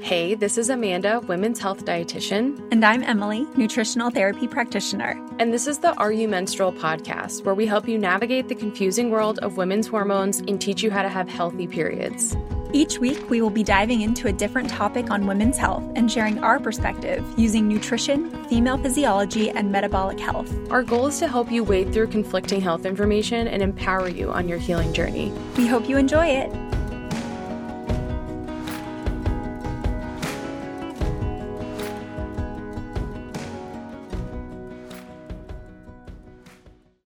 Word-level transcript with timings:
Hey, 0.00 0.34
this 0.34 0.56
is 0.56 0.70
Amanda, 0.70 1.20
women's 1.20 1.58
health 1.58 1.84
dietitian. 1.84 2.58
And 2.72 2.84
I'm 2.84 3.02
Emily, 3.02 3.46
nutritional 3.54 4.10
therapy 4.10 4.48
practitioner. 4.48 5.20
And 5.38 5.52
this 5.52 5.66
is 5.66 5.78
the 5.78 5.94
Are 5.96 6.10
You 6.10 6.26
Menstrual 6.26 6.72
podcast, 6.72 7.44
where 7.44 7.54
we 7.54 7.66
help 7.66 7.86
you 7.86 7.98
navigate 7.98 8.48
the 8.48 8.54
confusing 8.54 9.10
world 9.10 9.38
of 9.40 9.58
women's 9.58 9.86
hormones 9.86 10.38
and 10.40 10.58
teach 10.58 10.82
you 10.82 10.90
how 10.90 11.02
to 11.02 11.10
have 11.10 11.28
healthy 11.28 11.66
periods. 11.66 12.34
Each 12.72 12.98
week, 12.98 13.30
we 13.30 13.40
will 13.40 13.50
be 13.50 13.62
diving 13.62 14.00
into 14.00 14.26
a 14.26 14.32
different 14.32 14.68
topic 14.68 15.10
on 15.10 15.26
women's 15.26 15.58
health 15.58 15.84
and 15.94 16.10
sharing 16.10 16.42
our 16.42 16.58
perspective 16.58 17.22
using 17.36 17.68
nutrition, 17.68 18.30
female 18.46 18.78
physiology, 18.78 19.50
and 19.50 19.70
metabolic 19.70 20.18
health. 20.18 20.52
Our 20.70 20.82
goal 20.82 21.06
is 21.08 21.18
to 21.20 21.28
help 21.28 21.52
you 21.52 21.62
wade 21.62 21.92
through 21.92 22.08
conflicting 22.08 22.60
health 22.60 22.84
information 22.84 23.46
and 23.48 23.62
empower 23.62 24.08
you 24.08 24.32
on 24.32 24.48
your 24.48 24.58
healing 24.58 24.92
journey. 24.92 25.30
We 25.56 25.66
hope 25.66 25.88
you 25.88 25.98
enjoy 25.98 26.26
it. 26.26 26.50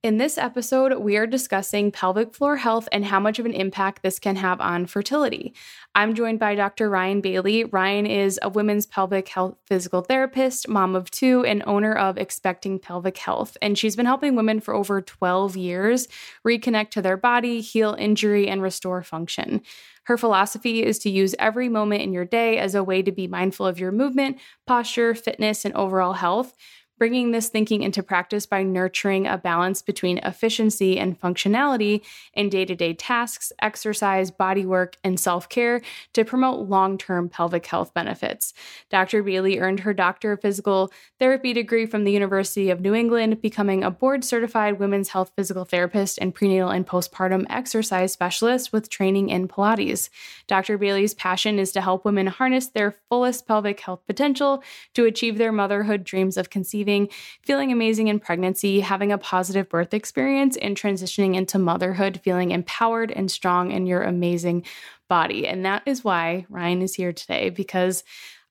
In 0.04 0.18
this 0.18 0.40
episode, 0.40 0.98
we 0.98 1.16
are 1.18 1.28
discussing 1.28 1.92
pelvic 1.92 2.34
floor 2.34 2.58
health 2.58 2.90
and 2.92 3.06
how 3.06 3.20
much 3.20 3.38
of 3.38 3.46
an 3.46 3.54
impact 3.54 4.02
this 4.02 4.18
can 4.18 4.36
have 4.36 4.60
on 4.60 4.88
fertility. 4.88 5.54
I'm 5.94 6.16
joined 6.16 6.40
by 6.40 6.56
Dr. 6.56 6.90
Ryan 6.90 7.22
Bailey. 7.22 7.66
Ryan 7.66 8.08
is 8.08 8.40
a 8.42 8.50
women's 8.50 8.88
pelvic 8.88 9.28
health 9.28 9.58
physical 9.68 10.02
therapist, 10.02 10.68
mom 10.68 10.96
of 10.96 11.12
two, 11.12 11.46
and 11.46 11.62
owner 11.68 11.94
of 11.94 12.18
Expecting 12.18 12.80
Pelvic 12.80 13.16
Health. 13.16 13.56
And 13.62 13.78
she's 13.78 13.96
been 13.96 14.08
helping 14.08 14.36
women 14.36 14.60
for 14.60 14.74
over 14.74 15.04
12 15.04 15.56
years 15.56 16.08
reconnect 16.44 16.90
to 16.92 17.04
their 17.04 17.18
body, 17.18 17.62
heal 17.62 17.96
injury, 18.00 18.48
and 18.48 18.64
restore 18.64 19.04
function. 19.04 19.62
Her 20.06 20.18
philosophy 20.18 20.84
is 20.84 20.98
to 21.00 21.12
use 21.12 21.36
every 21.38 21.70
moment 21.70 22.02
in 22.02 22.12
your 22.12 22.26
day 22.26 22.58
as 22.58 22.74
a 22.74 22.84
way 22.84 23.04
to 23.04 23.12
be 23.12 23.28
mindful 23.28 23.68
of 23.68 23.80
your 23.80 23.92
movement, 23.92 24.40
posture, 24.66 25.14
fitness, 25.14 25.64
and 25.64 25.76
overall 25.76 26.14
health 26.14 26.56
bringing 27.02 27.32
this 27.32 27.50
thinking 27.50 27.82
into 27.82 28.04
practice 28.04 28.46
by 28.46 28.62
nurturing 28.62 29.26
a 29.26 29.36
balance 29.36 29.82
between 29.82 30.20
efficiency 30.20 31.00
and 31.00 31.20
functionality 31.20 32.00
in 32.36 32.48
day 32.48 32.64
to 32.64 32.76
day 32.76 32.94
tasks, 32.94 33.52
exercise, 33.60 34.30
body 34.30 34.68
work, 34.68 34.96
and 35.04 35.20
self 35.20 35.50
care 35.50 35.82
to 36.14 36.24
promote 36.24 36.70
long 36.70 37.00
term 37.00 37.28
pelvic 37.28 37.66
health 37.66 37.92
benefits. 37.96 38.54
Dr. 38.92 39.24
Bailey 39.24 39.58
earned 39.58 39.80
her 39.80 39.96
Doctor 39.96 40.34
of 40.34 40.42
Physical 40.42 40.92
Therapy 41.18 41.54
degree 41.54 41.88
from 41.88 42.04
the 42.04 42.12
University 42.12 42.70
of 42.70 42.82
New 42.82 42.94
England, 42.94 43.42
becoming 43.42 43.84
a 43.84 43.90
board 43.90 44.24
certified 44.24 44.78
women's 44.78 45.10
health 45.10 45.32
physical 45.36 45.66
therapist 45.66 46.20
and 46.22 46.36
prenatal 46.36 46.70
and 46.70 46.86
postpartum 46.86 47.48
exercise 47.50 48.14
specialist 48.14 48.72
with 48.72 48.90
training 48.92 49.30
in 49.30 49.48
Pilates. 49.48 50.10
Dr. 50.46 50.78
Bailey's 50.78 51.16
passion 51.16 51.58
is 51.58 51.72
to 51.72 51.82
help 51.82 52.06
women 52.06 52.28
harness 52.28 52.68
their 52.68 52.98
fullest 53.10 53.48
pelvic 53.48 53.80
health 53.80 54.02
potential 54.06 54.64
to 54.94 55.06
achieve 55.06 55.40
their 55.40 55.52
motherhood 55.52 56.04
dreams 56.04 56.38
of 56.38 56.52
conceiving 56.52 56.91
feeling 57.42 57.72
amazing 57.72 58.08
in 58.08 58.20
pregnancy, 58.20 58.80
having 58.80 59.12
a 59.12 59.18
positive 59.18 59.70
birth 59.70 59.94
experience, 59.94 60.58
and 60.58 60.78
transitioning 60.78 61.36
into 61.36 61.60
motherhood, 61.60 62.22
feeling 62.24 62.52
empowered 62.52 63.12
and 63.12 63.30
strong 63.30 63.72
in 63.72 63.86
your 63.86 64.04
amazing 64.04 64.66
body. 65.08 65.48
And 65.48 65.66
that 65.66 65.84
is 65.86 66.04
why 66.04 66.46
Ryan 66.50 66.82
is 66.82 66.96
here 66.96 67.14
today 67.14 67.50
because 67.50 68.04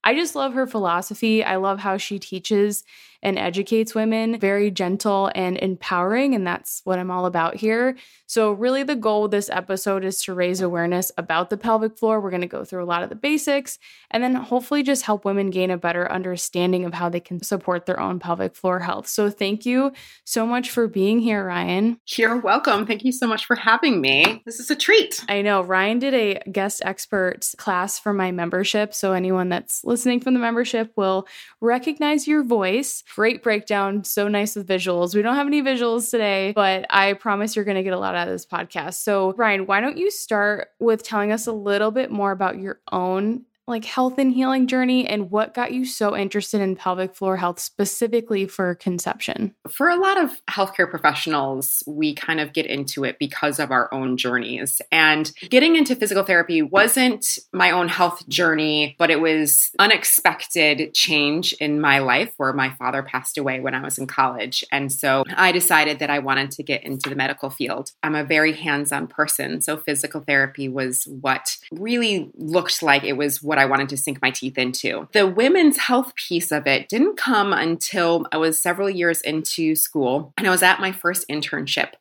I 0.03 0.15
just 0.15 0.35
love 0.35 0.55
her 0.55 0.67
philosophy. 0.67 1.45
I 1.45 1.57
love 1.57 1.79
how 1.79 1.97
she 1.97 2.19
teaches 2.19 2.85
and 3.23 3.39
educates 3.39 3.95
women, 3.95 4.39
very 4.39 4.71
gentle 4.71 5.31
and 5.35 5.59
empowering. 5.59 6.35
And 6.35 6.47
that's 6.47 6.81
what 6.85 6.99
I'm 6.99 7.11
all 7.11 7.27
about 7.27 7.57
here. 7.57 7.97
So, 8.27 8.53
really, 8.53 8.85
the 8.85 8.95
goal 8.95 9.25
of 9.25 9.33
this 9.33 9.51
episode 9.51 10.05
is 10.05 10.23
to 10.23 10.35
raise 10.35 10.61
awareness 10.61 11.11
about 11.19 11.51
the 11.51 11.57
pelvic 11.57 11.99
floor. 11.99 12.21
We're 12.21 12.31
going 12.31 12.43
to 12.43 12.47
go 12.47 12.65
through 12.65 12.85
a 12.85 12.87
lot 12.87 13.03
of 13.03 13.09
the 13.09 13.17
basics 13.17 13.79
and 14.11 14.23
then 14.23 14.37
hopefully 14.37 14.83
just 14.85 15.03
help 15.03 15.25
women 15.25 15.51
gain 15.51 15.71
a 15.71 15.77
better 15.77 16.11
understanding 16.11 16.85
of 16.85 16.95
how 16.95 17.09
they 17.09 17.19
can 17.19 17.43
support 17.43 17.87
their 17.87 17.99
own 17.99 18.21
pelvic 18.21 18.55
floor 18.55 18.79
health. 18.79 19.09
So, 19.09 19.31
thank 19.31 19.67
you 19.67 19.93
so 20.25 20.47
much 20.47 20.71
for 20.71 20.87
being 20.87 21.19
here, 21.19 21.45
Ryan. 21.45 21.99
You're 22.17 22.39
welcome. 22.39 22.87
Thank 22.87 23.05
you 23.05 23.13
so 23.13 23.27
much 23.27 23.47
for 23.47 23.57
having 23.57 24.01
me. 24.01 24.43
This 24.47 24.61
is 24.61 24.71
a 24.71 24.77
treat. 24.77 25.25
I 25.29 25.43
know. 25.43 25.63
Ryan 25.63 25.99
did 25.99 26.15
a 26.15 26.51
guest 26.51 26.83
expert 26.85 27.53
class 27.57 27.99
for 27.99 28.13
my 28.13 28.31
membership. 28.31 28.95
So, 28.95 29.13
anyone 29.13 29.49
that's 29.49 29.83
listening 29.85 30.21
from 30.21 30.35
the 30.35 30.41
membership 30.41 30.93
will 30.95 31.27
recognize 31.61 32.29
your 32.29 32.45
voice 32.45 33.03
Great 33.15 33.43
breakdown. 33.43 34.05
So 34.05 34.29
nice 34.29 34.55
with 34.55 34.69
visuals. 34.69 35.15
We 35.17 35.23
don't 35.23 35.35
have 35.35 35.49
any 35.49 35.63
visuals 35.63 36.11
today, 36.11 36.53
but 36.55 36.87
I 36.91 37.15
promise 37.15 37.57
you're 37.57 37.65
going 37.65 37.77
to 37.77 37.83
get 37.83 37.93
a 37.93 37.99
lot 37.99 38.15
out 38.15 38.29
of 38.29 38.33
this 38.35 38.47
podcast. 38.47 38.95
So, 38.95 39.33
Ryan, 39.33 39.67
why 39.67 39.81
don't 39.81 39.99
you 39.99 40.11
start 40.13 40.69
with 40.79 41.03
telling 41.03 41.33
us 41.33 41.47
a 41.49 41.53
little 41.53 41.91
bit 41.91 42.13
more 42.13 42.31
about 42.31 42.59
your 42.59 42.81
own 42.93 43.45
like 43.71 43.87
health 43.87 44.19
and 44.19 44.33
healing 44.33 44.67
journey 44.67 45.07
and 45.07 45.31
what 45.31 45.55
got 45.55 45.73
you 45.73 45.87
so 45.87 46.17
interested 46.17 46.61
in 46.61 46.77
pelvic 46.77 47.15
floor 47.15 47.37
health 47.37 47.59
specifically 47.59 48.47
for 48.47 48.75
conception? 48.75 49.55
For 49.69 49.89
a 49.89 49.97
lot 49.97 50.23
of 50.23 50.45
healthcare 50.51 50.91
professionals, 50.91 51.83
we 51.87 52.15
kind 52.15 52.41
of 52.41 52.53
get 52.53 52.67
into 52.67 53.05
it 53.05 53.19
because 53.19 53.59
of 53.59 53.71
our 53.71 53.93
own 53.95 54.17
journeys. 54.17 54.83
And 54.93 55.33
getting 55.49 55.77
into 55.77 55.97
physical 55.97 56.25
therapy 56.25 56.61
wasn't 56.61 57.39
my 57.53 57.71
own 57.71 57.89
health 57.89 58.29
journey, 58.29 58.97
but 58.99 59.11
it 59.11 59.21
was 59.21 59.71
unexpected 59.79 60.93
change 60.93 61.53
in 61.55 61.81
my 61.81 62.01
life 62.01 62.35
where 62.37 62.53
my 62.53 62.71
father 62.71 63.03
passed 63.03 63.39
away 63.39 63.61
when 63.61 63.75
I 63.75 63.83
was 63.83 63.97
in 63.97 64.07
college. 64.07 64.65
And 64.73 64.93
so 64.93 65.25
I 65.37 65.53
decided 65.53 66.01
that 66.01 66.11
I 66.11 66.19
wanted 66.19 66.51
to 66.53 66.63
get 66.63 66.83
into 66.83 67.09
the 67.09 67.17
medical 67.17 67.51
field. 67.51 67.93
I'm 68.03 68.17
a 68.17 68.25
very 68.25 68.53
hands-on 68.53 69.07
person, 69.07 69.61
so 69.61 69.77
physical 69.77 70.21
therapy 70.21 70.69
was 70.69 71.05
what 71.05 71.57
really 71.71 72.31
looked 72.35 72.83
like 72.83 73.05
it 73.05 73.17
was 73.17 73.43
what 73.43 73.60
I 73.61 73.67
wanted 73.67 73.89
to 73.91 73.97
sink 73.97 74.21
my 74.23 74.31
teeth 74.31 74.59
into. 74.59 75.09
The 75.13 75.27
women's 75.27 75.79
health 75.79 76.15
piece 76.17 76.51
of 76.51 76.67
it 76.67 76.89
didn't 76.89 77.17
come 77.17 77.53
until 77.53 78.27
I 78.33 78.39
was 78.39 78.61
several 78.61 78.91
years 78.91 79.21
into 79.21 79.75
school 79.75 80.33
and 80.37 80.47
I 80.47 80.51
was 80.51 80.63
at 80.63 80.81
my 80.81 80.93
first 80.93 81.29
internship. 81.29 81.93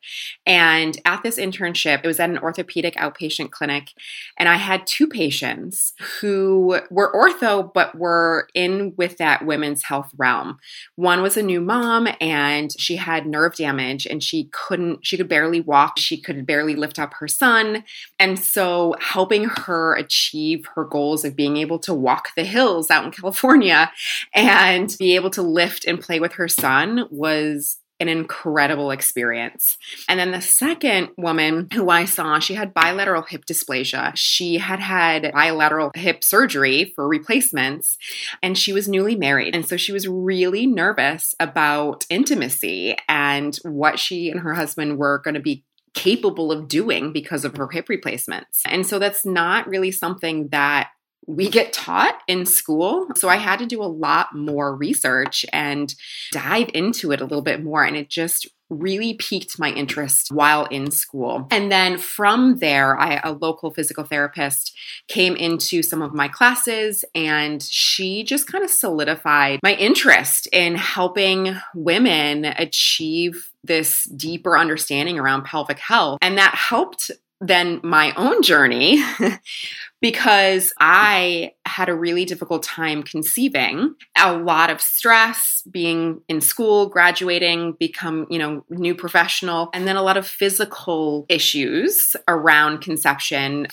And 0.46 0.98
at 1.04 1.22
this 1.22 1.38
internship, 1.38 2.00
it 2.02 2.06
was 2.06 2.20
at 2.20 2.30
an 2.30 2.38
orthopedic 2.38 2.94
outpatient 2.94 3.50
clinic, 3.50 3.90
and 4.38 4.48
I 4.48 4.56
had 4.56 4.86
two 4.86 5.06
patients 5.06 5.92
who 6.20 6.80
were 6.90 7.12
ortho 7.12 7.72
but 7.72 7.96
were 7.96 8.48
in 8.54 8.94
with 8.96 9.18
that 9.18 9.44
women's 9.44 9.84
health 9.84 10.10
realm. 10.16 10.58
One 10.96 11.22
was 11.22 11.36
a 11.36 11.42
new 11.42 11.60
mom 11.60 12.08
and 12.20 12.72
she 12.78 12.96
had 12.96 13.26
nerve 13.26 13.54
damage 13.56 14.06
and 14.06 14.22
she 14.22 14.48
couldn't, 14.52 15.06
she 15.06 15.16
could 15.16 15.28
barely 15.28 15.60
walk, 15.60 15.98
she 15.98 16.20
could 16.20 16.46
barely 16.46 16.74
lift 16.74 16.98
up 16.98 17.14
her 17.14 17.28
son. 17.28 17.84
And 18.18 18.38
so 18.38 18.94
helping 19.00 19.44
her 19.44 19.94
achieve 19.94 20.66
her 20.74 20.84
goals 20.84 21.24
of 21.24 21.36
being 21.36 21.49
able 21.56 21.78
to 21.80 21.94
walk 21.94 22.30
the 22.36 22.44
hills 22.44 22.90
out 22.90 23.04
in 23.04 23.10
California 23.10 23.90
and 24.34 24.94
be 24.98 25.14
able 25.14 25.30
to 25.30 25.42
lift 25.42 25.84
and 25.84 26.00
play 26.00 26.20
with 26.20 26.32
her 26.34 26.48
son 26.48 27.06
was 27.10 27.78
an 28.00 28.08
incredible 28.08 28.90
experience. 28.90 29.76
And 30.08 30.18
then 30.18 30.30
the 30.30 30.40
second 30.40 31.10
woman 31.18 31.68
who 31.72 31.90
I 31.90 32.06
saw, 32.06 32.38
she 32.38 32.54
had 32.54 32.72
bilateral 32.72 33.22
hip 33.22 33.44
dysplasia. 33.44 34.12
She 34.16 34.56
had 34.56 34.80
had 34.80 35.30
bilateral 35.32 35.90
hip 35.94 36.24
surgery 36.24 36.92
for 36.96 37.06
replacements 37.06 37.98
and 38.42 38.56
she 38.56 38.72
was 38.72 38.88
newly 38.88 39.16
married. 39.16 39.54
And 39.54 39.68
so 39.68 39.76
she 39.76 39.92
was 39.92 40.08
really 40.08 40.66
nervous 40.66 41.34
about 41.38 42.06
intimacy 42.08 42.96
and 43.06 43.56
what 43.64 43.98
she 43.98 44.30
and 44.30 44.40
her 44.40 44.54
husband 44.54 44.96
were 44.96 45.18
going 45.18 45.34
to 45.34 45.40
be 45.40 45.64
capable 45.92 46.52
of 46.52 46.68
doing 46.68 47.12
because 47.12 47.44
of 47.44 47.56
her 47.56 47.68
hip 47.68 47.88
replacements. 47.88 48.62
And 48.64 48.86
so 48.86 48.98
that's 48.98 49.26
not 49.26 49.68
really 49.68 49.90
something 49.90 50.48
that 50.48 50.88
we 51.26 51.48
get 51.48 51.72
taught 51.72 52.20
in 52.26 52.46
school. 52.46 53.06
So 53.14 53.28
I 53.28 53.36
had 53.36 53.58
to 53.60 53.66
do 53.66 53.82
a 53.82 53.84
lot 53.84 54.34
more 54.34 54.74
research 54.74 55.44
and 55.52 55.94
dive 56.32 56.70
into 56.74 57.12
it 57.12 57.20
a 57.20 57.24
little 57.24 57.42
bit 57.42 57.62
more. 57.62 57.84
And 57.84 57.96
it 57.96 58.08
just 58.08 58.48
really 58.70 59.14
piqued 59.14 59.58
my 59.58 59.70
interest 59.70 60.28
while 60.30 60.64
in 60.66 60.90
school. 60.90 61.46
And 61.50 61.70
then 61.70 61.98
from 61.98 62.58
there, 62.60 62.98
I, 62.98 63.20
a 63.22 63.32
local 63.32 63.72
physical 63.72 64.04
therapist 64.04 64.76
came 65.08 65.34
into 65.34 65.82
some 65.82 66.02
of 66.02 66.14
my 66.14 66.28
classes 66.28 67.04
and 67.14 67.60
she 67.62 68.22
just 68.22 68.46
kind 68.46 68.64
of 68.64 68.70
solidified 68.70 69.58
my 69.62 69.74
interest 69.74 70.46
in 70.52 70.76
helping 70.76 71.56
women 71.74 72.44
achieve 72.44 73.50
this 73.64 74.04
deeper 74.04 74.56
understanding 74.56 75.18
around 75.18 75.44
pelvic 75.44 75.80
health. 75.80 76.18
And 76.22 76.38
that 76.38 76.54
helped 76.54 77.10
then 77.40 77.80
my 77.82 78.12
own 78.16 78.42
journey 78.42 79.02
because 80.00 80.72
I 80.80 81.52
had 81.66 81.88
a 81.88 81.94
really 81.94 82.24
difficult 82.24 82.62
time 82.62 83.02
conceiving, 83.02 83.94
a 84.16 84.36
lot 84.36 84.70
of 84.70 84.80
stress 84.80 85.62
being 85.70 86.22
in 86.28 86.40
school, 86.40 86.88
graduating, 86.88 87.72
become, 87.78 88.26
you 88.30 88.38
know, 88.38 88.64
new 88.70 88.94
professional, 88.94 89.70
and 89.74 89.86
then 89.86 89.96
a 89.96 90.02
lot 90.02 90.16
of 90.16 90.26
physical 90.26 91.26
issues 91.28 92.16
around 92.28 92.80
conception 92.80 93.66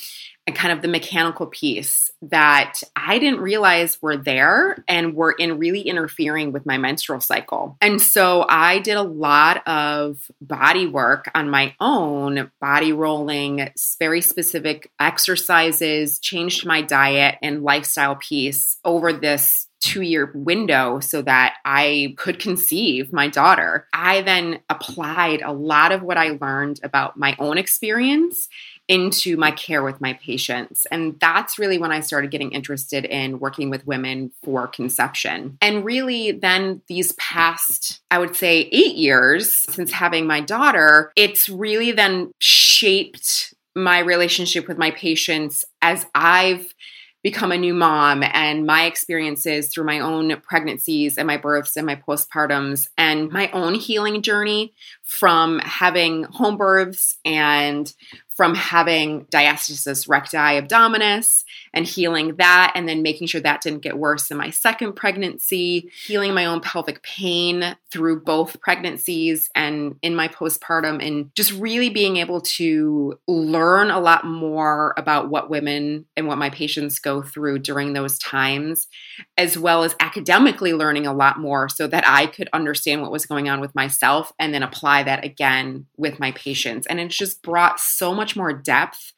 kind 0.56 0.72
of 0.72 0.82
the 0.82 0.88
mechanical 0.88 1.48
piece 1.48 2.10
that 2.22 2.80
I 2.96 3.20
didn't 3.20 3.42
realize 3.42 4.02
were 4.02 4.18
there 4.18 4.84
and 4.88 5.14
were 5.14 5.32
in 5.32 5.60
really 5.60 5.82
interfering 5.82 6.52
with 6.52 6.66
my 6.66 6.78
menstrual 6.78 7.20
cycle. 7.20 7.78
And 7.82 8.02
so 8.02 8.46
I 8.48 8.80
did 8.80 8.98
a 8.98 9.04
lot 9.04 9.68
of 9.68 10.20
body 10.42 10.88
work 10.88 11.30
on 11.36 11.50
my 11.50 11.76
own, 11.80 12.52
body 12.60 12.94
rolling, 12.94 13.70
very 14.00 14.22
specific 14.22 14.92
exercises, 15.00 16.20
changed 16.20 16.66
my 16.66 16.82
diet 16.82 17.36
and 17.42 17.64
lifestyle 17.64 18.16
piece 18.16 18.78
over 18.84 19.14
this 19.14 19.68
two 19.80 20.02
year 20.02 20.32
window 20.34 21.00
so 21.00 21.22
that 21.22 21.56
I 21.64 22.16
could 22.18 22.40
conceive 22.40 23.14
my 23.14 23.28
daughter. 23.28 23.88
I 23.94 24.22
then 24.22 24.60
applied 24.70 25.42
a 25.42 25.52
lot 25.52 25.92
of 25.92 26.02
what 26.02 26.18
I 26.18 26.38
learned 26.42 26.80
about 26.84 27.18
my 27.18 27.36
own 27.40 27.58
experience 27.58 28.50
into 28.88 29.36
my 29.38 29.52
care 29.52 29.84
with 29.84 30.00
my 30.00 30.14
patients. 30.14 30.86
And 30.92 31.20
that's 31.20 31.60
really 31.60 31.78
when 31.78 31.92
I 31.92 32.00
started 32.00 32.32
getting 32.32 32.52
interested 32.52 33.06
in 33.06 33.40
working 33.40 33.70
with 33.70 33.86
women 33.86 34.32
for 34.44 34.68
conception. 34.68 35.58
And 35.62 35.84
really, 35.84 36.32
then 36.32 36.82
these 36.88 37.12
past, 37.14 38.02
I 38.10 38.20
would 38.20 38.36
say, 38.36 38.70
eight 38.72 38.96
years 38.96 39.56
since 39.70 39.92
having 39.92 40.26
my 40.26 40.40
daughter, 40.40 41.12
it's 41.16 41.50
really 41.50 41.92
then 41.92 42.32
shaped 42.40 43.54
my 43.76 44.00
relationship 44.00 44.68
with 44.68 44.78
my 44.78 44.92
patients 44.92 45.64
as 45.82 46.06
I've 46.16 46.74
become 47.24 47.52
a 47.52 47.58
new 47.58 47.74
mom 47.74 48.24
and 48.24 48.66
my 48.66 48.86
experiences 48.86 49.68
through 49.68 49.84
my 49.84 50.00
own 50.00 50.40
pregnancies 50.42 51.18
and 51.18 51.28
my 51.28 51.36
births 51.36 51.76
and 51.76 51.86
my 51.86 51.96
postpartums 51.96 52.88
and 52.98 53.30
my 53.32 53.50
own 53.52 53.76
healing 53.76 54.22
journey 54.22 54.74
from 55.04 55.60
having 55.60 56.24
home 56.24 56.58
births 56.58 57.18
and 57.26 57.94
from 58.38 58.54
having 58.54 59.26
diastasis 59.26 60.08
recti 60.08 60.38
abdominis 60.38 61.44
and 61.74 61.88
healing 61.88 62.36
that, 62.36 62.72
and 62.76 62.88
then 62.88 63.02
making 63.02 63.26
sure 63.26 63.42
that 63.42 63.62
didn't 63.62 63.82
get 63.82 63.98
worse 63.98 64.30
in 64.30 64.38
my 64.38 64.52
second 64.52 64.94
pregnancy, 64.94 65.90
healing 66.06 66.36
my 66.36 66.46
own 66.46 66.62
pelvic 66.62 67.02
pain 67.02 67.76
through 67.92 68.22
both 68.22 68.62
pregnancies 68.62 69.50
and 69.56 69.96
in 70.04 70.16
my 70.16 70.28
postpartum, 70.28 71.06
and 71.06 71.34
just 71.36 71.52
really 71.54 71.90
being 71.90 72.18
able 72.18 72.40
to 72.40 73.20
learn 73.28 73.90
a 73.90 74.00
lot 74.00 74.24
more 74.24 74.94
about 74.98 75.30
what 75.30 75.50
women 75.50 76.06
and 76.16 76.28
what 76.28 76.38
my 76.38 76.52
patients 76.52 77.00
go 77.00 77.24
through 77.24 77.58
during 77.58 77.94
those 77.94 78.20
times, 78.20 78.88
as 79.36 79.58
well 79.58 79.84
as 79.84 79.96
academically 80.00 80.74
learning 80.74 81.08
a 81.08 81.14
lot 81.14 81.40
more 81.40 81.68
so 81.68 81.88
that 81.88 82.04
I 82.08 82.28
could 82.28 82.50
understand 82.54 83.02
what 83.02 83.12
was 83.12 83.26
going 83.26 83.50
on 83.50 83.60
with 83.60 83.74
myself 83.74 84.32
and 84.38 84.54
then 84.54 84.62
apply 84.62 85.04
that 85.04 85.26
again 85.26 85.88
with 85.98 86.20
my 86.20 86.32
patients. 86.34 86.86
And 86.86 87.00
it's 87.00 87.18
just 87.18 87.42
brought 87.42 87.80
so 87.80 88.14
much 88.14 88.27
more 88.36 88.54
depth 88.54 89.14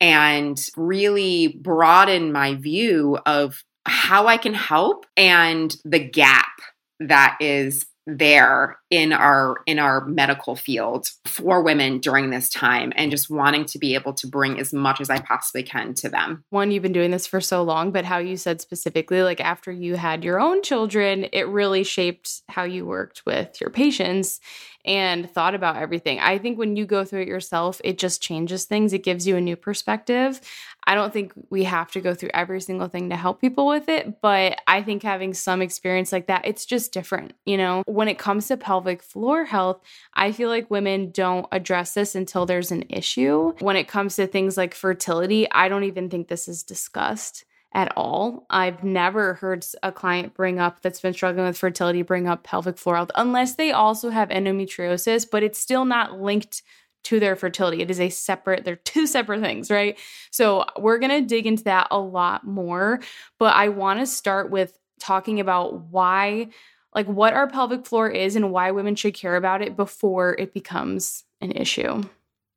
and 0.00 0.60
really 0.76 1.48
broaden 1.48 2.32
my 2.32 2.54
view 2.54 3.18
of 3.26 3.64
how 3.86 4.26
I 4.26 4.36
can 4.36 4.54
help 4.54 5.06
and 5.16 5.74
the 5.84 5.98
gap 5.98 6.52
that 7.00 7.36
is 7.40 7.86
there 8.06 8.78
in 8.90 9.12
our 9.12 9.56
in 9.66 9.78
our 9.78 10.04
medical 10.04 10.56
field 10.56 11.08
for 11.26 11.62
women 11.62 11.98
during 11.98 12.30
this 12.30 12.48
time 12.48 12.92
and 12.96 13.10
just 13.10 13.30
wanting 13.30 13.64
to 13.64 13.78
be 13.78 13.94
able 13.94 14.12
to 14.12 14.26
bring 14.26 14.60
as 14.60 14.72
much 14.72 15.00
as 15.00 15.08
I 15.08 15.20
possibly 15.20 15.62
can 15.62 15.94
to 15.94 16.08
them. 16.08 16.44
One 16.50 16.70
you've 16.70 16.82
been 16.82 16.92
doing 16.92 17.10
this 17.10 17.26
for 17.26 17.40
so 17.40 17.62
long 17.62 17.92
but 17.92 18.04
how 18.04 18.18
you 18.18 18.36
said 18.36 18.60
specifically 18.60 19.22
like 19.22 19.40
after 19.40 19.72
you 19.72 19.96
had 19.96 20.22
your 20.22 20.38
own 20.38 20.62
children 20.62 21.26
it 21.32 21.48
really 21.48 21.82
shaped 21.82 22.42
how 22.48 22.64
you 22.64 22.84
worked 22.84 23.24
with 23.24 23.60
your 23.60 23.70
patients 23.70 24.40
and 24.84 25.30
thought 25.30 25.54
about 25.54 25.76
everything. 25.76 26.20
I 26.20 26.38
think 26.38 26.58
when 26.58 26.76
you 26.76 26.84
go 26.84 27.04
through 27.04 27.22
it 27.22 27.28
yourself, 27.28 27.80
it 27.82 27.98
just 27.98 28.20
changes 28.20 28.66
things. 28.66 28.92
It 28.92 29.02
gives 29.02 29.26
you 29.26 29.36
a 29.36 29.40
new 29.40 29.56
perspective. 29.56 30.40
I 30.86 30.94
don't 30.94 31.12
think 31.12 31.32
we 31.50 31.64
have 31.64 31.90
to 31.92 32.00
go 32.00 32.14
through 32.14 32.30
every 32.34 32.60
single 32.60 32.88
thing 32.88 33.10
to 33.10 33.16
help 33.16 33.40
people 33.40 33.66
with 33.66 33.88
it, 33.88 34.20
but 34.20 34.60
I 34.66 34.82
think 34.82 35.02
having 35.02 35.34
some 35.34 35.62
experience 35.62 36.12
like 36.12 36.26
that, 36.26 36.46
it's 36.46 36.66
just 36.66 36.92
different. 36.92 37.32
You 37.46 37.56
know, 37.56 37.82
when 37.86 38.08
it 38.08 38.18
comes 38.18 38.48
to 38.48 38.56
pelvic 38.56 39.02
floor 39.02 39.44
health, 39.44 39.80
I 40.14 40.32
feel 40.32 40.48
like 40.48 40.70
women 40.70 41.10
don't 41.10 41.46
address 41.52 41.94
this 41.94 42.14
until 42.14 42.46
there's 42.46 42.70
an 42.70 42.84
issue. 42.88 43.54
When 43.60 43.76
it 43.76 43.88
comes 43.88 44.16
to 44.16 44.26
things 44.26 44.56
like 44.56 44.74
fertility, 44.74 45.50
I 45.50 45.68
don't 45.68 45.84
even 45.84 46.10
think 46.10 46.28
this 46.28 46.48
is 46.48 46.62
discussed 46.62 47.44
at 47.74 47.92
all. 47.96 48.46
I've 48.48 48.84
never 48.84 49.34
heard 49.34 49.66
a 49.82 49.90
client 49.90 50.34
bring 50.34 50.60
up 50.60 50.80
that's 50.80 51.00
been 51.00 51.12
struggling 51.12 51.46
with 51.46 51.58
fertility 51.58 52.02
bring 52.02 52.28
up 52.28 52.44
pelvic 52.44 52.78
floor 52.78 52.96
health 52.96 53.10
unless 53.16 53.56
they 53.56 53.72
also 53.72 54.10
have 54.10 54.28
endometriosis, 54.28 55.26
but 55.28 55.42
it's 55.42 55.58
still 55.58 55.84
not 55.84 56.20
linked 56.20 56.62
to 57.04 57.20
their 57.20 57.36
fertility. 57.36 57.80
It 57.80 57.90
is 57.90 58.00
a 58.00 58.08
separate, 58.08 58.64
they're 58.64 58.76
two 58.76 59.06
separate 59.06 59.40
things, 59.40 59.70
right? 59.70 59.98
So 60.30 60.64
we're 60.78 60.98
going 60.98 61.22
to 61.22 61.26
dig 61.26 61.46
into 61.46 61.64
that 61.64 61.88
a 61.90 61.98
lot 61.98 62.46
more, 62.46 63.00
but 63.38 63.54
I 63.54 63.68
want 63.68 64.00
to 64.00 64.06
start 64.06 64.50
with 64.50 64.76
talking 65.00 65.40
about 65.40 65.80
why 65.90 66.48
like 66.94 67.06
what 67.06 67.34
our 67.34 67.48
pelvic 67.48 67.86
floor 67.86 68.08
is 68.08 68.36
and 68.36 68.52
why 68.52 68.70
women 68.70 68.94
should 68.94 69.14
care 69.14 69.36
about 69.36 69.62
it 69.62 69.76
before 69.76 70.36
it 70.38 70.54
becomes 70.54 71.24
an 71.40 71.50
issue. 71.50 72.02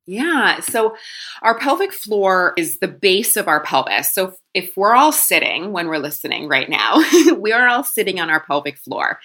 Yeah. 0.06 0.60
So 0.60 0.96
our 1.42 1.58
pelvic 1.58 1.92
floor 1.92 2.54
is 2.56 2.78
the 2.78 2.88
base 2.88 3.36
of 3.36 3.46
our 3.46 3.60
pelvis. 3.60 4.14
So 4.14 4.34
if 4.54 4.76
we're 4.76 4.94
all 4.94 5.12
sitting 5.12 5.72
when 5.72 5.88
we're 5.88 5.98
listening 5.98 6.48
right 6.48 6.68
now, 6.68 7.02
we 7.36 7.52
are 7.52 7.68
all 7.68 7.84
sitting 7.84 8.18
on 8.18 8.30
our 8.30 8.40
pelvic 8.40 8.78
floor. 8.78 9.20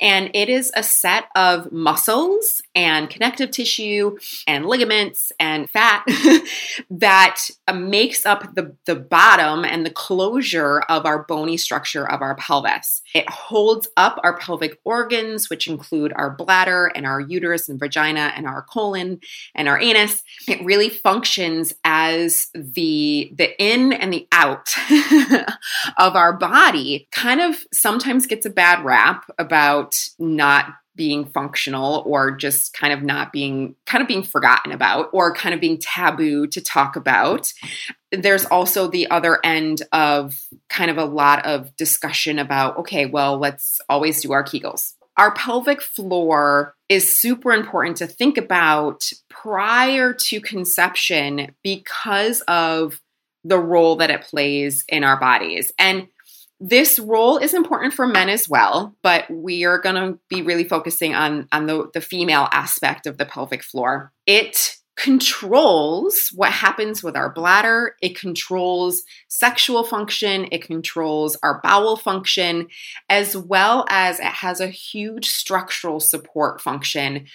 And 0.00 0.30
it 0.34 0.48
is 0.48 0.72
a 0.74 0.82
set 0.82 1.26
of 1.36 1.70
muscles 1.70 2.60
and 2.74 3.08
connective 3.08 3.50
tissue 3.50 4.18
and 4.46 4.66
ligaments 4.66 5.32
and 5.38 5.70
fat 5.70 6.04
that 6.90 7.40
makes 7.72 8.26
up 8.26 8.54
the, 8.54 8.74
the 8.84 8.96
bottom 8.96 9.64
and 9.64 9.86
the 9.86 9.90
closure 9.90 10.80
of 10.80 11.06
our 11.06 11.22
bony 11.22 11.56
structure 11.56 12.08
of 12.08 12.20
our 12.20 12.34
pelvis. 12.34 13.02
It 13.14 13.28
holds 13.30 13.88
up 13.96 14.18
our 14.24 14.36
pelvic 14.36 14.80
organs, 14.84 15.48
which 15.48 15.68
include 15.68 16.12
our 16.16 16.30
bladder 16.30 16.90
and 16.94 17.06
our 17.06 17.20
uterus 17.20 17.68
and 17.68 17.78
vagina 17.78 18.32
and 18.36 18.46
our 18.46 18.62
colon 18.62 19.20
and 19.54 19.68
our 19.68 19.78
anus. 19.78 20.22
It 20.48 20.64
really 20.64 20.88
functions 20.88 21.74
as 21.84 22.48
the, 22.54 23.30
the 23.34 23.62
in 23.62 23.92
and 23.92 24.12
the 24.12 24.26
out 24.32 24.63
of 25.98 26.16
our 26.16 26.32
body 26.32 27.08
kind 27.10 27.40
of 27.40 27.56
sometimes 27.72 28.26
gets 28.26 28.46
a 28.46 28.50
bad 28.50 28.84
rap 28.84 29.24
about 29.38 29.96
not 30.18 30.66
being 30.96 31.24
functional 31.26 32.02
or 32.06 32.30
just 32.30 32.72
kind 32.72 32.92
of 32.92 33.02
not 33.02 33.32
being 33.32 33.74
kind 33.86 34.00
of 34.00 34.08
being 34.08 34.22
forgotten 34.22 34.72
about 34.72 35.08
or 35.12 35.34
kind 35.34 35.54
of 35.54 35.60
being 35.60 35.78
taboo 35.78 36.46
to 36.46 36.60
talk 36.60 36.96
about. 36.96 37.52
There's 38.12 38.44
also 38.46 38.88
the 38.88 39.10
other 39.10 39.40
end 39.44 39.82
of 39.92 40.40
kind 40.68 40.90
of 40.90 40.98
a 40.98 41.04
lot 41.04 41.44
of 41.46 41.74
discussion 41.76 42.38
about 42.38 42.78
okay, 42.78 43.06
well, 43.06 43.38
let's 43.38 43.80
always 43.88 44.22
do 44.22 44.32
our 44.32 44.44
Kegels. 44.44 44.94
Our 45.16 45.32
pelvic 45.34 45.80
floor 45.80 46.74
is 46.88 47.16
super 47.16 47.52
important 47.52 47.96
to 47.98 48.06
think 48.06 48.36
about 48.36 49.10
prior 49.28 50.12
to 50.12 50.40
conception 50.40 51.54
because 51.62 52.40
of 52.42 53.00
the 53.44 53.58
role 53.58 53.96
that 53.96 54.10
it 54.10 54.22
plays 54.22 54.84
in 54.88 55.04
our 55.04 55.18
bodies. 55.20 55.72
And 55.78 56.08
this 56.60 56.98
role 56.98 57.36
is 57.36 57.52
important 57.52 57.92
for 57.92 58.06
men 58.06 58.28
as 58.28 58.48
well, 58.48 58.96
but 59.02 59.28
we 59.30 59.64
are 59.64 59.78
going 59.78 59.96
to 59.96 60.18
be 60.28 60.40
really 60.40 60.64
focusing 60.64 61.14
on, 61.14 61.48
on 61.52 61.66
the, 61.66 61.90
the 61.92 62.00
female 62.00 62.48
aspect 62.52 63.06
of 63.06 63.18
the 63.18 63.26
pelvic 63.26 63.62
floor. 63.62 64.12
It 64.26 64.76
controls 64.96 66.30
what 66.34 66.52
happens 66.52 67.02
with 67.02 67.16
our 67.16 67.30
bladder. 67.30 67.96
It 68.00 68.18
controls 68.18 69.02
sexual 69.28 69.82
function. 69.82 70.46
It 70.52 70.62
controls 70.62 71.36
our 71.42 71.60
bowel 71.62 71.96
function, 71.96 72.68
as 73.08 73.36
well 73.36 73.86
as 73.88 74.20
it 74.20 74.26
has 74.26 74.60
a 74.60 74.68
huge 74.68 75.28
structural 75.28 75.98
support 75.98 76.60
function 76.60 77.26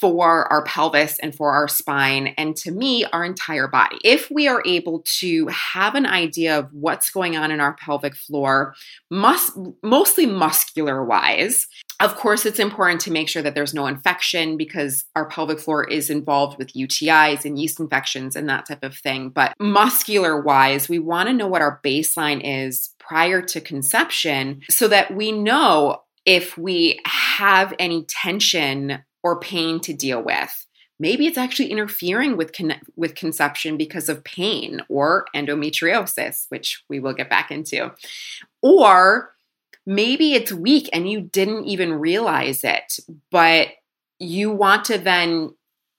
for 0.00 0.50
our 0.52 0.62
pelvis 0.64 1.18
and 1.18 1.34
for 1.34 1.52
our 1.52 1.66
spine, 1.66 2.28
and 2.38 2.56
to 2.56 2.70
me, 2.70 3.04
our 3.06 3.24
entire 3.24 3.66
body. 3.66 3.98
If 4.04 4.30
we 4.30 4.46
are 4.46 4.62
able 4.64 5.02
to 5.18 5.48
have 5.48 5.94
an 5.94 6.06
idea 6.06 6.58
of 6.58 6.72
what's 6.72 7.10
going 7.10 7.36
on 7.36 7.50
in 7.50 7.60
our 7.60 7.74
pelvic 7.74 8.14
floor, 8.14 8.74
mus- 9.10 9.58
mostly 9.82 10.26
muscular 10.26 11.04
wise, 11.04 11.66
of 12.00 12.14
course, 12.14 12.46
it's 12.46 12.60
important 12.60 13.00
to 13.02 13.10
make 13.10 13.28
sure 13.28 13.42
that 13.42 13.56
there's 13.56 13.74
no 13.74 13.86
infection 13.86 14.56
because 14.56 15.04
our 15.16 15.28
pelvic 15.28 15.58
floor 15.58 15.84
is 15.84 16.10
involved 16.10 16.56
with 16.56 16.74
UTIs 16.74 17.44
and 17.44 17.58
yeast 17.58 17.80
infections 17.80 18.36
and 18.36 18.48
that 18.48 18.66
type 18.66 18.84
of 18.84 18.96
thing. 18.96 19.30
But 19.30 19.54
muscular 19.58 20.40
wise, 20.40 20.88
we 20.88 21.00
want 21.00 21.28
to 21.28 21.32
know 21.32 21.48
what 21.48 21.62
our 21.62 21.80
baseline 21.84 22.40
is 22.44 22.90
prior 23.00 23.42
to 23.42 23.60
conception 23.60 24.62
so 24.70 24.86
that 24.86 25.14
we 25.14 25.32
know 25.32 26.02
if 26.24 26.56
we 26.56 27.00
have 27.04 27.74
any 27.80 28.04
tension 28.04 29.02
or 29.24 29.40
pain 29.40 29.80
to 29.80 29.92
deal 29.92 30.22
with. 30.22 30.66
Maybe 31.00 31.26
it's 31.26 31.38
actually 31.38 31.70
interfering 31.70 32.36
with 32.36 32.52
con- 32.52 32.80
with 32.96 33.14
conception 33.14 33.76
because 33.76 34.08
of 34.08 34.24
pain 34.24 34.82
or 34.88 35.26
endometriosis, 35.34 36.46
which 36.48 36.82
we 36.88 37.00
will 37.00 37.12
get 37.12 37.30
back 37.30 37.50
into. 37.50 37.92
Or 38.62 39.32
maybe 39.88 40.34
it's 40.34 40.52
weak 40.52 40.86
and 40.92 41.10
you 41.10 41.22
didn't 41.22 41.64
even 41.64 41.94
realize 41.94 42.62
it, 42.62 43.00
but 43.30 43.68
you 44.18 44.50
want 44.50 44.84
to 44.84 44.98
then 44.98 45.54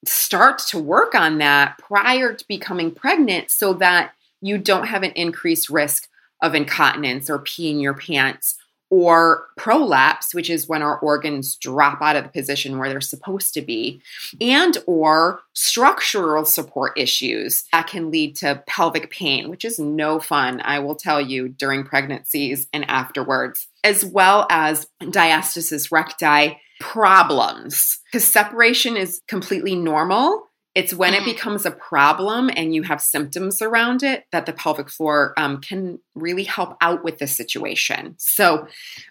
start 0.05 0.60
to 0.60 0.77
work 0.77 1.15
on 1.15 1.39
that 1.39 1.75
prior 1.79 2.36
to 2.36 2.46
becoming 2.48 2.91
pregnant 2.91 3.50
so 3.50 3.74
that 3.74 4.13
you 4.41 4.60
don't 4.60 4.86
have 4.86 5.01
an 5.01 5.12
increased 5.13 5.72
risk 5.72 6.08
of 6.39 6.53
incontinence 6.53 7.31
or 7.31 7.39
peeing 7.39 7.81
your 7.81 7.96
pants 7.96 8.55
or 8.89 9.46
prolapse 9.58 10.34
which 10.34 10.50
is 10.50 10.67
when 10.67 10.81
our 10.81 10.98
organs 11.00 11.55
drop 11.55 12.01
out 12.01 12.15
of 12.15 12.24
the 12.24 12.29
position 12.29 12.77
where 12.77 12.89
they're 12.89 13.01
supposed 13.01 13.53
to 13.53 13.62
be 13.62 14.01
and 14.41 14.77
or 14.88 15.41
structural 15.53 16.46
support 16.46 16.98
issues 16.98 17.65
that 17.72 17.88
can 17.88 18.12
lead 18.12 18.36
to 18.36 18.62
pelvic 18.67 19.10
pain 19.12 19.50
which 19.50 19.65
is 19.65 19.79
no 19.79 20.19
fun 20.19 20.62
i 20.63 20.79
will 20.79 20.96
tell 20.96 21.22
you 21.22 21.50
during 21.50 21.84
pregnancies 21.84 22.67
and 22.74 22.89
afterwards 22.89 23.67
as 23.84 24.03
well 24.05 24.48
as 24.50 24.88
diastasis 25.01 25.91
recti 25.91 26.58
problems 26.79 28.00
because 28.05 28.24
separation 28.24 28.96
is 28.96 29.22
completely 29.27 29.75
normal 29.75 30.49
it's 30.79 30.93
when 30.93 31.13
it 31.13 31.17
mm-hmm. 31.17 31.31
becomes 31.31 31.65
a 31.65 31.71
problem 31.71 32.50
and 32.55 32.74
you 32.74 32.83
have 32.83 33.01
symptoms 33.01 33.62
around 33.62 34.01
it 34.01 34.24
that 34.31 34.45
the 34.45 34.53
pelvic 34.53 34.89
floor 34.89 35.33
um, 35.36 35.59
can 35.59 36.00
really 36.15 36.45
help 36.45 36.77
out 36.79 37.03
with 37.03 37.17
the 37.17 37.27
situation. 37.27 38.15
So, 38.17 38.65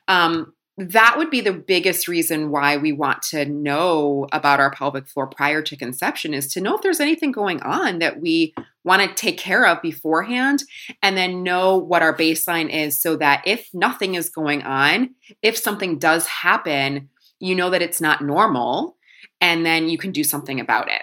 um, 0.08 0.54
that 0.78 1.16
would 1.18 1.28
be 1.28 1.40
the 1.40 1.52
biggest 1.52 2.06
reason 2.06 2.50
why 2.50 2.76
we 2.76 2.92
want 2.92 3.20
to 3.20 3.44
know 3.44 4.28
about 4.30 4.60
our 4.60 4.70
pelvic 4.70 5.08
floor 5.08 5.26
prior 5.26 5.60
to 5.60 5.76
conception 5.76 6.32
is 6.32 6.46
to 6.52 6.60
know 6.60 6.76
if 6.76 6.82
there's 6.82 7.00
anything 7.00 7.32
going 7.32 7.60
on 7.62 7.98
that 7.98 8.20
we 8.20 8.54
want 8.84 9.02
to 9.02 9.12
take 9.12 9.36
care 9.38 9.66
of 9.66 9.82
beforehand 9.82 10.62
and 11.02 11.16
then 11.16 11.42
know 11.42 11.76
what 11.76 12.00
our 12.00 12.16
baseline 12.16 12.70
is 12.72 12.98
so 12.98 13.16
that 13.16 13.42
if 13.44 13.68
nothing 13.74 14.14
is 14.14 14.30
going 14.30 14.62
on, 14.62 15.16
if 15.42 15.58
something 15.58 15.98
does 15.98 16.26
happen, 16.26 17.08
you 17.40 17.56
know 17.56 17.70
that 17.70 17.82
it's 17.82 18.00
not 18.00 18.22
normal 18.22 18.96
and 19.40 19.66
then 19.66 19.88
you 19.88 19.98
can 19.98 20.12
do 20.12 20.22
something 20.22 20.60
about 20.60 20.88
it. 20.88 21.02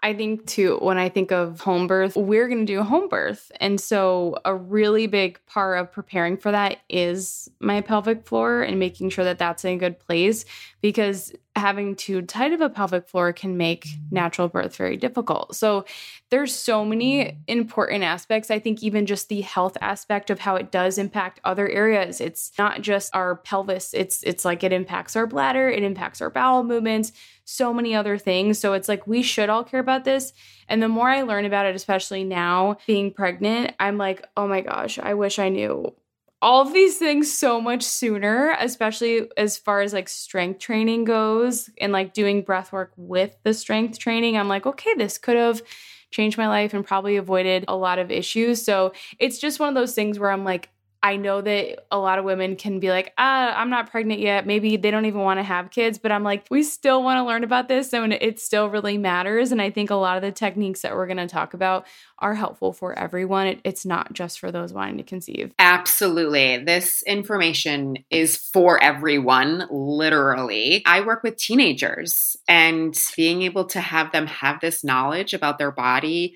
I 0.00 0.14
think 0.14 0.46
too, 0.46 0.78
when 0.80 0.96
I 0.96 1.08
think 1.08 1.32
of 1.32 1.60
home 1.60 1.88
birth, 1.88 2.16
we're 2.16 2.46
going 2.46 2.64
to 2.64 2.72
do 2.72 2.80
a 2.80 2.84
home 2.84 3.08
birth. 3.08 3.50
And 3.58 3.80
so, 3.80 4.38
a 4.44 4.54
really 4.54 5.08
big 5.08 5.40
part 5.46 5.80
of 5.80 5.90
preparing 5.90 6.36
for 6.36 6.52
that 6.52 6.78
is 6.88 7.50
my 7.58 7.80
pelvic 7.80 8.24
floor 8.24 8.62
and 8.62 8.78
making 8.78 9.10
sure 9.10 9.24
that 9.24 9.38
that's 9.38 9.64
in 9.64 9.74
a 9.74 9.78
good 9.78 9.98
place 9.98 10.44
because 10.80 11.32
having 11.58 11.96
too 11.96 12.22
tight 12.22 12.52
of 12.52 12.60
a 12.60 12.70
pelvic 12.70 13.08
floor 13.08 13.32
can 13.32 13.56
make 13.56 13.88
natural 14.10 14.48
birth 14.48 14.76
very 14.76 14.96
difficult. 14.96 15.54
So, 15.54 15.84
there's 16.30 16.54
so 16.54 16.84
many 16.84 17.38
important 17.46 18.04
aspects. 18.04 18.50
I 18.50 18.58
think 18.58 18.82
even 18.82 19.06
just 19.06 19.28
the 19.28 19.40
health 19.40 19.76
aspect 19.80 20.30
of 20.30 20.40
how 20.40 20.56
it 20.56 20.70
does 20.70 20.98
impact 20.98 21.40
other 21.44 21.68
areas. 21.68 22.20
It's 22.20 22.52
not 22.58 22.82
just 22.82 23.14
our 23.14 23.36
pelvis. 23.36 23.94
It's 23.94 24.22
it's 24.22 24.44
like 24.44 24.62
it 24.62 24.72
impacts 24.72 25.16
our 25.16 25.26
bladder, 25.26 25.68
it 25.68 25.82
impacts 25.82 26.20
our 26.20 26.30
bowel 26.30 26.64
movements 26.64 27.12
so 27.48 27.72
many 27.72 27.94
other 27.94 28.18
things. 28.18 28.58
So 28.58 28.74
it's 28.74 28.90
like 28.90 29.06
we 29.06 29.22
should 29.22 29.48
all 29.48 29.64
care 29.64 29.80
about 29.80 30.04
this. 30.04 30.34
And 30.68 30.82
the 30.82 30.88
more 30.88 31.08
I 31.08 31.22
learn 31.22 31.46
about 31.46 31.64
it, 31.64 31.74
especially 31.74 32.22
now 32.22 32.76
being 32.86 33.10
pregnant, 33.10 33.74
I'm 33.80 33.96
like, 33.96 34.26
oh 34.36 34.46
my 34.46 34.60
gosh, 34.60 34.98
I 34.98 35.14
wish 35.14 35.38
I 35.38 35.48
knew 35.48 35.94
all 36.40 36.62
of 36.62 36.72
these 36.72 36.98
things 36.98 37.32
so 37.32 37.60
much 37.60 37.82
sooner, 37.82 38.56
especially 38.60 39.28
as 39.36 39.58
far 39.58 39.80
as 39.80 39.92
like 39.92 40.08
strength 40.08 40.60
training 40.60 41.04
goes 41.04 41.68
and 41.80 41.92
like 41.92 42.14
doing 42.14 42.42
breath 42.42 42.72
work 42.72 42.92
with 42.96 43.36
the 43.42 43.52
strength 43.52 43.98
training. 43.98 44.36
I'm 44.36 44.48
like, 44.48 44.66
okay, 44.66 44.94
this 44.94 45.18
could 45.18 45.36
have 45.36 45.62
changed 46.10 46.38
my 46.38 46.48
life 46.48 46.72
and 46.74 46.86
probably 46.86 47.16
avoided 47.16 47.64
a 47.68 47.76
lot 47.76 47.98
of 47.98 48.10
issues. 48.10 48.64
So 48.64 48.92
it's 49.18 49.38
just 49.38 49.60
one 49.60 49.68
of 49.68 49.74
those 49.74 49.94
things 49.94 50.18
where 50.18 50.30
I'm 50.30 50.44
like, 50.44 50.70
I 51.02 51.16
know 51.16 51.40
that 51.40 51.86
a 51.92 51.98
lot 51.98 52.18
of 52.18 52.24
women 52.24 52.56
can 52.56 52.80
be 52.80 52.90
like, 52.90 53.12
ah, 53.18 53.54
I'm 53.56 53.70
not 53.70 53.90
pregnant 53.90 54.20
yet. 54.20 54.46
Maybe 54.46 54.76
they 54.76 54.90
don't 54.90 55.04
even 55.04 55.20
want 55.20 55.38
to 55.38 55.44
have 55.44 55.70
kids, 55.70 55.98
but 55.98 56.10
I'm 56.10 56.24
like, 56.24 56.46
we 56.50 56.62
still 56.62 57.02
want 57.04 57.18
to 57.18 57.24
learn 57.24 57.44
about 57.44 57.68
this 57.68 57.92
and 57.92 58.12
it 58.12 58.40
still 58.40 58.68
really 58.68 58.98
matters. 58.98 59.52
And 59.52 59.62
I 59.62 59.70
think 59.70 59.90
a 59.90 59.94
lot 59.94 60.16
of 60.16 60.22
the 60.22 60.32
techniques 60.32 60.82
that 60.82 60.94
we're 60.94 61.06
going 61.06 61.18
to 61.18 61.28
talk 61.28 61.54
about 61.54 61.86
are 62.18 62.34
helpful 62.34 62.72
for 62.72 62.98
everyone. 62.98 63.46
It, 63.46 63.60
it's 63.62 63.86
not 63.86 64.12
just 64.12 64.40
for 64.40 64.50
those 64.50 64.72
wanting 64.72 64.98
to 64.98 65.04
conceive. 65.04 65.52
Absolutely. 65.58 66.64
This 66.64 67.02
information 67.04 67.98
is 68.10 68.36
for 68.36 68.82
everyone, 68.82 69.68
literally. 69.70 70.82
I 70.84 71.02
work 71.02 71.22
with 71.22 71.36
teenagers 71.36 72.36
and 72.48 72.98
being 73.16 73.42
able 73.42 73.66
to 73.66 73.80
have 73.80 74.10
them 74.10 74.26
have 74.26 74.60
this 74.60 74.82
knowledge 74.82 75.32
about 75.32 75.58
their 75.58 75.70
body 75.70 76.34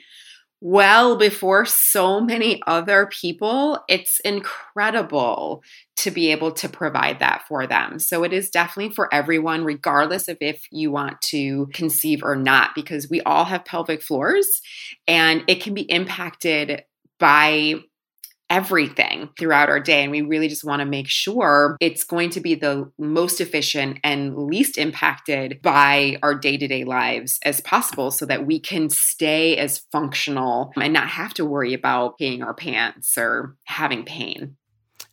well 0.64 1.16
before 1.16 1.66
so 1.66 2.20
many 2.20 2.62
other 2.68 3.06
people, 3.06 3.80
it's 3.88 4.20
incredible 4.20 5.60
to 5.96 6.12
be 6.12 6.30
able 6.30 6.52
to 6.52 6.68
provide 6.68 7.18
that 7.18 7.42
for 7.48 7.66
them. 7.66 7.98
So 7.98 8.22
it 8.22 8.32
is 8.32 8.48
definitely 8.48 8.94
for 8.94 9.12
everyone, 9.12 9.64
regardless 9.64 10.28
of 10.28 10.36
if 10.40 10.62
you 10.70 10.92
want 10.92 11.20
to 11.22 11.66
conceive 11.74 12.22
or 12.22 12.36
not, 12.36 12.70
because 12.76 13.10
we 13.10 13.20
all 13.22 13.44
have 13.44 13.64
pelvic 13.64 14.02
floors 14.02 14.62
and 15.08 15.42
it 15.48 15.62
can 15.62 15.74
be 15.74 15.82
impacted 15.82 16.84
by 17.18 17.74
everything 18.52 19.30
throughout 19.38 19.70
our 19.70 19.80
day. 19.80 20.02
And 20.02 20.12
we 20.12 20.20
really 20.20 20.46
just 20.46 20.62
want 20.62 20.80
to 20.80 20.86
make 20.86 21.08
sure 21.08 21.78
it's 21.80 22.04
going 22.04 22.28
to 22.30 22.40
be 22.40 22.54
the 22.54 22.92
most 22.98 23.40
efficient 23.40 23.98
and 24.04 24.36
least 24.36 24.76
impacted 24.76 25.62
by 25.62 26.18
our 26.22 26.34
day 26.34 26.58
to 26.58 26.68
day 26.68 26.84
lives 26.84 27.38
as 27.46 27.62
possible 27.62 28.10
so 28.10 28.26
that 28.26 28.46
we 28.46 28.60
can 28.60 28.90
stay 28.90 29.56
as 29.56 29.78
functional 29.90 30.70
and 30.76 30.92
not 30.92 31.08
have 31.08 31.32
to 31.34 31.46
worry 31.46 31.72
about 31.72 32.18
peeing 32.18 32.44
our 32.44 32.52
pants 32.52 33.16
or 33.16 33.56
having 33.64 34.04
pain. 34.04 34.56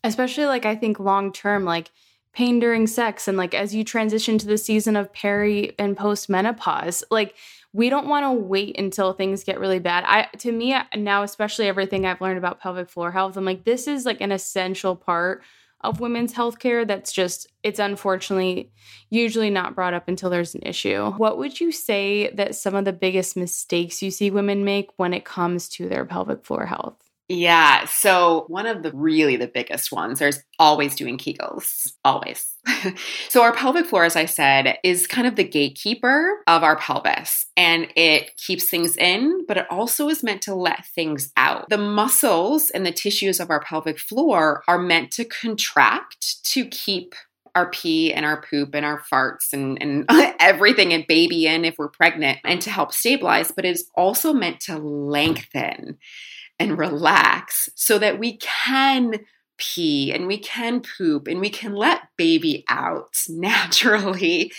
Especially, 0.03 0.45
like, 0.45 0.65
I 0.65 0.75
think 0.75 0.99
long 0.99 1.31
term, 1.31 1.63
like, 1.63 1.91
pain 2.33 2.59
during 2.59 2.85
sex 2.85 3.27
and 3.27 3.37
like 3.37 3.55
as 3.55 3.73
you 3.73 3.83
transition 3.83 4.37
to 4.37 4.45
the 4.45 4.57
season 4.57 4.95
of 4.95 5.11
peri 5.11 5.73
and 5.79 5.97
post 5.97 6.29
menopause 6.29 7.03
like 7.09 7.33
we 7.73 7.89
don't 7.89 8.07
want 8.07 8.25
to 8.25 8.31
wait 8.31 8.79
until 8.79 9.13
things 9.13 9.43
get 9.43 9.59
really 9.59 9.79
bad. 9.79 10.03
I 10.07 10.27
to 10.37 10.51
me 10.51 10.73
uh, 10.73 10.83
now 10.95 11.23
especially 11.23 11.67
everything 11.67 12.05
I've 12.05 12.21
learned 12.21 12.37
about 12.37 12.59
pelvic 12.59 12.89
floor 12.89 13.11
health, 13.11 13.37
I'm 13.37 13.45
like 13.45 13.63
this 13.63 13.87
is 13.87 14.05
like 14.05 14.21
an 14.21 14.31
essential 14.31 14.95
part 14.95 15.43
of 15.81 16.01
women's 16.01 16.33
healthcare 16.33 16.85
that's 16.85 17.11
just 17.11 17.47
it's 17.63 17.79
unfortunately 17.79 18.71
usually 19.09 19.49
not 19.49 19.75
brought 19.75 19.93
up 19.93 20.07
until 20.07 20.29
there's 20.29 20.55
an 20.55 20.63
issue. 20.63 21.11
What 21.11 21.37
would 21.37 21.59
you 21.59 21.71
say 21.71 22.31
that 22.31 22.55
some 22.55 22.75
of 22.75 22.85
the 22.85 22.93
biggest 22.93 23.37
mistakes 23.37 24.01
you 24.01 24.11
see 24.11 24.31
women 24.31 24.65
make 24.65 24.89
when 24.97 25.13
it 25.13 25.25
comes 25.25 25.69
to 25.69 25.87
their 25.87 26.05
pelvic 26.05 26.45
floor 26.45 26.65
health? 26.65 27.08
Yeah. 27.31 27.85
So, 27.85 28.45
one 28.47 28.65
of 28.65 28.81
the 28.81 28.91
really 28.91 29.35
the 29.35 29.47
biggest 29.47 29.91
ones, 29.91 30.17
there's 30.17 30.41
always 30.57 30.95
doing 30.95 31.19
Kegels, 31.19 31.93
always. 32.03 32.55
so, 33.29 33.43
our 33.43 33.53
pelvic 33.53 33.85
floor, 33.85 34.03
as 34.03 34.15
I 34.15 34.25
said, 34.25 34.79
is 34.83 35.05
kind 35.05 35.27
of 35.27 35.35
the 35.35 35.43
gatekeeper 35.43 36.41
of 36.47 36.63
our 36.63 36.75
pelvis 36.75 37.45
and 37.55 37.87
it 37.95 38.35
keeps 38.37 38.65
things 38.65 38.97
in, 38.97 39.45
but 39.47 39.57
it 39.57 39.67
also 39.69 40.09
is 40.09 40.23
meant 40.23 40.41
to 40.43 40.55
let 40.55 40.87
things 40.87 41.31
out. 41.37 41.69
The 41.69 41.77
muscles 41.77 42.71
and 42.71 42.83
the 42.83 42.91
tissues 42.91 43.39
of 43.39 43.51
our 43.51 43.61
pelvic 43.61 43.99
floor 43.99 44.63
are 44.67 44.79
meant 44.79 45.11
to 45.11 45.25
contract 45.25 46.43
to 46.45 46.65
keep 46.65 47.13
our 47.53 47.69
pee 47.69 48.11
and 48.11 48.25
our 48.25 48.41
poop 48.41 48.73
and 48.73 48.85
our 48.85 49.03
farts 49.11 49.53
and, 49.53 49.77
and 49.81 50.05
everything 50.39 50.93
and 50.93 51.05
baby 51.07 51.45
in 51.45 51.63
if 51.63 51.75
we're 51.77 51.89
pregnant 51.89 52.39
and 52.43 52.59
to 52.61 52.71
help 52.71 52.91
stabilize, 52.91 53.51
but 53.51 53.65
it's 53.65 53.83
also 53.95 54.33
meant 54.33 54.59
to 54.61 54.77
lengthen 54.79 55.97
and 56.59 56.77
relax 56.77 57.69
so 57.75 57.97
that 57.99 58.19
we 58.19 58.37
can 58.37 59.19
pee 59.57 60.11
and 60.11 60.25
we 60.25 60.37
can 60.37 60.81
poop 60.81 61.27
and 61.27 61.39
we 61.39 61.49
can 61.49 61.75
let 61.75 62.01
baby 62.17 62.63
out 62.69 63.15
naturally. 63.29 64.51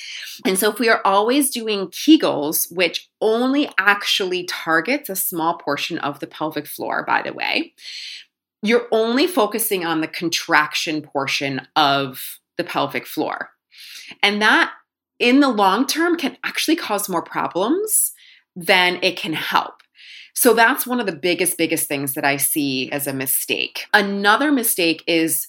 And 0.45 0.59
so, 0.59 0.71
if 0.71 0.79
we 0.79 0.89
are 0.89 1.01
always 1.05 1.51
doing 1.51 1.89
Kegels, 1.89 2.73
which 2.73 3.09
only 3.21 3.69
actually 3.79 4.45
targets 4.45 5.09
a 5.09 5.17
small 5.17 5.55
portion 5.55 5.99
of 5.99 6.21
the 6.21 6.27
pelvic 6.27 6.67
floor, 6.67 7.05
by 7.07 7.23
the 7.23 7.33
way, 7.33 7.75
you're 8.63 8.89
only 8.93 9.27
focusing 9.27 9.85
on 9.85 10.01
the 10.01 10.09
contraction 10.09 11.03
portion 11.03 11.67
of 11.77 12.39
the 12.57 12.65
pelvic 12.65 13.07
floor. 13.07 13.51
And 14.23 14.43
that 14.43 14.73
in 15.19 15.41
the 15.41 15.49
long 15.49 15.87
term 15.87 16.17
can 16.17 16.37
actually 16.45 16.77
cause 16.77 17.09
more 17.09 17.23
problems 17.23 18.13
than 18.55 18.99
it 19.03 19.17
can 19.17 19.33
help. 19.33 19.83
So 20.41 20.55
that's 20.55 20.87
one 20.87 21.01
of 21.01 21.05
the 21.05 21.13
biggest, 21.13 21.59
biggest 21.59 21.87
things 21.87 22.15
that 22.15 22.25
I 22.25 22.39
see 22.39 22.91
as 22.93 23.07
a 23.07 23.13
mistake. 23.13 23.85
Another 23.93 24.51
mistake 24.51 25.05
is 25.07 25.49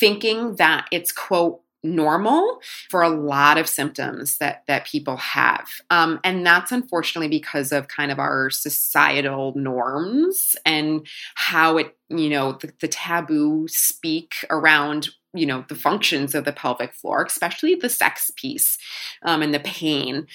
thinking 0.00 0.56
that 0.56 0.88
it's, 0.90 1.12
quote, 1.12 1.60
normal 1.84 2.60
for 2.90 3.02
a 3.02 3.08
lot 3.08 3.56
of 3.56 3.68
symptoms 3.68 4.38
that 4.38 4.62
that 4.68 4.86
people 4.86 5.16
have 5.16 5.66
um, 5.90 6.20
and 6.22 6.46
that's 6.46 6.70
unfortunately 6.70 7.28
because 7.28 7.72
of 7.72 7.88
kind 7.88 8.12
of 8.12 8.20
our 8.20 8.50
societal 8.50 9.52
norms 9.56 10.54
and 10.64 11.04
how 11.34 11.78
it 11.78 11.96
you 12.08 12.30
know 12.30 12.52
the, 12.52 12.72
the 12.80 12.86
taboo 12.86 13.66
speak 13.68 14.32
around 14.48 15.08
you 15.34 15.46
know 15.46 15.64
the 15.68 15.74
functions 15.74 16.34
of 16.34 16.44
the 16.44 16.52
pelvic 16.52 16.94
floor 16.94 17.24
especially 17.24 17.74
the 17.74 17.88
sex 17.88 18.30
piece 18.36 18.78
um, 19.22 19.42
and 19.42 19.54
the 19.54 19.60
pain. 19.60 20.26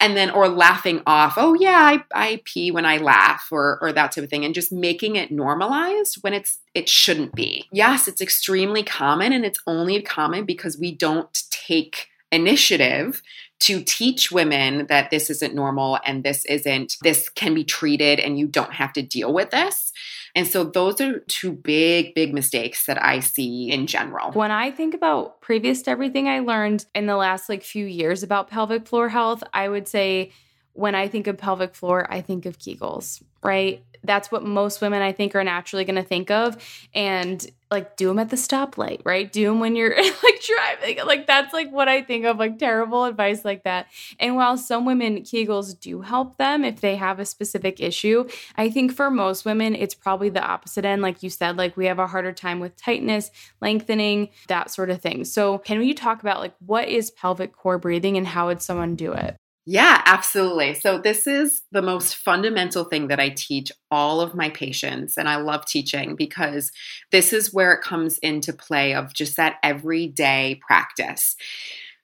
And 0.00 0.16
then 0.16 0.30
or 0.30 0.48
laughing 0.48 1.00
off 1.06 1.34
oh 1.36 1.54
yeah 1.54 1.78
I, 1.78 2.02
I 2.12 2.40
pee 2.44 2.72
when 2.72 2.84
i 2.84 2.96
laugh 2.96 3.46
or 3.52 3.78
or 3.80 3.92
that 3.92 4.10
type 4.10 4.24
of 4.24 4.30
thing 4.30 4.44
and 4.44 4.52
just 4.52 4.72
making 4.72 5.14
it 5.14 5.30
normalized 5.30 6.18
when 6.22 6.34
it's 6.34 6.58
it 6.74 6.88
shouldn't 6.88 7.36
be. 7.36 7.68
Yes 7.70 8.08
it's 8.08 8.20
extremely 8.20 8.82
common 8.82 9.32
and 9.32 9.44
it's 9.44 9.60
only 9.64 10.02
common 10.02 10.44
because 10.44 10.76
we 10.76 10.90
don't 10.90 11.42
take 11.50 12.08
initiative 12.32 13.22
to 13.60 13.80
teach 13.80 14.32
women 14.32 14.86
that 14.88 15.10
this 15.10 15.30
isn't 15.30 15.54
normal 15.54 15.98
and 16.04 16.24
this 16.24 16.44
isn't, 16.46 16.96
this 17.02 17.28
can 17.28 17.54
be 17.54 17.62
treated 17.62 18.18
and 18.18 18.36
you 18.36 18.48
don't 18.48 18.72
have 18.72 18.92
to 18.94 19.02
deal 19.02 19.32
with 19.32 19.50
this. 19.50 19.92
And 20.34 20.48
so 20.48 20.64
those 20.64 21.00
are 21.00 21.20
two 21.28 21.52
big, 21.52 22.14
big 22.14 22.34
mistakes 22.34 22.86
that 22.86 23.00
I 23.00 23.20
see 23.20 23.70
in 23.70 23.86
general. 23.86 24.32
When 24.32 24.50
I 24.50 24.70
think 24.70 24.94
about 24.94 25.40
previous 25.40 25.82
to 25.82 25.90
everything 25.90 26.28
I 26.28 26.40
learned 26.40 26.86
in 26.94 27.06
the 27.06 27.16
last 27.16 27.48
like 27.48 27.62
few 27.62 27.86
years 27.86 28.24
about 28.24 28.48
pelvic 28.48 28.88
floor 28.88 29.08
health, 29.08 29.44
I 29.52 29.68
would 29.68 29.86
say 29.86 30.32
when 30.72 30.94
I 30.94 31.06
think 31.06 31.26
of 31.26 31.38
pelvic 31.38 31.74
floor, 31.74 32.10
I 32.10 32.22
think 32.22 32.46
of 32.46 32.58
Kegels, 32.58 33.22
right? 33.42 33.84
That's 34.02 34.32
what 34.32 34.42
most 34.42 34.80
women 34.80 35.02
I 35.02 35.12
think 35.12 35.36
are 35.36 35.44
naturally 35.44 35.84
going 35.84 35.96
to 35.96 36.02
think 36.02 36.30
of. 36.30 36.56
And 36.94 37.46
like 37.72 37.96
do 37.96 38.08
them 38.08 38.18
at 38.18 38.28
the 38.28 38.36
stoplight, 38.36 39.00
right? 39.04 39.32
Do 39.32 39.46
them 39.46 39.58
when 39.58 39.74
you're 39.74 39.96
like 39.96 40.42
driving. 40.46 41.04
Like 41.04 41.26
that's 41.26 41.52
like 41.52 41.72
what 41.72 41.88
I 41.88 42.02
think 42.02 42.24
of 42.24 42.38
like 42.38 42.58
terrible 42.58 43.04
advice 43.04 43.44
like 43.44 43.64
that. 43.64 43.86
And 44.20 44.36
while 44.36 44.56
some 44.56 44.84
women 44.84 45.22
Kegels 45.22 45.78
do 45.78 46.02
help 46.02 46.36
them 46.36 46.64
if 46.64 46.80
they 46.80 46.96
have 46.96 47.18
a 47.18 47.24
specific 47.24 47.80
issue, 47.80 48.28
I 48.56 48.70
think 48.70 48.92
for 48.92 49.10
most 49.10 49.44
women 49.44 49.74
it's 49.74 49.94
probably 49.94 50.28
the 50.28 50.42
opposite 50.42 50.84
end 50.84 51.02
like 51.02 51.22
you 51.22 51.30
said 51.30 51.56
like 51.56 51.76
we 51.76 51.86
have 51.86 51.98
a 51.98 52.06
harder 52.06 52.32
time 52.32 52.60
with 52.60 52.76
tightness, 52.76 53.30
lengthening, 53.60 54.28
that 54.48 54.70
sort 54.70 54.90
of 54.90 55.00
thing. 55.00 55.24
So, 55.24 55.58
can 55.58 55.78
we 55.78 55.94
talk 55.94 56.20
about 56.20 56.40
like 56.40 56.54
what 56.64 56.88
is 56.88 57.10
pelvic 57.10 57.56
core 57.56 57.78
breathing 57.78 58.16
and 58.16 58.26
how 58.26 58.48
would 58.48 58.62
someone 58.62 58.94
do 58.94 59.12
it? 59.12 59.36
Yeah, 59.64 60.02
absolutely. 60.06 60.74
So, 60.74 60.98
this 60.98 61.26
is 61.28 61.62
the 61.70 61.82
most 61.82 62.16
fundamental 62.16 62.84
thing 62.84 63.06
that 63.08 63.20
I 63.20 63.28
teach 63.28 63.70
all 63.92 64.20
of 64.20 64.34
my 64.34 64.48
patients. 64.50 65.16
And 65.16 65.28
I 65.28 65.36
love 65.36 65.64
teaching 65.66 66.16
because 66.16 66.72
this 67.12 67.32
is 67.32 67.54
where 67.54 67.72
it 67.72 67.82
comes 67.82 68.18
into 68.18 68.52
play 68.52 68.92
of 68.94 69.14
just 69.14 69.36
that 69.36 69.56
everyday 69.62 70.60
practice. 70.66 71.36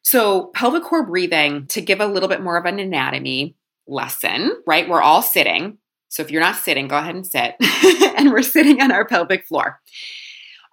So, 0.02 0.46
pelvic 0.54 0.84
core 0.84 1.06
breathing, 1.06 1.66
to 1.68 1.80
give 1.80 2.00
a 2.00 2.06
little 2.06 2.28
bit 2.28 2.42
more 2.42 2.56
of 2.56 2.64
an 2.64 2.78
anatomy 2.78 3.56
lesson, 3.88 4.52
right? 4.66 4.88
We're 4.88 5.02
all 5.02 5.22
sitting. 5.22 5.78
So, 6.10 6.22
if 6.22 6.30
you're 6.30 6.42
not 6.42 6.56
sitting, 6.56 6.86
go 6.88 6.98
ahead 6.98 7.16
and 7.16 7.26
sit. 7.26 7.56
and 8.18 8.30
we're 8.30 8.42
sitting 8.42 8.80
on 8.82 8.92
our 8.92 9.04
pelvic 9.04 9.46
floor. 9.46 9.80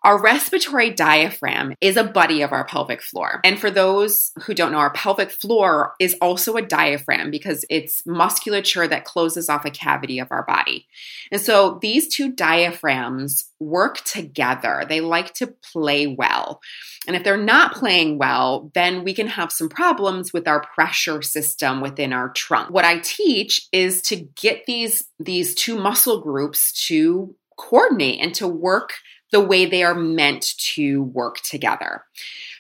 Our 0.06 0.22
respiratory 0.22 0.92
diaphragm 0.92 1.74
is 1.82 1.98
a 1.98 2.04
buddy 2.04 2.44
of 2.44 2.52
our 2.52 2.64
pelvic 2.64 3.02
floor. 3.02 3.42
And 3.44 3.60
for 3.60 3.72
those 3.72 4.32
who 4.44 4.54
don't 4.54 4.72
know, 4.72 4.78
our 4.78 4.94
pelvic 4.94 5.32
floor 5.32 5.96
is 6.00 6.16
also 6.22 6.58
a 6.58 6.62
diaphragm 6.62 7.32
because 7.32 7.66
it's 7.72 8.06
musculature 8.06 8.88
that 8.88 9.04
closes 9.04 9.50
off 9.50 9.66
a 9.66 9.72
cavity 9.72 10.20
of 10.20 10.28
our 10.30 10.46
body. 10.46 10.86
And 11.32 11.42
so 11.42 11.80
these 11.82 12.08
two 12.08 12.32
diaphragms 12.32 13.50
work 13.60 14.04
together. 14.04 14.86
They 14.88 15.02
like 15.02 15.34
to 15.36 15.48
play 15.74 16.06
well. 16.06 16.62
And 17.08 17.16
if 17.16 17.24
they're 17.24 17.36
not 17.36 17.74
playing 17.74 18.20
well, 18.20 18.70
then 18.76 19.04
we 19.04 19.16
can 19.16 19.26
have 19.26 19.52
some 19.52 19.70
problems 19.70 20.32
with 20.32 20.48
our 20.48 20.62
pressure 20.76 21.24
system 21.24 21.82
within 21.82 22.14
our 22.14 22.30
trunk. 22.30 22.70
What 22.70 22.86
I 22.86 23.00
teach 23.00 23.68
is 23.72 24.04
to 24.04 24.18
get 24.18 24.68
these, 24.68 25.04
these 25.20 25.56
two 25.56 25.80
muscle 25.80 26.22
groups 26.22 26.86
to 26.90 27.34
coordinate 27.58 28.20
and 28.22 28.36
to 28.36 28.48
work 28.48 28.94
the 29.32 29.42
way 29.42 29.66
they 29.66 29.84
are 29.84 29.96
meant 29.96 30.56
to 30.58 31.04
work 31.04 31.42
together. 31.42 32.04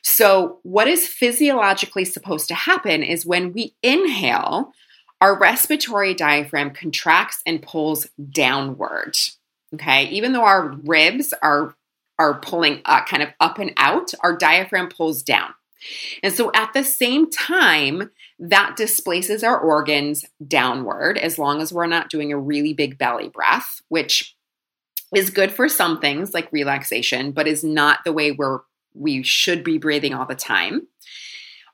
So, 0.03 0.59
what 0.63 0.87
is 0.87 1.07
physiologically 1.07 2.05
supposed 2.05 2.47
to 2.49 2.55
happen 2.55 3.03
is 3.03 3.25
when 3.25 3.53
we 3.53 3.75
inhale, 3.81 4.71
our 5.21 5.37
respiratory 5.37 6.13
diaphragm 6.13 6.71
contracts 6.71 7.41
and 7.45 7.61
pulls 7.61 8.07
downward. 8.29 9.15
Okay, 9.73 10.05
even 10.09 10.33
though 10.33 10.43
our 10.43 10.75
ribs 10.83 11.33
are 11.41 11.75
are 12.17 12.39
pulling 12.39 12.81
uh, 12.85 13.03
kind 13.05 13.23
of 13.23 13.29
up 13.39 13.59
and 13.59 13.73
out, 13.77 14.13
our 14.21 14.37
diaphragm 14.37 14.89
pulls 14.89 15.23
down. 15.23 15.53
And 16.23 16.33
so 16.33 16.51
at 16.53 16.73
the 16.73 16.83
same 16.83 17.29
time, 17.29 18.11
that 18.39 18.75
displaces 18.75 19.43
our 19.43 19.59
organs 19.59 20.25
downward 20.45 21.17
as 21.17 21.37
long 21.37 21.61
as 21.61 21.73
we're 21.73 21.87
not 21.87 22.09
doing 22.09 22.31
a 22.31 22.37
really 22.37 22.73
big 22.73 22.97
belly 22.97 23.29
breath, 23.29 23.81
which 23.89 24.34
is 25.15 25.29
good 25.29 25.51
for 25.51 25.69
some 25.69 25.99
things 25.99 26.33
like 26.33 26.51
relaxation, 26.51 27.31
but 27.31 27.47
is 27.47 27.63
not 27.63 27.99
the 28.03 28.13
way 28.13 28.31
we're 28.31 28.59
we 28.93 29.23
should 29.23 29.63
be 29.63 29.77
breathing 29.77 30.13
all 30.13 30.25
the 30.25 30.35
time. 30.35 30.87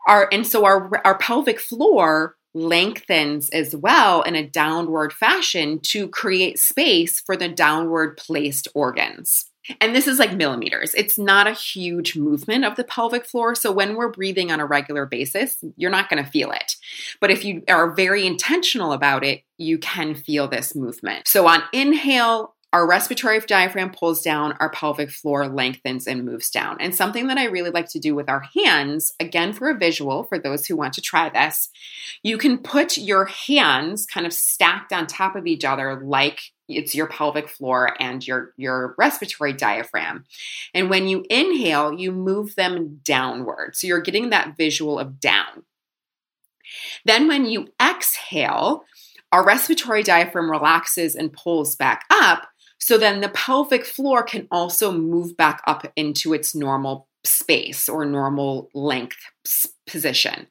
Our 0.07 0.27
and 0.31 0.45
so 0.45 0.65
our 0.65 1.01
our 1.05 1.17
pelvic 1.17 1.59
floor 1.59 2.35
lengthens 2.53 3.49
as 3.49 3.75
well 3.75 4.23
in 4.23 4.35
a 4.35 4.47
downward 4.47 5.13
fashion 5.13 5.79
to 5.79 6.07
create 6.07 6.59
space 6.59 7.21
for 7.21 7.37
the 7.37 7.47
downward 7.47 8.17
placed 8.17 8.67
organs. 8.75 9.45
And 9.79 9.95
this 9.95 10.07
is 10.07 10.19
like 10.19 10.33
millimeters. 10.33 10.93
It's 10.95 11.19
not 11.19 11.47
a 11.47 11.53
huge 11.53 12.17
movement 12.17 12.65
of 12.65 12.75
the 12.75 12.83
pelvic 12.83 13.25
floor. 13.25 13.53
So 13.53 13.71
when 13.71 13.95
we're 13.95 14.11
breathing 14.11 14.51
on 14.51 14.59
a 14.59 14.65
regular 14.65 15.05
basis, 15.05 15.63
you're 15.77 15.91
not 15.91 16.09
going 16.09 16.23
to 16.23 16.29
feel 16.29 16.51
it. 16.51 16.75
But 17.19 17.31
if 17.31 17.45
you 17.45 17.63
are 17.69 17.91
very 17.93 18.25
intentional 18.25 18.91
about 18.91 19.23
it, 19.23 19.43
you 19.57 19.77
can 19.77 20.15
feel 20.15 20.47
this 20.47 20.75
movement. 20.75 21.27
So 21.27 21.47
on 21.47 21.61
inhale, 21.71 22.55
our 22.73 22.87
respiratory 22.87 23.39
diaphragm 23.41 23.91
pulls 23.91 24.21
down, 24.21 24.55
our 24.59 24.69
pelvic 24.69 25.11
floor 25.11 25.47
lengthens 25.47 26.07
and 26.07 26.23
moves 26.23 26.49
down. 26.49 26.77
And 26.79 26.95
something 26.95 27.27
that 27.27 27.37
I 27.37 27.45
really 27.45 27.69
like 27.69 27.89
to 27.89 27.99
do 27.99 28.15
with 28.15 28.29
our 28.29 28.43
hands, 28.55 29.13
again 29.19 29.51
for 29.51 29.69
a 29.69 29.77
visual, 29.77 30.23
for 30.23 30.39
those 30.39 30.65
who 30.65 30.77
want 30.77 30.93
to 30.93 31.01
try 31.01 31.29
this, 31.29 31.69
you 32.23 32.37
can 32.37 32.57
put 32.57 32.97
your 32.97 33.25
hands 33.25 34.05
kind 34.05 34.25
of 34.25 34.33
stacked 34.33 34.93
on 34.93 35.07
top 35.07 35.35
of 35.35 35.47
each 35.47 35.65
other 35.65 36.01
like 36.01 36.39
it's 36.69 36.95
your 36.95 37.07
pelvic 37.07 37.49
floor 37.49 37.93
and 37.99 38.25
your, 38.25 38.53
your 38.55 38.95
respiratory 38.97 39.51
diaphragm. 39.51 40.23
And 40.73 40.89
when 40.89 41.07
you 41.07 41.25
inhale, 41.29 41.93
you 41.93 42.13
move 42.13 42.55
them 42.55 43.01
downward. 43.03 43.75
So 43.75 43.87
you're 43.87 43.99
getting 43.99 44.29
that 44.29 44.55
visual 44.55 44.97
of 44.97 45.19
down. 45.19 45.63
Then 47.03 47.27
when 47.27 47.45
you 47.45 47.67
exhale, 47.81 48.85
our 49.31 49.45
respiratory 49.45 50.03
diaphragm 50.03 50.49
relaxes 50.49 51.15
and 51.15 51.31
pulls 51.31 51.75
back 51.75 52.05
up, 52.09 52.47
so 52.81 52.97
then 52.97 53.21
the 53.21 53.29
pelvic 53.29 53.85
floor 53.85 54.23
can 54.23 54.47
also 54.49 54.91
move 54.91 55.37
back 55.37 55.61
up 55.67 55.85
into 55.95 56.33
its 56.33 56.55
normal 56.55 57.07
space 57.23 57.87
or 57.87 58.03
normal 58.05 58.69
length 58.73 59.19
position. 59.85 60.47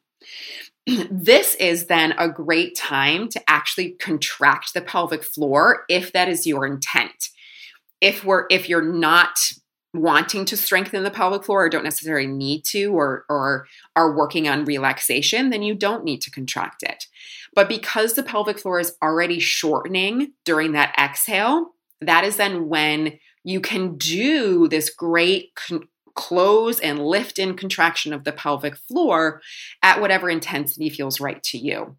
this 1.11 1.55
is 1.55 1.87
then 1.87 2.13
a 2.13 2.29
great 2.29 2.75
time 2.75 3.27
to 3.27 3.41
actually 3.49 3.91
contract 3.99 4.73
the 4.73 4.81
pelvic 4.81 5.23
floor 5.23 5.83
if 5.89 6.13
that 6.13 6.29
is 6.29 6.47
your 6.47 6.65
intent. 6.65 7.29
If 7.99 8.23
we're 8.23 8.45
if 8.49 8.69
you're 8.69 8.81
not 8.81 9.37
wanting 9.93 10.45
to 10.45 10.55
strengthen 10.55 11.03
the 11.03 11.11
pelvic 11.11 11.43
floor 11.43 11.65
or 11.65 11.69
don't 11.69 11.83
necessarily 11.83 12.27
need 12.27 12.63
to 12.63 12.85
or 12.97 13.25
or 13.29 13.67
are 13.97 14.15
working 14.15 14.47
on 14.47 14.63
relaxation, 14.63 15.49
then 15.49 15.63
you 15.63 15.75
don't 15.75 16.05
need 16.05 16.21
to 16.21 16.31
contract 16.31 16.81
it. 16.81 17.07
But 17.53 17.67
because 17.67 18.13
the 18.13 18.23
pelvic 18.23 18.57
floor 18.57 18.79
is 18.79 18.95
already 19.03 19.39
shortening 19.39 20.31
during 20.45 20.71
that 20.71 20.95
exhale, 20.97 21.73
that 22.01 22.23
is 22.23 22.37
then 22.37 22.67
when 22.67 23.19
you 23.43 23.61
can 23.61 23.97
do 23.97 24.67
this 24.67 24.89
great 24.89 25.51
con- 25.55 25.87
close 26.15 26.79
and 26.79 27.05
lift 27.05 27.39
in 27.39 27.55
contraction 27.55 28.13
of 28.13 28.23
the 28.23 28.31
pelvic 28.31 28.75
floor 28.77 29.41
at 29.81 30.01
whatever 30.01 30.29
intensity 30.29 30.89
feels 30.89 31.19
right 31.19 31.41
to 31.43 31.57
you. 31.57 31.95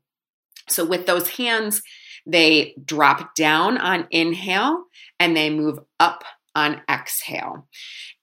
So 0.69 0.85
with 0.85 1.07
those 1.07 1.31
hands, 1.31 1.83
they 2.27 2.75
drop 2.85 3.35
down 3.35 3.79
on 3.79 4.07
inhale 4.11 4.85
and 5.19 5.37
they 5.37 5.51
move 5.51 5.79
up 5.99 6.25
on 6.55 6.83
exhale. 6.89 7.67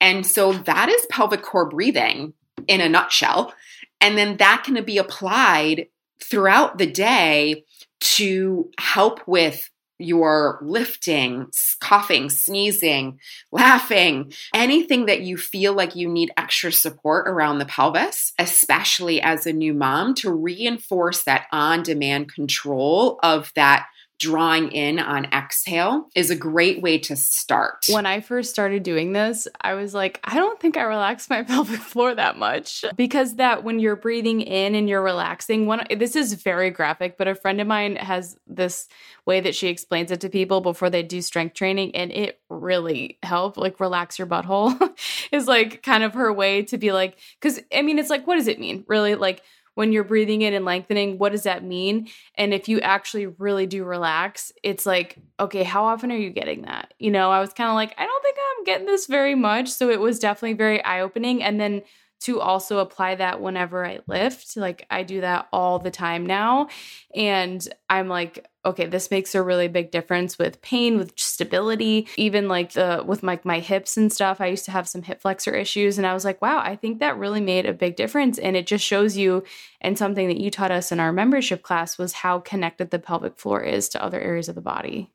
And 0.00 0.24
so 0.24 0.52
that 0.52 0.88
is 0.88 1.06
pelvic 1.10 1.42
core 1.42 1.68
breathing 1.68 2.34
in 2.66 2.80
a 2.80 2.88
nutshell. 2.88 3.52
And 4.00 4.16
then 4.16 4.36
that 4.38 4.62
can 4.64 4.82
be 4.84 4.98
applied 4.98 5.88
throughout 6.22 6.78
the 6.78 6.86
day 6.86 7.64
to 8.00 8.70
help 8.78 9.26
with 9.26 9.68
you're 10.00 10.58
lifting, 10.62 11.48
coughing, 11.80 12.30
sneezing, 12.30 13.20
laughing, 13.52 14.32
anything 14.54 15.06
that 15.06 15.22
you 15.22 15.36
feel 15.36 15.74
like 15.74 15.96
you 15.96 16.08
need 16.08 16.32
extra 16.36 16.72
support 16.72 17.28
around 17.28 17.58
the 17.58 17.66
pelvis, 17.66 18.32
especially 18.38 19.20
as 19.20 19.46
a 19.46 19.52
new 19.52 19.74
mom, 19.74 20.14
to 20.14 20.32
reinforce 20.32 21.24
that 21.24 21.46
on 21.52 21.82
demand 21.82 22.32
control 22.32 23.18
of 23.22 23.52
that 23.54 23.86
drawing 24.20 24.70
in 24.70 24.98
on 24.98 25.24
exhale 25.32 26.08
is 26.14 26.30
a 26.30 26.36
great 26.36 26.82
way 26.82 26.98
to 26.98 27.16
start. 27.16 27.86
When 27.88 28.04
I 28.04 28.20
first 28.20 28.50
started 28.50 28.82
doing 28.82 29.12
this, 29.12 29.48
I 29.62 29.72
was 29.72 29.94
like, 29.94 30.20
I 30.22 30.36
don't 30.36 30.60
think 30.60 30.76
I 30.76 30.82
relax 30.82 31.30
my 31.30 31.42
pelvic 31.42 31.80
floor 31.80 32.14
that 32.14 32.38
much 32.38 32.84
because 32.94 33.36
that 33.36 33.64
when 33.64 33.80
you're 33.80 33.96
breathing 33.96 34.42
in 34.42 34.74
and 34.74 34.88
you're 34.88 35.02
relaxing, 35.02 35.66
one 35.66 35.86
this 35.96 36.14
is 36.14 36.34
very 36.34 36.70
graphic, 36.70 37.16
but 37.16 37.26
a 37.26 37.34
friend 37.34 37.60
of 37.60 37.66
mine 37.66 37.96
has 37.96 38.36
this 38.46 38.88
way 39.24 39.40
that 39.40 39.54
she 39.54 39.68
explains 39.68 40.10
it 40.10 40.20
to 40.20 40.28
people 40.28 40.60
before 40.60 40.90
they 40.90 41.02
do 41.02 41.22
strength 41.22 41.54
training 41.54 41.94
and 41.94 42.12
it 42.12 42.40
really 42.48 43.18
helped 43.22 43.56
like 43.56 43.80
relax 43.80 44.18
your 44.18 44.26
butthole 44.26 44.98
is 45.32 45.46
like 45.46 45.82
kind 45.82 46.02
of 46.04 46.14
her 46.14 46.32
way 46.32 46.62
to 46.62 46.76
be 46.76 46.92
like 46.92 47.16
cuz 47.40 47.60
I 47.74 47.82
mean 47.82 47.98
it's 47.98 48.10
like 48.10 48.26
what 48.26 48.36
does 48.36 48.48
it 48.48 48.60
mean? 48.60 48.84
Really 48.86 49.14
like 49.14 49.42
when 49.80 49.94
you're 49.94 50.04
breathing 50.04 50.42
in 50.42 50.52
and 50.52 50.66
lengthening, 50.66 51.16
what 51.16 51.32
does 51.32 51.44
that 51.44 51.64
mean? 51.64 52.06
And 52.34 52.52
if 52.52 52.68
you 52.68 52.80
actually 52.80 53.28
really 53.28 53.66
do 53.66 53.82
relax, 53.82 54.52
it's 54.62 54.84
like, 54.84 55.16
okay, 55.40 55.62
how 55.62 55.84
often 55.84 56.12
are 56.12 56.18
you 56.18 56.28
getting 56.28 56.62
that? 56.62 56.92
You 56.98 57.10
know, 57.10 57.30
I 57.30 57.40
was 57.40 57.54
kind 57.54 57.70
of 57.70 57.76
like, 57.76 57.94
I 57.96 58.04
don't 58.04 58.22
think 58.22 58.36
I'm 58.38 58.64
getting 58.64 58.86
this 58.86 59.06
very 59.06 59.34
much. 59.34 59.70
So 59.70 59.88
it 59.88 59.98
was 59.98 60.18
definitely 60.18 60.52
very 60.52 60.84
eye 60.84 61.00
opening. 61.00 61.42
And 61.42 61.58
then 61.58 61.80
to 62.24 62.42
also 62.42 62.80
apply 62.80 63.14
that 63.14 63.40
whenever 63.40 63.86
I 63.86 64.00
lift. 64.06 64.54
Like 64.54 64.86
I 64.90 65.02
do 65.02 65.22
that 65.22 65.48
all 65.50 65.78
the 65.78 65.90
time 65.90 66.26
now. 66.26 66.68
And 67.14 67.66
I'm 67.88 68.08
like, 68.08 68.49
okay, 68.64 68.86
this 68.86 69.10
makes 69.10 69.34
a 69.34 69.42
really 69.42 69.68
big 69.68 69.90
difference 69.90 70.38
with 70.38 70.60
pain, 70.60 70.98
with 70.98 71.12
stability, 71.16 72.06
even 72.16 72.48
like 72.48 72.72
the 72.72 73.02
with 73.06 73.22
like 73.22 73.44
my, 73.44 73.56
my 73.56 73.60
hips 73.60 73.96
and 73.96 74.12
stuff. 74.12 74.40
I 74.40 74.46
used 74.46 74.64
to 74.66 74.70
have 74.70 74.88
some 74.88 75.02
hip 75.02 75.20
flexor 75.22 75.54
issues 75.54 75.96
and 75.96 76.06
I 76.06 76.14
was 76.14 76.24
like, 76.24 76.42
wow, 76.42 76.58
I 76.58 76.76
think 76.76 76.98
that 76.98 77.18
really 77.18 77.40
made 77.40 77.66
a 77.66 77.72
big 77.72 77.96
difference. 77.96 78.38
And 78.38 78.56
it 78.56 78.66
just 78.66 78.84
shows 78.84 79.16
you 79.16 79.44
and 79.80 79.96
something 79.96 80.28
that 80.28 80.40
you 80.40 80.50
taught 80.50 80.70
us 80.70 80.92
in 80.92 81.00
our 81.00 81.12
membership 81.12 81.62
class 81.62 81.96
was 81.96 82.12
how 82.12 82.40
connected 82.40 82.90
the 82.90 82.98
pelvic 82.98 83.38
floor 83.38 83.62
is 83.62 83.88
to 83.90 84.02
other 84.02 84.20
areas 84.20 84.48
of 84.48 84.54
the 84.54 84.60
body. 84.60 85.10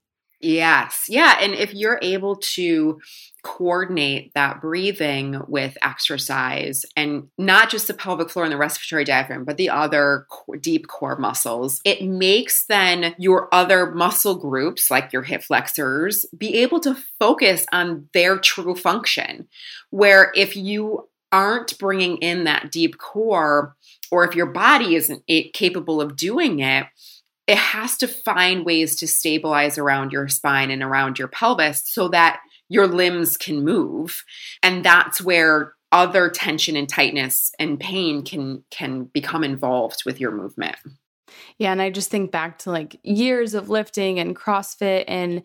Yes. 0.45 1.05
Yeah. 1.09 1.39
And 1.41 1.55
if 1.55 1.73
you're 1.73 1.97
able 2.03 2.35
to 2.53 2.99
coordinate 3.41 4.31
that 4.35 4.61
breathing 4.61 5.41
with 5.47 5.75
exercise 5.81 6.85
and 6.95 7.29
not 7.39 7.71
just 7.71 7.87
the 7.87 7.95
pelvic 7.95 8.29
floor 8.29 8.45
and 8.45 8.51
the 8.51 8.57
respiratory 8.57 9.05
diaphragm, 9.05 9.43
but 9.43 9.57
the 9.57 9.71
other 9.71 10.27
deep 10.61 10.87
core 10.87 11.17
muscles, 11.17 11.81
it 11.83 12.03
makes 12.03 12.67
then 12.67 13.15
your 13.17 13.49
other 13.51 13.89
muscle 13.91 14.35
groups, 14.35 14.91
like 14.91 15.11
your 15.11 15.23
hip 15.23 15.41
flexors, 15.41 16.27
be 16.37 16.57
able 16.57 16.79
to 16.81 16.95
focus 17.19 17.65
on 17.71 18.07
their 18.13 18.37
true 18.37 18.75
function. 18.75 19.47
Where 19.89 20.31
if 20.35 20.55
you 20.55 21.09
aren't 21.31 21.77
bringing 21.79 22.17
in 22.17 22.43
that 22.43 22.71
deep 22.71 22.99
core, 22.99 23.75
or 24.11 24.23
if 24.23 24.35
your 24.35 24.45
body 24.45 24.95
isn't 24.95 25.23
eh, 25.27 25.45
capable 25.53 25.99
of 25.99 26.15
doing 26.15 26.59
it, 26.59 26.85
it 27.47 27.57
has 27.57 27.97
to 27.97 28.07
find 28.07 28.65
ways 28.65 28.95
to 28.97 29.07
stabilize 29.07 29.77
around 29.77 30.11
your 30.11 30.27
spine 30.27 30.71
and 30.71 30.81
around 30.81 31.19
your 31.19 31.27
pelvis 31.27 31.83
so 31.85 32.07
that 32.09 32.39
your 32.69 32.87
limbs 32.87 33.37
can 33.37 33.63
move. 33.63 34.23
And 34.63 34.83
that's 34.83 35.21
where 35.21 35.73
other 35.91 36.29
tension 36.29 36.75
and 36.75 36.89
tightness 36.89 37.51
and 37.59 37.79
pain 37.79 38.23
can 38.23 38.63
can 38.71 39.05
become 39.05 39.43
involved 39.43 40.03
with 40.05 40.19
your 40.19 40.31
movement. 40.31 40.75
Yeah 41.57 41.71
and 41.71 41.81
i 41.81 41.89
just 41.89 42.09
think 42.09 42.31
back 42.31 42.59
to 42.59 42.71
like 42.71 42.99
years 43.03 43.53
of 43.53 43.69
lifting 43.69 44.19
and 44.19 44.35
crossfit 44.35 45.05
and 45.07 45.43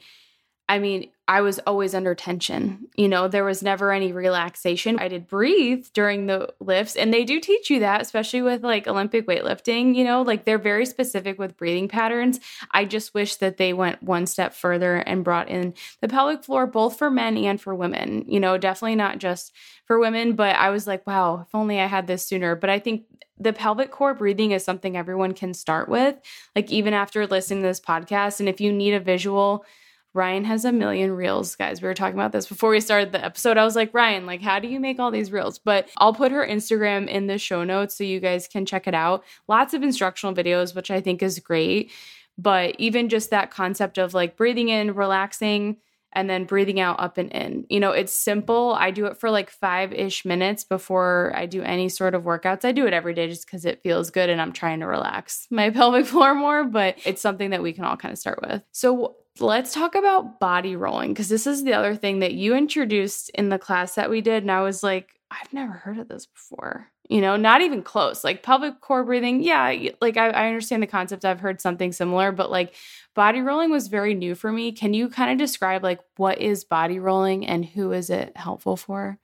I 0.71 0.79
mean, 0.79 1.11
I 1.31 1.43
was 1.43 1.61
always 1.61 1.95
under 1.95 2.17
tension. 2.17 2.89
You 2.97 3.07
know, 3.07 3.29
there 3.29 3.45
was 3.45 3.63
never 3.63 3.93
any 3.93 4.11
relaxation. 4.11 4.99
I 4.99 5.07
did 5.07 5.29
breathe 5.29 5.87
during 5.95 6.27
the 6.27 6.53
lifts, 6.59 6.97
and 6.97 7.15
they 7.15 7.23
do 7.23 7.39
teach 7.39 7.71
you 7.71 7.79
that, 7.79 8.03
especially 8.03 8.43
with 8.43 8.65
like 8.65 8.89
Olympic 8.89 9.29
weightlifting. 9.29 9.95
You 9.95 10.03
know, 10.03 10.23
like 10.23 10.45
they're 10.45 10.59
very 10.59 10.85
specific 10.85 11.39
with 11.39 11.57
breathing 11.57 11.87
patterns. 11.87 12.41
I 12.73 12.85
just 12.85 13.15
wish 13.15 13.37
that 13.37 13.59
they 13.59 13.73
went 13.73 14.03
one 14.03 14.27
step 14.27 14.55
further 14.55 14.97
and 14.97 15.23
brought 15.23 15.49
in 15.49 15.75
the 16.01 16.09
pelvic 16.09 16.43
floor, 16.43 16.67
both 16.67 16.99
for 16.99 17.13
men 17.13 17.37
and 17.37 17.61
for 17.61 17.77
women. 17.77 18.25
You 18.27 18.41
know, 18.41 18.59
definitely 18.59 18.97
not 18.97 19.19
just 19.19 19.53
for 19.85 20.01
women, 20.01 20.35
but 20.35 20.57
I 20.57 20.71
was 20.71 20.89
like, 20.89 21.07
wow, 21.07 21.45
if 21.47 21.55
only 21.55 21.79
I 21.79 21.87
had 21.87 22.09
this 22.09 22.27
sooner. 22.27 22.57
But 22.57 22.71
I 22.71 22.81
think 22.81 23.05
the 23.39 23.53
pelvic 23.53 23.93
core 23.93 24.15
breathing 24.15 24.51
is 24.51 24.65
something 24.65 24.97
everyone 24.97 25.35
can 25.35 25.55
start 25.55 25.89
with, 25.89 26.17
like 26.57 26.73
even 26.73 26.93
after 26.93 27.25
listening 27.25 27.63
to 27.63 27.69
this 27.69 27.81
podcast. 27.81 28.41
And 28.41 28.49
if 28.49 28.61
you 28.61 28.73
need 28.73 28.95
a 28.95 29.01
visual, 29.01 29.65
Ryan 30.13 30.45
has 30.45 30.65
a 30.65 30.73
million 30.73 31.13
reels, 31.13 31.55
guys. 31.55 31.81
We 31.81 31.89
were 31.89 31.95
talking 31.95 32.19
about 32.19 32.33
this 32.33 32.49
before 32.49 32.71
we 32.71 32.81
started 32.81 33.13
the 33.13 33.25
episode. 33.25 33.57
I 33.57 33.65
was 33.65 33.77
like, 33.77 33.95
Ryan, 33.95 34.27
like, 34.27 34.43
how 34.43 34.59
do 34.59 34.67
you 34.69 34.81
make 34.81 34.99
all 34.99 35.11
these 35.11 35.31
reels? 35.31 35.59
But 35.59 35.89
I'll 35.99 36.15
put 36.15 36.33
her 36.33 36.47
Instagram 36.47 37.07
in 37.07 37.27
the 37.29 37.39
show 37.39 37.63
notes 37.63 37.97
so 37.97 38.05
you 38.05 38.19
guys 38.19 38.49
can 38.49 38.67
check 38.67 38.89
it 38.89 38.95
out. 38.95 39.25
Lots 39.47 39.73
of 39.73 39.83
instructional 39.83 40.35
videos, 40.35 40.75
which 40.75 40.91
I 40.91 41.01
think 41.01 41.23
is 41.23 41.39
great. 41.39 41.93
But 42.37 42.75
even 42.79 43.09
just 43.09 43.31
that 43.31 43.51
concept 43.51 43.99
of 43.99 44.15
like 44.15 44.37
breathing 44.37 44.69
in, 44.69 44.95
relaxing, 44.95 45.77
and 46.13 46.29
then 46.29 46.45
breathing 46.45 46.81
out 46.81 46.99
up 46.99 47.19
and 47.19 47.31
in. 47.31 47.67
You 47.69 47.81
know, 47.81 47.93
it's 47.93 48.13
simple. 48.13 48.75
I 48.75 48.91
do 48.91 49.07
it 49.07 49.17
for 49.17 49.31
like 49.31 49.51
five 49.51 49.93
ish 49.93 50.25
minutes 50.25 50.65
before 50.65 51.33
I 51.37 51.47
do 51.47 51.63
any 51.63 51.89
sort 51.89 52.15
of 52.15 52.25
workouts. 52.25 52.65
I 52.65 52.73
do 52.73 52.87
it 52.87 52.93
every 52.93 53.15
day 53.15 53.29
just 53.29 53.47
because 53.47 53.65
it 53.65 53.83
feels 53.83 54.11
good 54.11 54.29
and 54.29 54.41
I'm 54.41 54.53
trying 54.53 54.81
to 54.81 54.87
relax 54.87 55.47
my 55.51 55.71
pelvic 55.71 56.07
floor 56.07 56.35
more, 56.35 56.65
but 56.65 56.99
it's 57.05 57.23
something 57.23 57.51
that 57.51 57.63
we 57.63 57.73
can 57.73 57.85
all 57.85 57.97
kind 57.97 58.13
of 58.13 58.19
start 58.19 58.41
with. 58.43 58.63
So, 58.73 59.17
let's 59.39 59.73
talk 59.73 59.95
about 59.95 60.41
body 60.41 60.77
rolling 60.77 61.13
because 61.13 61.29
this 61.29 61.47
is 61.47 61.65
the 61.65 61.75
other 61.75 61.95
thing 61.95 62.21
that 62.21 62.35
you 62.35 62.55
introduced 62.55 63.31
in 63.31 63.49
the 63.49 63.59
class 63.59 63.95
that 63.95 64.11
we 64.11 64.21
did. 64.21 64.43
And 64.43 64.51
I 64.51 64.63
was 64.63 64.83
like, 64.83 65.21
I've 65.31 65.53
never 65.53 65.73
heard 65.73 65.99
of 65.99 66.09
this 66.09 66.27
before. 66.27 66.89
You 67.09 67.21
know, 67.21 67.37
not 67.37 67.61
even 67.61 67.83
close. 67.83 68.23
Like 68.23 68.43
pelvic 68.43 68.81
core 68.81 69.05
breathing, 69.05 69.43
yeah, 69.43 69.75
like 70.01 70.17
I, 70.17 70.31
I 70.31 70.47
understand 70.47 70.83
the 70.83 70.87
concept. 70.87 71.25
I've 71.25 71.41
heard 71.41 71.61
something 71.61 71.93
similar, 71.93 72.31
but 72.31 72.51
like 72.51 72.75
body 73.15 73.41
rolling 73.41 73.71
was 73.71 73.89
very 73.89 74.15
new 74.15 74.35
for 74.35 74.53
me. 74.53 74.73
Can 74.73 74.95
you 74.95 75.09
kind 75.09 75.31
of 75.33 75.39
describe 75.39 75.83
like 75.83 76.01
what 76.17 76.39
is 76.41 76.65
body 76.65 76.99
rolling 76.99 77.47
and 77.47 77.65
who 77.65 77.93
is 77.93 78.11
it 78.11 78.37
helpful 78.37 78.77
for? 78.77 79.19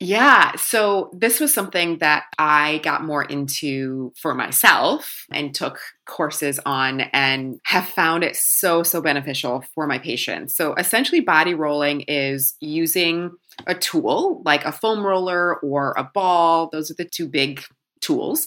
Yeah. 0.00 0.54
So 0.56 1.10
this 1.12 1.40
was 1.40 1.52
something 1.52 1.98
that 1.98 2.24
I 2.38 2.78
got 2.84 3.04
more 3.04 3.24
into 3.24 4.12
for 4.16 4.32
myself 4.32 5.24
and 5.32 5.52
took 5.52 5.80
courses 6.06 6.60
on 6.64 7.00
and 7.12 7.58
have 7.64 7.88
found 7.88 8.22
it 8.22 8.36
so, 8.36 8.84
so 8.84 9.00
beneficial 9.02 9.64
for 9.74 9.88
my 9.88 9.98
patients. 9.98 10.54
So 10.56 10.74
essentially, 10.74 11.20
body 11.20 11.54
rolling 11.54 12.02
is 12.02 12.54
using 12.60 13.32
a 13.66 13.74
tool 13.74 14.40
like 14.44 14.64
a 14.64 14.70
foam 14.70 15.04
roller 15.04 15.56
or 15.56 15.94
a 15.96 16.04
ball. 16.04 16.68
Those 16.70 16.92
are 16.92 16.94
the 16.94 17.04
two 17.04 17.26
big 17.26 17.64
tools 18.00 18.46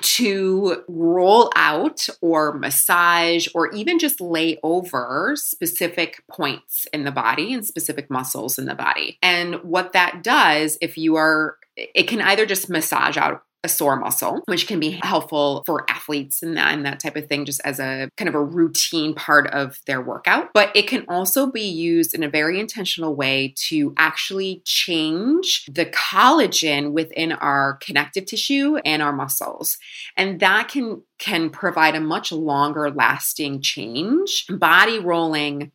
to 0.00 0.82
roll 0.88 1.52
out 1.56 2.06
or 2.20 2.54
massage 2.54 3.48
or 3.54 3.70
even 3.72 3.98
just 3.98 4.20
lay 4.20 4.58
over 4.62 5.32
specific 5.36 6.22
points 6.30 6.86
in 6.92 7.04
the 7.04 7.10
body 7.10 7.52
and 7.52 7.64
specific 7.64 8.10
muscles 8.10 8.58
in 8.58 8.66
the 8.66 8.74
body. 8.74 9.18
And 9.22 9.56
what 9.62 9.92
that 9.92 10.22
does, 10.22 10.78
if 10.80 10.96
you 10.96 11.16
are, 11.16 11.56
it 11.76 12.04
can 12.04 12.20
either 12.20 12.46
just 12.46 12.70
massage 12.70 13.16
out 13.16 13.42
a 13.64 13.68
sore 13.68 13.96
muscle, 13.96 14.42
which 14.46 14.66
can 14.66 14.78
be 14.78 15.00
helpful 15.02 15.62
for 15.66 15.90
athletes 15.90 16.42
and 16.42 16.56
that, 16.56 16.74
and 16.74 16.84
that 16.84 17.00
type 17.00 17.16
of 17.16 17.26
thing, 17.26 17.44
just 17.44 17.60
as 17.64 17.80
a 17.80 18.10
kind 18.16 18.28
of 18.28 18.34
a 18.34 18.44
routine 18.44 19.14
part 19.14 19.48
of 19.48 19.80
their 19.86 20.00
workout. 20.00 20.50
But 20.54 20.70
it 20.76 20.86
can 20.86 21.04
also 21.08 21.50
be 21.50 21.62
used 21.62 22.14
in 22.14 22.22
a 22.22 22.28
very 22.28 22.60
intentional 22.60 23.16
way 23.16 23.54
to 23.68 23.94
actually 23.96 24.62
change 24.64 25.64
the 25.66 25.86
collagen 25.86 26.92
within 26.92 27.32
our 27.32 27.78
connective 27.78 28.26
tissue 28.26 28.76
and 28.84 29.02
our 29.02 29.12
muscles. 29.12 29.78
And 30.16 30.38
that 30.40 30.68
can 30.68 31.02
can 31.18 31.48
provide 31.48 31.94
a 31.94 32.00
much 32.00 32.32
longer 32.32 32.90
lasting 32.90 33.62
change. 33.62 34.44
Body 34.50 34.98
rolling 34.98 35.72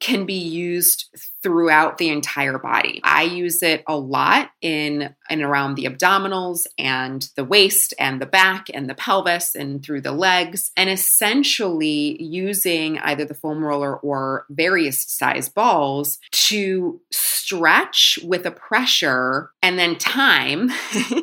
can 0.00 0.26
be 0.26 0.34
used 0.34 1.08
throughout 1.42 1.98
the 1.98 2.08
entire 2.08 2.58
body. 2.58 3.00
I 3.04 3.22
use 3.22 3.62
it 3.62 3.84
a 3.86 3.96
lot 3.96 4.50
in 4.60 5.14
and 5.30 5.42
around 5.42 5.74
the 5.74 5.84
abdominals 5.84 6.66
and 6.78 7.28
the 7.36 7.44
waist 7.44 7.94
and 7.98 8.20
the 8.20 8.26
back 8.26 8.66
and 8.72 8.88
the 8.88 8.94
pelvis 8.94 9.54
and 9.54 9.84
through 9.84 10.00
the 10.00 10.12
legs 10.12 10.72
and 10.76 10.90
essentially 10.90 12.22
using 12.22 12.98
either 13.00 13.24
the 13.24 13.34
foam 13.34 13.62
roller 13.62 13.96
or 13.96 14.46
various 14.50 15.02
size 15.02 15.48
balls 15.48 16.18
to 16.32 17.00
stretch 17.12 18.18
with 18.24 18.46
a 18.46 18.50
pressure 18.50 19.50
and 19.62 19.78
then 19.78 19.96
time 19.96 20.70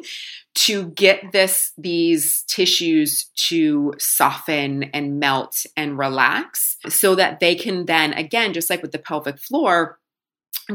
to 0.54 0.88
get 0.90 1.32
this 1.32 1.72
these 1.78 2.44
tissues 2.44 3.30
to 3.36 3.94
soften 3.98 4.84
and 4.84 5.20
melt 5.20 5.66
and 5.78 5.98
relax 5.98 6.78
so 6.90 7.16
that 7.16 7.40
they 7.40 7.56
can 7.56 7.86
then 7.86 8.14
again 8.14 8.54
just 8.54 8.70
like 8.70 8.82
with 8.82 8.92
the 8.92 9.00
pelvic 9.00 9.40
floor 9.40 9.98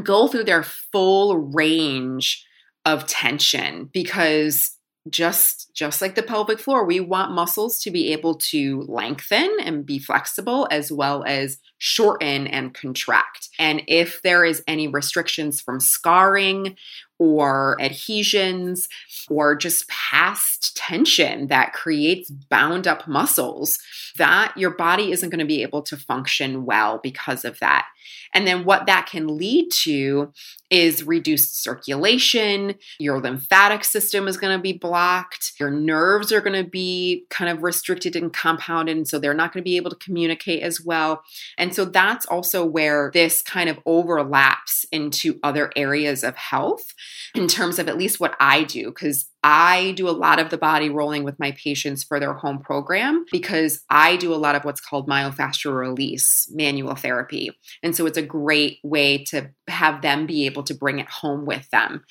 go 0.03 0.27
through 0.27 0.43
their 0.43 0.63
full 0.63 1.37
range 1.37 2.43
of 2.85 3.05
tension 3.05 3.89
because 3.93 4.77
just 5.09 5.71
just 5.73 6.01
like 6.01 6.15
the 6.15 6.23
pelvic 6.23 6.59
floor 6.59 6.83
we 6.83 6.99
want 6.99 7.31
muscles 7.31 7.79
to 7.79 7.91
be 7.91 8.11
able 8.11 8.35
to 8.35 8.81
lengthen 8.87 9.57
and 9.61 9.85
be 9.85 9.99
flexible 9.99 10.67
as 10.71 10.91
well 10.91 11.23
as 11.25 11.59
shorten 11.77 12.47
and 12.47 12.73
contract. 12.73 13.49
And 13.59 13.83
if 13.87 14.21
there 14.21 14.43
is 14.43 14.63
any 14.67 14.87
restrictions 14.87 15.61
from 15.61 15.79
scarring 15.79 16.75
or 17.19 17.77
adhesions 17.81 18.87
or 19.29 19.55
just 19.55 19.87
past 19.89 20.75
tension 20.77 21.47
that 21.47 21.73
creates 21.73 22.29
bound 22.29 22.87
up 22.87 23.07
muscles 23.07 23.79
that 24.17 24.55
your 24.55 24.71
body 24.71 25.11
isn't 25.11 25.29
going 25.29 25.39
to 25.39 25.45
be 25.45 25.61
able 25.61 25.81
to 25.81 25.97
function 25.97 26.65
well 26.65 26.99
because 27.01 27.43
of 27.43 27.59
that. 27.59 27.87
And 28.33 28.45
then 28.45 28.65
what 28.65 28.85
that 28.85 29.07
can 29.07 29.37
lead 29.37 29.69
to 29.83 30.31
is 30.69 31.03
reduced 31.03 31.63
circulation. 31.63 32.75
Your 32.99 33.21
lymphatic 33.21 33.83
system 33.83 34.27
is 34.27 34.37
going 34.37 34.57
to 34.57 34.61
be 34.61 34.73
blocked. 34.73 35.53
Your 35.59 35.71
nerves 35.71 36.31
are 36.31 36.41
going 36.41 36.61
to 36.61 36.69
be 36.69 37.25
kind 37.29 37.49
of 37.49 37.63
restricted 37.63 38.15
and 38.15 38.33
compounded. 38.33 38.97
And 38.97 39.07
so 39.07 39.19
they're 39.19 39.33
not 39.33 39.53
going 39.53 39.63
to 39.63 39.69
be 39.69 39.77
able 39.77 39.91
to 39.91 39.95
communicate 39.97 40.63
as 40.63 40.81
well. 40.81 41.23
And 41.57 41.73
so 41.73 41.85
that's 41.85 42.25
also 42.25 42.65
where 42.65 43.11
this 43.13 43.41
kind 43.41 43.69
of 43.69 43.79
overlaps 43.85 44.85
into 44.91 45.39
other 45.43 45.71
areas 45.75 46.23
of 46.23 46.35
health 46.35 46.93
in 47.33 47.47
terms 47.47 47.79
of 47.79 47.87
at 47.87 47.97
least 47.97 48.19
what 48.19 48.35
I 48.39 48.63
do, 48.63 48.85
because 48.87 49.29
I 49.43 49.91
do 49.91 50.09
a 50.09 50.11
lot 50.11 50.39
of 50.39 50.49
the 50.49 50.57
body 50.57 50.89
rolling 50.89 51.23
with 51.23 51.39
my 51.39 51.51
patients 51.51 52.03
for 52.03 52.19
their 52.19 52.33
home 52.33 52.59
program 52.59 53.25
because 53.31 53.83
I 53.89 54.17
do 54.17 54.33
a 54.33 54.35
lot 54.35 54.55
of 54.55 54.65
what's 54.65 54.81
called 54.81 55.07
myofascial 55.07 55.75
release 55.75 56.49
manual 56.51 56.95
therapy. 56.95 57.51
And 57.83 57.95
so 57.95 58.05
it's 58.05 58.17
a 58.17 58.23
great 58.23 58.79
way 58.83 59.23
to 59.25 59.51
have 59.67 60.01
them 60.01 60.25
be 60.25 60.45
able 60.45 60.63
to 60.63 60.73
bring 60.73 60.99
it 60.99 61.09
home 61.09 61.45
with 61.45 61.69
them. 61.69 62.03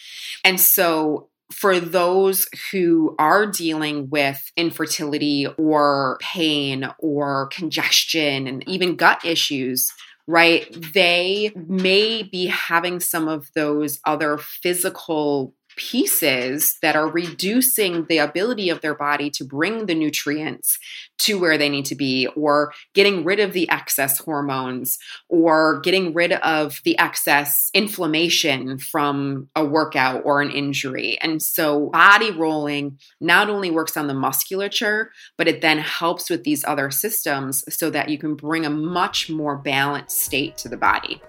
And 0.45 0.61
so 0.61 1.29
for 1.53 1.79
those 1.79 2.49
who 2.71 3.15
are 3.19 3.47
dealing 3.47 4.11
with 4.11 4.51
infertility 4.57 5.47
or 5.59 6.19
pain 6.21 6.89
or 6.99 7.49
congestion 7.53 8.47
and 8.47 8.67
even 8.69 8.97
gut 8.97 9.25
issues, 9.25 9.93
right? 10.27 10.67
They 10.93 11.53
may 11.55 12.23
be 12.25 12.47
having 12.47 12.99
some 13.01 13.29
of 13.29 13.49
those 13.55 14.01
other 14.05 14.39
physical 14.39 15.55
pieces 15.77 16.79
that 16.83 16.97
are 16.97 17.09
reducing 17.09 18.07
the 18.07 18.19
ability 18.19 18.71
of 18.71 18.81
their 18.81 18.95
body 18.95 19.31
to 19.31 19.45
bring 19.45 19.87
the 19.87 19.95
nutrients 19.95 20.79
to 21.19 21.39
where 21.39 21.57
they 21.57 21.69
need 21.69 21.85
to 21.87 21.95
be, 21.95 22.27
or 22.37 22.73
getting 22.95 23.25
rid 23.25 23.41
of 23.41 23.53
the 23.53 23.69
excess 23.71 24.19
hormones, 24.19 24.99
or 25.29 25.81
getting 25.81 26.13
rid 26.13 26.33
of 26.33 26.81
the 26.85 26.99
excess 26.99 27.71
inflammation 27.73 28.79
from 28.79 29.49
a 29.55 29.65
workout 29.65 30.23
or 30.25 30.41
an 30.41 30.51
injury. 30.51 31.19
And 31.21 31.43
so, 31.43 31.91
body 31.91 32.31
rolling 32.31 32.99
not 33.21 33.49
only 33.49 33.71
works 33.71 33.97
on 33.97 34.07
the 34.07 34.15
musculature, 34.15 35.13
but 35.37 35.49
it 35.49 35.61
then 35.61 35.79
helps 35.79 36.29
with 36.29 36.45
these 36.45 36.65
other 36.65 36.91
systems 36.91 37.65
so 37.75 37.91
that 37.91 38.09
you 38.09 38.19
can 38.19 38.35
bring 38.35 38.67
a 38.67 38.71
much 38.71 39.31
more 39.31 39.57
balanced 39.57 40.21
state 40.21 40.57
to 40.59 40.69
the 40.69 40.77
body. 40.77 41.21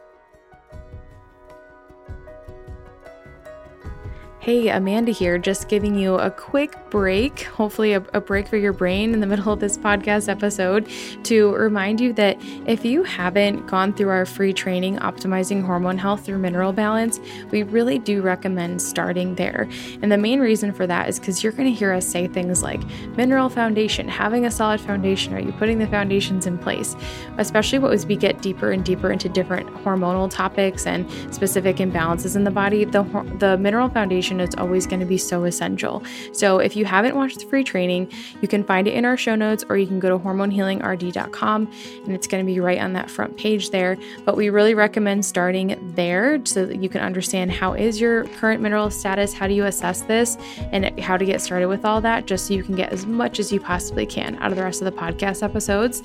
Hey, 4.47 4.69
Amanda 4.69 5.11
here, 5.11 5.37
just 5.37 5.67
giving 5.67 5.93
you 5.93 6.15
a 6.15 6.31
quick 6.31 6.73
break, 6.89 7.41
hopefully, 7.41 7.91
a, 7.91 8.01
a, 8.13 8.21
break 8.21 8.47
for 8.47 8.55
your 8.55 8.71
brain 8.71 9.13
in 9.13 9.19
the 9.19 9.27
middle 9.27 9.51
of 9.51 9.59
this 9.59 9.77
podcast 9.77 10.29
episode 10.29 10.87
to 11.25 11.53
remind 11.55 11.99
you 11.99 12.13
that 12.13 12.37
if 12.65 12.85
you 12.85 13.03
haven't 13.03 13.67
gone 13.67 13.91
through 13.91 14.07
our 14.07 14.25
free 14.25 14.53
training, 14.53 14.99
Optimizing 14.99 15.65
Hormone 15.65 15.97
Health 15.97 16.25
Through 16.25 16.37
Mineral 16.37 16.71
Balance, 16.71 17.19
we 17.51 17.63
really 17.63 17.99
do 17.99 18.21
recommend 18.21 18.81
starting 18.81 19.35
there. 19.35 19.67
And 20.01 20.09
the 20.09 20.17
main 20.17 20.39
reason 20.39 20.71
for 20.71 20.87
that 20.87 21.09
is 21.09 21.19
because 21.19 21.43
you're 21.43 21.51
going 21.51 21.67
to 21.67 21.77
hear 21.77 21.91
us 21.91 22.07
say 22.07 22.29
things 22.29 22.63
like 22.63 22.81
mineral 23.17 23.49
foundation, 23.49 24.07
having 24.07 24.45
a 24.45 24.51
solid 24.51 24.79
foundation, 24.79 25.33
are 25.33 25.41
you 25.41 25.51
putting 25.51 25.77
the 25.77 25.87
foundations 25.87 26.47
in 26.47 26.57
place? 26.57 26.95
Especially 27.37 27.79
what 27.79 27.91
as 27.91 28.05
we 28.05 28.15
get 28.15 28.41
deeper 28.41 28.71
and 28.71 28.85
deeper 28.85 29.11
into 29.11 29.27
different 29.27 29.67
hormonal 29.83 30.31
topics 30.31 30.87
and 30.87 31.05
specific 31.35 31.75
imbalances 31.75 32.37
in 32.37 32.45
the 32.45 32.51
body, 32.51 32.85
the, 32.85 33.03
the 33.39 33.57
mineral 33.57 33.89
foundation 33.89 34.36
is 34.39 34.55
always 34.55 34.87
going 34.87 34.99
to 34.99 35.05
be 35.05 35.17
so 35.17 35.43
essential. 35.43 36.03
So 36.31 36.59
if 36.59 36.75
you 36.75 36.85
haven't 36.85 37.15
watched 37.15 37.39
the 37.39 37.45
free 37.45 37.63
training, 37.63 38.11
you 38.41 38.47
can 38.47 38.63
find 38.63 38.87
it 38.87 38.93
in 38.93 39.05
our 39.05 39.17
show 39.17 39.35
notes 39.35 39.63
or 39.69 39.77
you 39.77 39.87
can 39.87 39.99
go 39.99 40.09
to 40.09 40.23
hormonehealingrd.com 40.23 41.71
and 42.05 42.13
it's 42.13 42.27
going 42.27 42.45
to 42.45 42.51
be 42.51 42.59
right 42.59 42.79
on 42.79 42.93
that 42.93 43.09
front 43.09 43.37
page 43.37 43.69
there. 43.69 43.97
But 44.25 44.37
we 44.37 44.49
really 44.49 44.73
recommend 44.73 45.25
starting 45.25 45.93
there 45.95 46.43
so 46.45 46.65
that 46.65 46.81
you 46.81 46.89
can 46.89 47.01
understand 47.01 47.51
how 47.51 47.73
is 47.73 47.99
your 47.99 48.25
current 48.25 48.61
mineral 48.61 48.89
status, 48.89 49.33
how 49.33 49.47
do 49.47 49.53
you 49.53 49.65
assess 49.65 50.01
this, 50.01 50.37
and 50.71 50.99
how 50.99 51.17
to 51.17 51.25
get 51.25 51.41
started 51.41 51.67
with 51.67 51.85
all 51.85 52.01
that, 52.01 52.25
just 52.25 52.47
so 52.47 52.53
you 52.53 52.63
can 52.63 52.75
get 52.75 52.91
as 52.91 53.05
much 53.05 53.39
as 53.39 53.51
you 53.51 53.59
possibly 53.59 54.05
can 54.05 54.35
out 54.37 54.51
of 54.51 54.57
the 54.57 54.63
rest 54.63 54.81
of 54.81 54.85
the 54.85 54.99
podcast 54.99 55.43
episodes. 55.43 56.01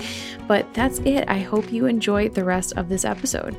But 0.47 0.73
that's 0.75 0.99
it. 1.01 1.29
I 1.29 1.41
hope 1.41 1.73
you 1.73 1.87
enjoy 1.87 2.29
the 2.29 2.45
rest 2.45 2.73
of 2.77 2.89
this 2.89 3.05
episode. 3.05 3.57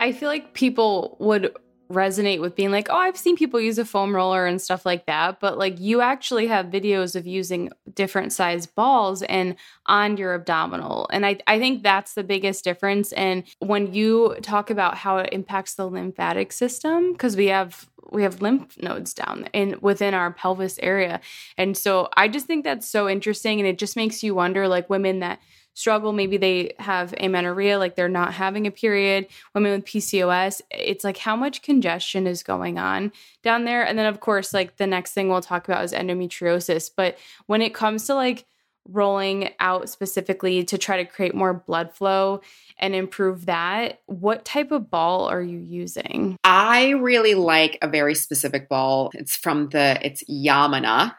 I 0.00 0.12
feel 0.12 0.28
like 0.28 0.54
people 0.54 1.16
would 1.20 1.54
resonate 1.90 2.40
with 2.40 2.56
being 2.56 2.70
like, 2.70 2.88
oh, 2.90 2.96
I've 2.96 3.16
seen 3.16 3.36
people 3.36 3.60
use 3.60 3.78
a 3.78 3.84
foam 3.84 4.14
roller 4.14 4.46
and 4.46 4.60
stuff 4.60 4.84
like 4.84 5.06
that. 5.06 5.40
But 5.40 5.58
like 5.58 5.78
you 5.78 6.00
actually 6.00 6.46
have 6.48 6.66
videos 6.66 7.14
of 7.14 7.26
using 7.26 7.70
different 7.94 8.32
size 8.32 8.66
balls 8.66 9.22
and 9.22 9.56
on 9.86 10.16
your 10.16 10.34
abdominal. 10.34 11.08
And 11.12 11.24
I, 11.24 11.38
I 11.46 11.58
think 11.58 11.82
that's 11.82 12.14
the 12.14 12.24
biggest 12.24 12.64
difference. 12.64 13.12
And 13.12 13.44
when 13.60 13.94
you 13.94 14.36
talk 14.42 14.70
about 14.70 14.96
how 14.96 15.18
it 15.18 15.30
impacts 15.32 15.74
the 15.74 15.86
lymphatic 15.86 16.52
system, 16.52 17.12
because 17.12 17.36
we 17.36 17.46
have 17.46 17.88
we 18.12 18.22
have 18.22 18.40
lymph 18.40 18.80
nodes 18.80 19.12
down 19.12 19.48
in 19.52 19.76
within 19.80 20.14
our 20.14 20.32
pelvis 20.32 20.78
area. 20.80 21.20
And 21.58 21.76
so 21.76 22.08
I 22.16 22.28
just 22.28 22.46
think 22.46 22.62
that's 22.62 22.88
so 22.88 23.08
interesting. 23.08 23.58
And 23.58 23.68
it 23.68 23.78
just 23.78 23.96
makes 23.96 24.22
you 24.22 24.34
wonder 24.34 24.68
like 24.68 24.88
women 24.88 25.20
that 25.20 25.40
struggle. 25.76 26.12
Maybe 26.12 26.38
they 26.38 26.74
have 26.78 27.14
amenorrhea, 27.20 27.78
like 27.78 27.96
they're 27.96 28.08
not 28.08 28.32
having 28.32 28.66
a 28.66 28.70
period. 28.70 29.26
Women 29.54 29.72
with 29.72 29.84
PCOS, 29.84 30.62
it's 30.70 31.04
like 31.04 31.18
how 31.18 31.36
much 31.36 31.62
congestion 31.62 32.26
is 32.26 32.42
going 32.42 32.78
on 32.78 33.12
down 33.42 33.66
there. 33.66 33.86
And 33.86 33.98
then, 33.98 34.06
of 34.06 34.20
course, 34.20 34.54
like 34.54 34.78
the 34.78 34.86
next 34.86 35.12
thing 35.12 35.28
we'll 35.28 35.42
talk 35.42 35.68
about 35.68 35.84
is 35.84 35.92
endometriosis. 35.92 36.90
But 36.96 37.18
when 37.46 37.60
it 37.60 37.74
comes 37.74 38.06
to 38.06 38.14
like 38.14 38.46
rolling 38.88 39.50
out 39.60 39.88
specifically 39.88 40.64
to 40.64 40.78
try 40.78 40.96
to 40.98 41.04
create 41.04 41.34
more 41.34 41.54
blood 41.54 41.94
flow 41.94 42.40
and 42.78 42.94
improve 42.94 43.46
that, 43.46 44.00
what 44.06 44.44
type 44.44 44.70
of 44.70 44.90
ball 44.90 45.26
are 45.26 45.42
you 45.42 45.58
using? 45.58 46.36
I 46.44 46.90
really 46.90 47.34
like 47.34 47.78
a 47.80 47.88
very 47.88 48.14
specific 48.14 48.68
ball. 48.68 49.10
It's 49.14 49.36
from 49.36 49.70
the 49.70 49.98
it's 50.04 50.22
Yamuna. 50.24 51.14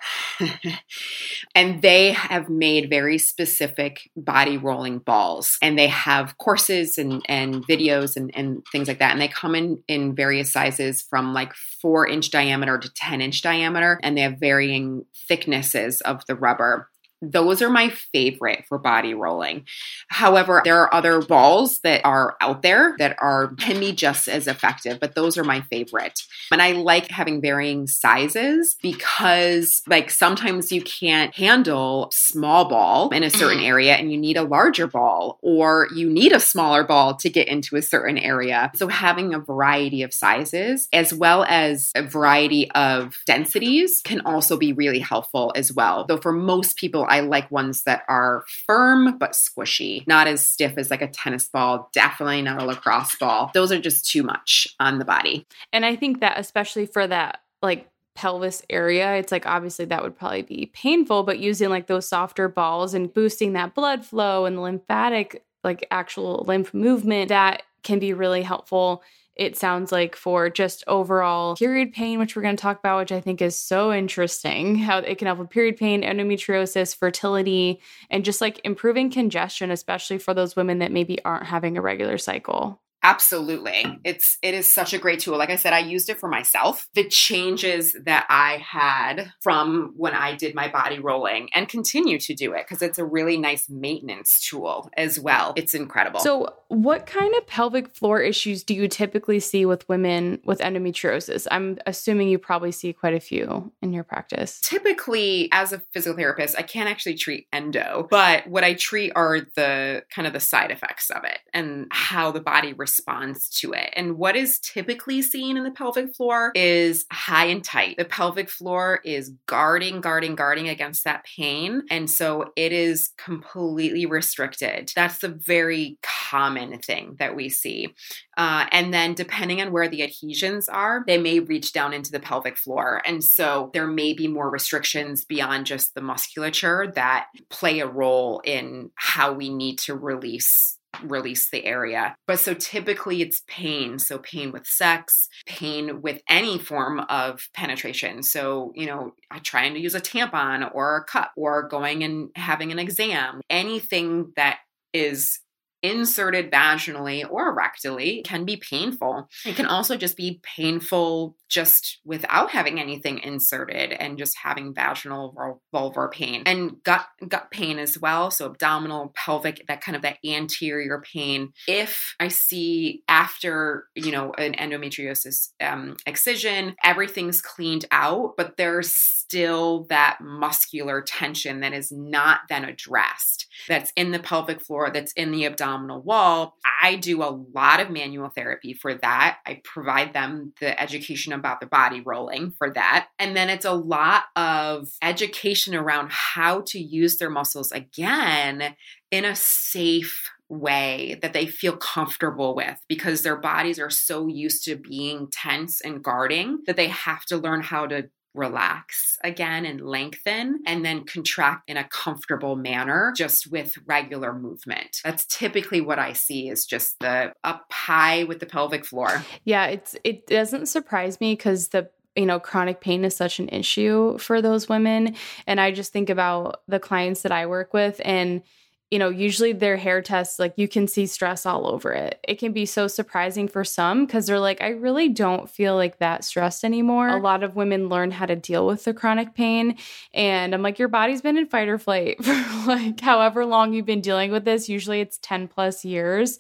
and 1.56 1.82
they 1.82 2.12
have 2.12 2.50
made 2.50 2.90
very 2.90 3.18
specific 3.18 4.12
body 4.16 4.58
rolling 4.58 5.00
balls 5.00 5.58
and 5.62 5.78
they 5.78 5.88
have 5.88 6.38
courses 6.38 6.98
and, 6.98 7.24
and 7.28 7.66
videos 7.68 8.16
and, 8.16 8.32
and 8.36 8.64
things 8.72 8.88
like 8.88 9.00
that. 9.00 9.12
And 9.12 9.22
they 9.22 9.28
come 9.28 9.56
in 9.56 9.84
in 9.88 10.16
various 10.16 10.52
sizes 10.52 11.02
from 11.02 11.34
like 11.34 11.54
four 11.54 12.08
inch 12.08 12.30
diameter 12.30 12.78
to 12.78 12.94
10 12.94 13.22
inch 13.22 13.42
diameter 13.42 14.00
and 14.04 14.18
they 14.18 14.22
have 14.22 14.38
varying 14.40 15.06
thicknesses 15.28 16.02
of 16.02 16.26
the 16.28 16.36
rubber. 16.36 16.90
Those 17.22 17.62
are 17.62 17.70
my 17.70 17.90
favorite 17.90 18.66
for 18.68 18.78
body 18.78 19.14
rolling. 19.14 19.66
However, 20.10 20.62
there 20.64 20.80
are 20.80 20.94
other 20.94 21.22
balls 21.22 21.80
that 21.80 22.02
are 22.04 22.36
out 22.42 22.62
there 22.62 22.96
that 23.00 23.16
are 23.20 23.56
can 23.56 23.80
be 23.80 23.92
just 23.92 24.28
as 24.28 24.48
effective, 24.48 25.00
but 25.00 25.16
those 25.16 25.38
are 25.38 25.44
my 25.44 25.62
favorite. 25.62 26.22
And 26.52 26.62
I 26.62 26.74
like 26.74 27.10
having 27.10 27.42
varying 27.42 27.88
sizes 27.88 28.76
because 28.82 29.82
like 29.88 30.12
sometimes 30.12 30.72
you 30.72 30.82
can't 30.82 31.36
handle 31.36 32.10
small 32.14 32.70
ball 32.70 33.10
in 33.10 33.24
a 33.24 33.30
certain 33.30 33.60
mm-hmm. 33.60 33.68
area 33.68 33.96
and 33.96 34.12
you 34.12 34.18
need 34.18 34.38
a 34.38 34.44
larger 34.44 34.88
ball 34.88 35.40
or 35.42 35.88
you 35.96 36.10
need 36.10 36.34
a 36.34 36.40
smaller 36.40 36.84
ball 36.84 37.16
to 37.16 37.30
get 37.30 37.48
into 37.48 37.76
a 37.76 37.82
certain 37.82 38.18
area. 38.18 38.72
So 38.76 38.88
having 38.88 39.34
a 39.34 39.40
variety 39.40 40.04
of 40.04 40.14
sizes 40.14 40.88
as 40.94 41.14
well 41.14 41.46
as 41.46 41.92
a 41.96 42.04
variety 42.04 42.70
of 42.72 43.18
densities 43.26 44.02
can 44.04 44.22
also 44.22 44.58
be 44.58 44.74
really 44.74 45.00
helpful 45.00 45.52
as 45.56 45.74
well. 45.74 46.06
Though 46.06 46.18
for 46.18 46.32
most 46.32 46.78
people 46.78 47.07
I 47.08 47.22
like 47.22 47.50
ones 47.52 47.84
that 47.84 48.04
are 48.08 48.44
firm 48.66 49.18
but 49.18 49.34
squishy, 49.34 50.06
not 50.08 50.28
as 50.28 50.46
stiff 50.46 50.78
as 50.78 50.90
like 50.90 51.02
a 51.02 51.08
tennis 51.08 51.48
ball, 51.48 51.90
definitely 51.94 52.42
not 52.42 52.62
a 52.62 52.66
lacrosse 52.66 53.16
ball. 53.16 53.52
Those 53.54 53.72
are 53.72 53.80
just 53.80 54.10
too 54.10 54.24
much 54.24 54.68
on 54.80 55.00
the 55.00 55.06
body. 55.06 55.46
And 55.74 55.86
I 55.86 55.96
think 55.96 56.20
that 56.22 56.40
especially 56.40 56.86
for 56.86 57.08
that 57.08 57.42
like 57.62 57.90
pelvis 58.16 58.64
area, 58.70 59.16
it's 59.16 59.32
like 59.32 59.46
obviously 59.46 59.86
that 59.86 60.04
would 60.04 60.18
probably 60.18 60.42
be 60.42 60.72
painful, 60.74 61.24
but 61.24 61.40
using 61.40 61.70
like 61.70 61.88
those 61.88 62.08
softer 62.08 62.48
balls 62.48 62.94
and 62.94 63.14
boosting 63.14 63.54
that 63.54 63.76
blood 63.76 64.06
flow 64.06 64.46
and 64.46 64.58
the 64.58 64.62
lymphatic 64.62 65.44
like 65.64 65.88
actual 65.92 66.44
lymph 66.48 66.74
movement 66.74 67.30
that 67.30 67.64
can 67.84 68.00
be 68.00 68.14
really 68.14 68.42
helpful 68.42 69.04
it 69.38 69.56
sounds 69.58 69.92
like 69.92 70.16
for 70.16 70.50
just 70.50 70.84
overall 70.88 71.56
period 71.56 71.94
pain, 71.94 72.20
which 72.20 72.36
we're 72.36 72.42
going 72.42 72.56
to 72.56 72.62
talk 72.62 72.80
about, 72.80 73.00
which 73.00 73.12
I 73.12 73.22
think 73.22 73.42
is 73.42 73.56
so 73.56 73.94
interesting 73.94 74.76
how 74.78 75.00
it 75.00 75.18
can 75.18 75.28
help 75.28 75.40
with 75.40 75.50
period 75.50 75.78
pain, 75.78 76.02
endometriosis, 76.02 76.96
fertility, 76.96 77.80
and 78.10 78.26
just 78.26 78.42
like 78.42 78.60
improving 78.64 79.10
congestion, 79.12 79.72
especially 79.72 80.18
for 80.18 80.34
those 80.34 80.56
women 80.56 80.80
that 80.80 80.92
maybe 80.92 81.24
aren't 81.24 81.46
having 81.46 81.78
a 81.78 81.82
regular 81.82 82.18
cycle. 82.18 82.82
Absolutely. 83.04 84.00
It's 84.04 84.38
it 84.42 84.54
is 84.54 84.72
such 84.72 84.94
a 84.94 84.98
great 84.98 85.20
tool. 85.20 85.38
Like 85.38 85.50
I 85.50 85.56
said, 85.56 85.74
I 85.74 85.80
used 85.80 86.10
it 86.10 86.20
for 86.20 86.28
myself. 86.28 86.88
The 86.94 87.08
changes 87.08 87.96
that 88.04 88.26
I 88.30 88.58
had 88.58 89.32
from 89.42 89.94
when 89.96 90.14
I 90.14 90.36
did 90.36 90.56
my 90.56 90.68
body 90.68 91.00
rolling 91.00 91.50
and 91.54 91.70
continue 91.70 92.20
to 92.20 92.34
do 92.34 92.54
it 92.54 92.66
because 92.68 92.82
it's 92.82 92.98
a 92.98 93.06
really 93.06 93.38
nice 93.38 93.70
maintenance 93.70 94.46
tool 94.50 94.90
as 94.98 95.20
well. 95.20 95.54
It's 95.56 95.74
incredible. 95.74 96.20
So, 96.20 96.54
what 96.70 97.06
kind 97.06 97.34
of 97.36 97.46
pelvic 97.48 97.96
floor 97.96 98.20
issues 98.20 98.64
do 98.64 98.74
you 98.74 98.88
typically 98.88 99.40
see 99.40 99.66
with 99.66 99.88
women 99.88 100.42
with 100.44 100.60
endometriosis? 100.60 101.48
I'm 101.52 101.78
assuming 101.86 102.30
you 102.30 102.40
probably 102.40 102.72
see 102.72 102.94
quite 102.94 103.14
a 103.14 103.20
few 103.20 103.72
in 103.82 103.94
your 103.94 104.04
practice. 104.04 104.60
Typically, 104.62 105.50
as 105.52 105.72
a 105.72 105.82
physical 105.94 106.18
therapist, 106.18 106.58
I 106.58 106.64
can't 106.64 106.90
actually 106.90 107.16
treat 107.16 107.48
endo, 107.54 108.08
but 108.10 108.48
what 108.48 108.64
I 108.64 108.74
treat 108.74 109.12
are 109.16 109.42
the 109.56 110.04
kind 110.14 110.28
of 110.28 110.34
the 110.34 110.40
side 110.40 110.72
effects 110.72 111.10
of 111.10 111.24
it 111.24 111.40
and 111.54 111.88
how 111.92 112.32
the 112.32 112.42
body 112.42 112.74
responds 112.74 112.87
response 112.88 113.50
to 113.50 113.74
it. 113.74 113.92
And 113.98 114.18
what 114.18 114.38
is 114.38 114.60
typically 114.60 115.22
seen 115.22 115.58
in 115.58 115.66
the 115.66 115.72
pelvic 115.72 116.16
floor 116.16 116.54
is 116.56 117.06
high 117.12 117.46
and 117.46 117.62
tight. 117.62 117.98
The 117.98 118.06
pelvic 118.06 118.50
floor 118.50 119.02
is 119.04 119.34
guarding, 119.46 120.00
guarding, 120.00 120.36
guarding 120.36 120.70
against 120.70 121.04
that 121.04 121.26
pain. 121.26 121.84
And 121.90 122.10
so 122.10 122.54
it 122.56 122.72
is 122.72 123.10
completely 123.18 124.06
restricted. 124.06 124.94
That's 124.96 125.18
the 125.18 125.28
very 125.28 125.98
common 126.02 126.80
thing 126.80 127.18
that 127.20 127.36
we 127.36 127.50
see. 127.50 127.94
Uh, 128.38 128.68
and 128.72 128.94
then, 128.94 129.16
depending 129.16 129.62
on 129.62 129.72
where 129.72 129.90
the 129.90 130.04
adhesions 130.04 130.70
are, 130.70 131.04
they 131.08 131.18
may 131.18 131.40
reach 131.40 131.74
down 131.74 131.92
into 131.92 132.12
the 132.12 132.20
pelvic 132.20 132.56
floor. 132.56 133.02
And 133.06 133.24
so, 133.24 133.72
there 133.74 133.88
may 133.88 134.14
be 134.14 134.28
more 134.28 134.50
restrictions 134.50 135.26
beyond 135.26 135.66
just 135.66 135.96
the 135.96 136.02
musculature 136.02 136.92
that 136.96 137.28
play 137.50 137.80
a 137.80 137.88
role 137.88 138.42
in 138.46 138.92
how 138.96 139.34
we 139.34 139.50
need 139.50 139.80
to 139.80 139.96
release 139.96 140.77
release 141.04 141.50
the 141.50 141.66
area. 141.66 142.16
But 142.26 142.40
so 142.40 142.54
typically 142.54 143.22
it's 143.22 143.44
pain. 143.48 144.00
So 144.00 144.20
pain 144.20 144.52
with 144.52 144.66
sex, 144.66 145.28
pain 145.46 146.02
with 146.02 146.22
any 146.30 146.58
form 146.58 147.00
of 147.10 147.48
penetration. 147.54 148.24
So, 148.24 148.72
you 148.76 148.86
know, 148.86 149.14
trying 149.44 149.74
to 149.74 149.80
use 149.80 149.96
a 149.96 150.02
tampon 150.02 150.70
or 150.74 150.98
a 150.98 151.04
cup 151.04 151.32
or 151.36 151.68
going 151.68 152.04
and 152.04 152.30
having 152.36 152.72
an 152.72 152.80
exam, 152.80 153.42
anything 153.50 154.32
that 154.36 154.60
is 154.94 155.40
inserted 155.82 156.52
vaginally 156.52 157.30
or 157.30 157.56
rectally 157.56 158.24
can 158.24 158.46
be 158.46 158.58
painful. 158.58 159.28
It 159.46 159.56
can 159.56 159.66
also 159.66 159.98
just 159.98 160.18
be 160.18 160.40
painful 160.44 161.36
just 161.50 162.00
without 162.04 162.52
having 162.52 162.80
anything 162.80 163.20
inserted 163.20 163.92
and 163.94 164.18
just 164.18 164.38
having 164.38 164.74
vaginal 164.74 165.60
vulvar 165.74 166.12
pain 166.12 166.44
and 166.46 166.84
gut 166.84 167.06
gut 167.28 167.50
pain 167.52 167.80
as 167.80 167.98
well 167.98 168.30
so 168.30 168.46
abdominal 168.46 169.14
pelvic 169.16 169.64
that 169.68 169.82
kind 169.82 169.96
of 169.96 170.02
that 170.02 170.18
anterior 170.26 171.02
pain 171.14 171.52
if 171.68 172.16
i 172.20 172.28
see 172.28 173.02
after 173.08 173.86
you 173.96 174.12
know 174.12 174.34
an 174.38 174.54
endometriosis 174.54 175.50
um, 175.62 175.96
excision 176.06 176.76
everything's 176.84 177.42
cleaned 177.42 177.86
out 177.92 178.34
but 178.36 178.58
there's 178.58 178.94
still 178.94 179.86
that 179.90 180.18
muscular 180.22 181.02
tension 181.02 181.62
that 181.62 181.74
is 181.74 181.92
not 181.92 182.42
then 182.50 182.66
addressed 182.66 183.48
that's 183.68 183.92
in 183.96 184.12
the 184.12 184.20
pelvic 184.20 184.62
floor 184.62 184.90
that's 184.94 185.14
in 185.14 185.32
the 185.32 185.46
abdominal 185.46 185.67
wall 186.04 186.56
i 186.82 186.96
do 186.96 187.24
a 187.24 187.40
lot 187.54 187.80
of 187.80 187.90
manual 187.90 188.30
therapy 188.30 188.74
for 188.74 188.94
that 188.94 189.38
i 189.46 189.62
provide 189.64 190.14
them 190.14 190.54
the 190.60 190.80
education 190.82 191.34
about 191.34 191.60
the 191.60 191.66
body 191.66 192.02
rolling 192.02 192.52
for 192.58 192.72
that. 192.72 193.10
And 193.20 193.36
then 193.36 193.50
it's 193.50 193.66
a 193.66 193.74
lot 193.74 194.24
of 194.36 194.90
education 195.02 195.76
around 195.76 196.12
how 196.12 196.62
to 196.68 196.80
use 196.80 197.18
their 197.18 197.30
muscles 197.30 197.72
again 197.72 198.76
in 199.12 199.26
a 199.26 199.36
safe 199.36 200.30
way 200.50 201.20
that 201.22 201.34
they 201.34 201.46
feel 201.46 201.76
comfortable 201.76 202.56
with 202.56 202.80
because 202.88 203.22
their 203.22 203.36
bodies 203.36 203.80
are 203.80 203.90
so 203.90 204.28
used 204.28 204.64
to 204.64 204.76
being 204.76 205.28
tense 205.32 205.82
and 205.82 206.04
guarding 206.04 206.60
that 206.66 206.78
they 206.78 206.88
have 206.88 207.26
to 207.26 207.38
learn 207.38 207.62
how 207.62 207.86
to 207.86 208.10
relax 208.38 209.18
again 209.24 209.66
and 209.66 209.82
lengthen 209.82 210.60
and 210.66 210.86
then 210.86 211.04
contract 211.04 211.70
in 211.70 211.78
a 211.78 211.84
comfortable 211.84 212.56
manner 212.56 213.14
just 213.16 213.52
with 213.52 213.76
regular 213.86 214.34
movement. 214.34 215.02
That's 215.04 215.26
typically 215.26 215.82
what 215.82 216.00
I 216.00 216.14
see 216.14 216.50
is 216.50 216.66
just 216.66 217.00
the 217.00 217.34
up 217.44 217.66
high 217.72 218.24
with 218.24 218.40
the 218.40 218.46
pelvic 218.46 218.86
floor. 218.86 219.24
Yeah, 219.44 219.66
it's 219.68 219.96
it 220.04 220.28
doesn't 220.28 220.68
surprise 220.68 221.20
me 221.20 221.36
cuz 221.36 221.70
the 221.70 221.90
you 222.16 222.26
know, 222.26 222.40
chronic 222.40 222.82
pain 222.82 223.06
is 223.06 223.16
such 223.16 223.40
an 223.40 223.48
issue 223.50 224.18
for 224.18 224.42
those 224.42 224.68
women 224.68 225.16
and 225.46 225.62
I 225.62 225.72
just 225.72 225.94
think 225.94 226.10
about 226.10 226.62
the 226.68 226.80
clients 226.80 227.22
that 227.22 227.32
I 227.32 227.46
work 227.46 227.74
with 227.74 228.02
and 228.04 228.42
you 228.90 229.00
know, 229.00 229.10
usually 229.10 229.52
their 229.52 229.76
hair 229.76 230.02
tests, 230.02 230.40
like 230.40 230.54
you 230.56 230.68
can 230.68 230.88
see 230.88 231.06
stress 231.08 231.46
all 231.46 231.68
over 231.68 231.92
it. 231.92 232.20
It 232.26 232.40
can 232.40 232.54
be 232.54 232.66
so 232.66 232.88
surprising 232.88 233.50
for 233.50 233.66
some 233.66 234.06
because 234.06 234.28
they're 234.28 234.40
like, 234.40 234.62
I 234.62 234.70
really 234.70 235.10
don't 235.10 235.50
feel 235.50 235.76
like 235.76 235.98
that 235.98 236.24
stressed 236.24 236.64
anymore. 236.64 237.10
A 237.10 237.20
lot 237.20 237.44
of 237.44 237.58
women 237.58 237.90
learn 237.90 238.12
how 238.12 238.26
to 238.26 238.36
deal 238.36 238.66
with 238.66 238.86
the 238.86 238.94
chronic 238.94 239.34
pain. 239.34 239.78
And 240.14 240.54
I'm 240.54 240.62
like, 240.62 240.80
your 240.80 240.88
body's 240.88 241.22
been 241.22 241.38
in 241.38 241.48
fight 241.48 241.68
or 241.68 241.78
flight 241.78 242.18
for 242.24 242.34
like 242.66 243.00
however 243.02 243.46
long 243.46 243.74
you've 243.74 243.86
been 243.86 244.02
dealing 244.02 244.32
with 244.32 244.46
this. 244.46 244.70
Usually 244.70 245.02
it's 245.02 245.20
10 245.22 245.50
plus 245.50 245.84
years. 245.84 246.40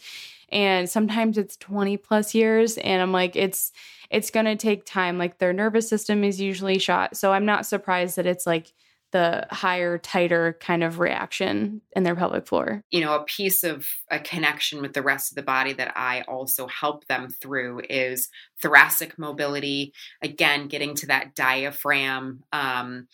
And 0.49 0.89
sometimes 0.89 1.38
it's 1.38 1.57
20 1.57 1.97
plus 1.97 2.33
years. 2.33 2.77
And 2.77 3.01
I'm 3.01 3.12
like, 3.12 3.36
it's, 3.36 3.73
it's 4.10 4.31
going 4.31 4.45
to 4.45 4.55
take 4.55 4.86
time. 4.86 5.17
Like 5.17 5.39
their 5.39 5.51
nervous 5.51 5.89
system 5.89 6.23
is 6.23 6.39
usually 6.39 6.79
shot. 6.79 7.17
So 7.17 7.33
I'm 7.33 7.45
not 7.45 7.65
surprised 7.65 8.15
that 8.15 8.25
it's 8.25 8.47
like, 8.47 8.71
the 9.17 9.47
higher, 9.49 9.97
tighter 9.97 10.58
kind 10.60 10.84
of 10.84 10.99
reaction 10.99 11.82
in 11.95 12.03
their 12.03 12.15
pelvic 12.15 12.47
floor. 12.47 12.84
You 12.91 13.01
know, 13.01 13.15
a 13.15 13.23
piece 13.23 13.63
of 13.63 13.88
a 14.12 14.19
connection 14.19 14.80
with 14.80 14.93
the 14.93 15.01
rest 15.01 15.32
of 15.32 15.36
the 15.36 15.41
body 15.41 15.73
that 15.73 15.93
I 15.97 16.21
also 16.27 16.67
help 16.67 17.08
them 17.08 17.30
through 17.30 17.82
is 17.89 18.30
thoracic 18.62 19.17
mobility. 19.17 19.93
Again, 20.21 20.67
getting 20.67 20.93
to 20.95 21.08
that 21.08 21.34
diaphragm. 21.34 22.43
Um, 22.51 23.08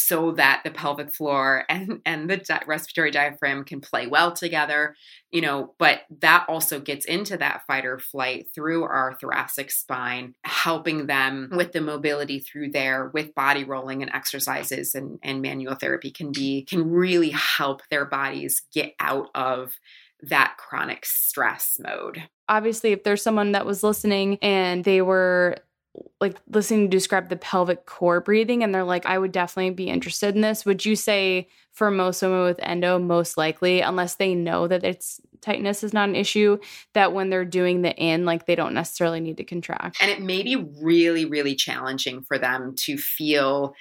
so 0.00 0.32
that 0.32 0.62
the 0.64 0.70
pelvic 0.70 1.14
floor 1.14 1.64
and 1.68 2.00
and 2.06 2.28
the 2.28 2.38
di- 2.38 2.62
respiratory 2.66 3.10
diaphragm 3.10 3.64
can 3.64 3.80
play 3.80 4.06
well 4.06 4.32
together 4.32 4.96
you 5.30 5.40
know 5.40 5.74
but 5.78 6.00
that 6.20 6.44
also 6.48 6.80
gets 6.80 7.04
into 7.04 7.36
that 7.36 7.62
fight 7.66 7.84
or 7.84 7.98
flight 7.98 8.48
through 8.54 8.84
our 8.84 9.16
thoracic 9.20 9.70
spine 9.70 10.34
helping 10.44 11.06
them 11.06 11.50
with 11.52 11.72
the 11.72 11.80
mobility 11.80 12.38
through 12.40 12.70
there 12.70 13.10
with 13.12 13.34
body 13.34 13.64
rolling 13.64 14.02
and 14.02 14.12
exercises 14.14 14.94
and 14.94 15.18
and 15.22 15.42
manual 15.42 15.74
therapy 15.74 16.10
can 16.10 16.32
be 16.32 16.64
can 16.64 16.90
really 16.90 17.30
help 17.30 17.82
their 17.90 18.04
bodies 18.04 18.62
get 18.72 18.94
out 19.00 19.28
of 19.34 19.72
that 20.22 20.56
chronic 20.58 21.06
stress 21.06 21.78
mode. 21.80 22.22
Obviously 22.48 22.92
if 22.92 23.04
there's 23.04 23.22
someone 23.22 23.52
that 23.52 23.66
was 23.66 23.82
listening 23.82 24.38
and 24.42 24.84
they 24.84 25.00
were 25.00 25.56
like 26.20 26.36
listening 26.48 26.88
to 26.90 26.96
describe 26.96 27.28
the 27.28 27.36
pelvic 27.36 27.84
core 27.86 28.20
breathing 28.20 28.62
and 28.62 28.74
they're 28.74 28.84
like 28.84 29.06
i 29.06 29.18
would 29.18 29.32
definitely 29.32 29.70
be 29.70 29.88
interested 29.88 30.34
in 30.34 30.40
this. 30.40 30.64
Would 30.64 30.84
you 30.84 30.94
say 30.94 31.48
for 31.72 31.90
most 31.90 32.22
women 32.22 32.44
with 32.44 32.60
endo 32.62 32.98
most 32.98 33.36
likely 33.36 33.80
unless 33.80 34.14
they 34.16 34.34
know 34.34 34.68
that 34.68 34.84
it's 34.84 35.20
tightness 35.40 35.82
is 35.82 35.92
not 35.92 36.08
an 36.08 36.16
issue 36.16 36.58
that 36.92 37.12
when 37.12 37.30
they're 37.30 37.44
doing 37.44 37.82
the 37.82 37.94
in 37.96 38.24
like 38.24 38.46
they 38.46 38.54
don't 38.54 38.74
necessarily 38.74 39.20
need 39.20 39.38
to 39.38 39.44
contract? 39.44 39.96
And 40.00 40.10
it 40.10 40.20
may 40.20 40.42
be 40.42 40.56
really 40.80 41.24
really 41.24 41.54
challenging 41.54 42.22
for 42.22 42.38
them 42.38 42.74
to 42.80 42.96
feel 42.96 43.74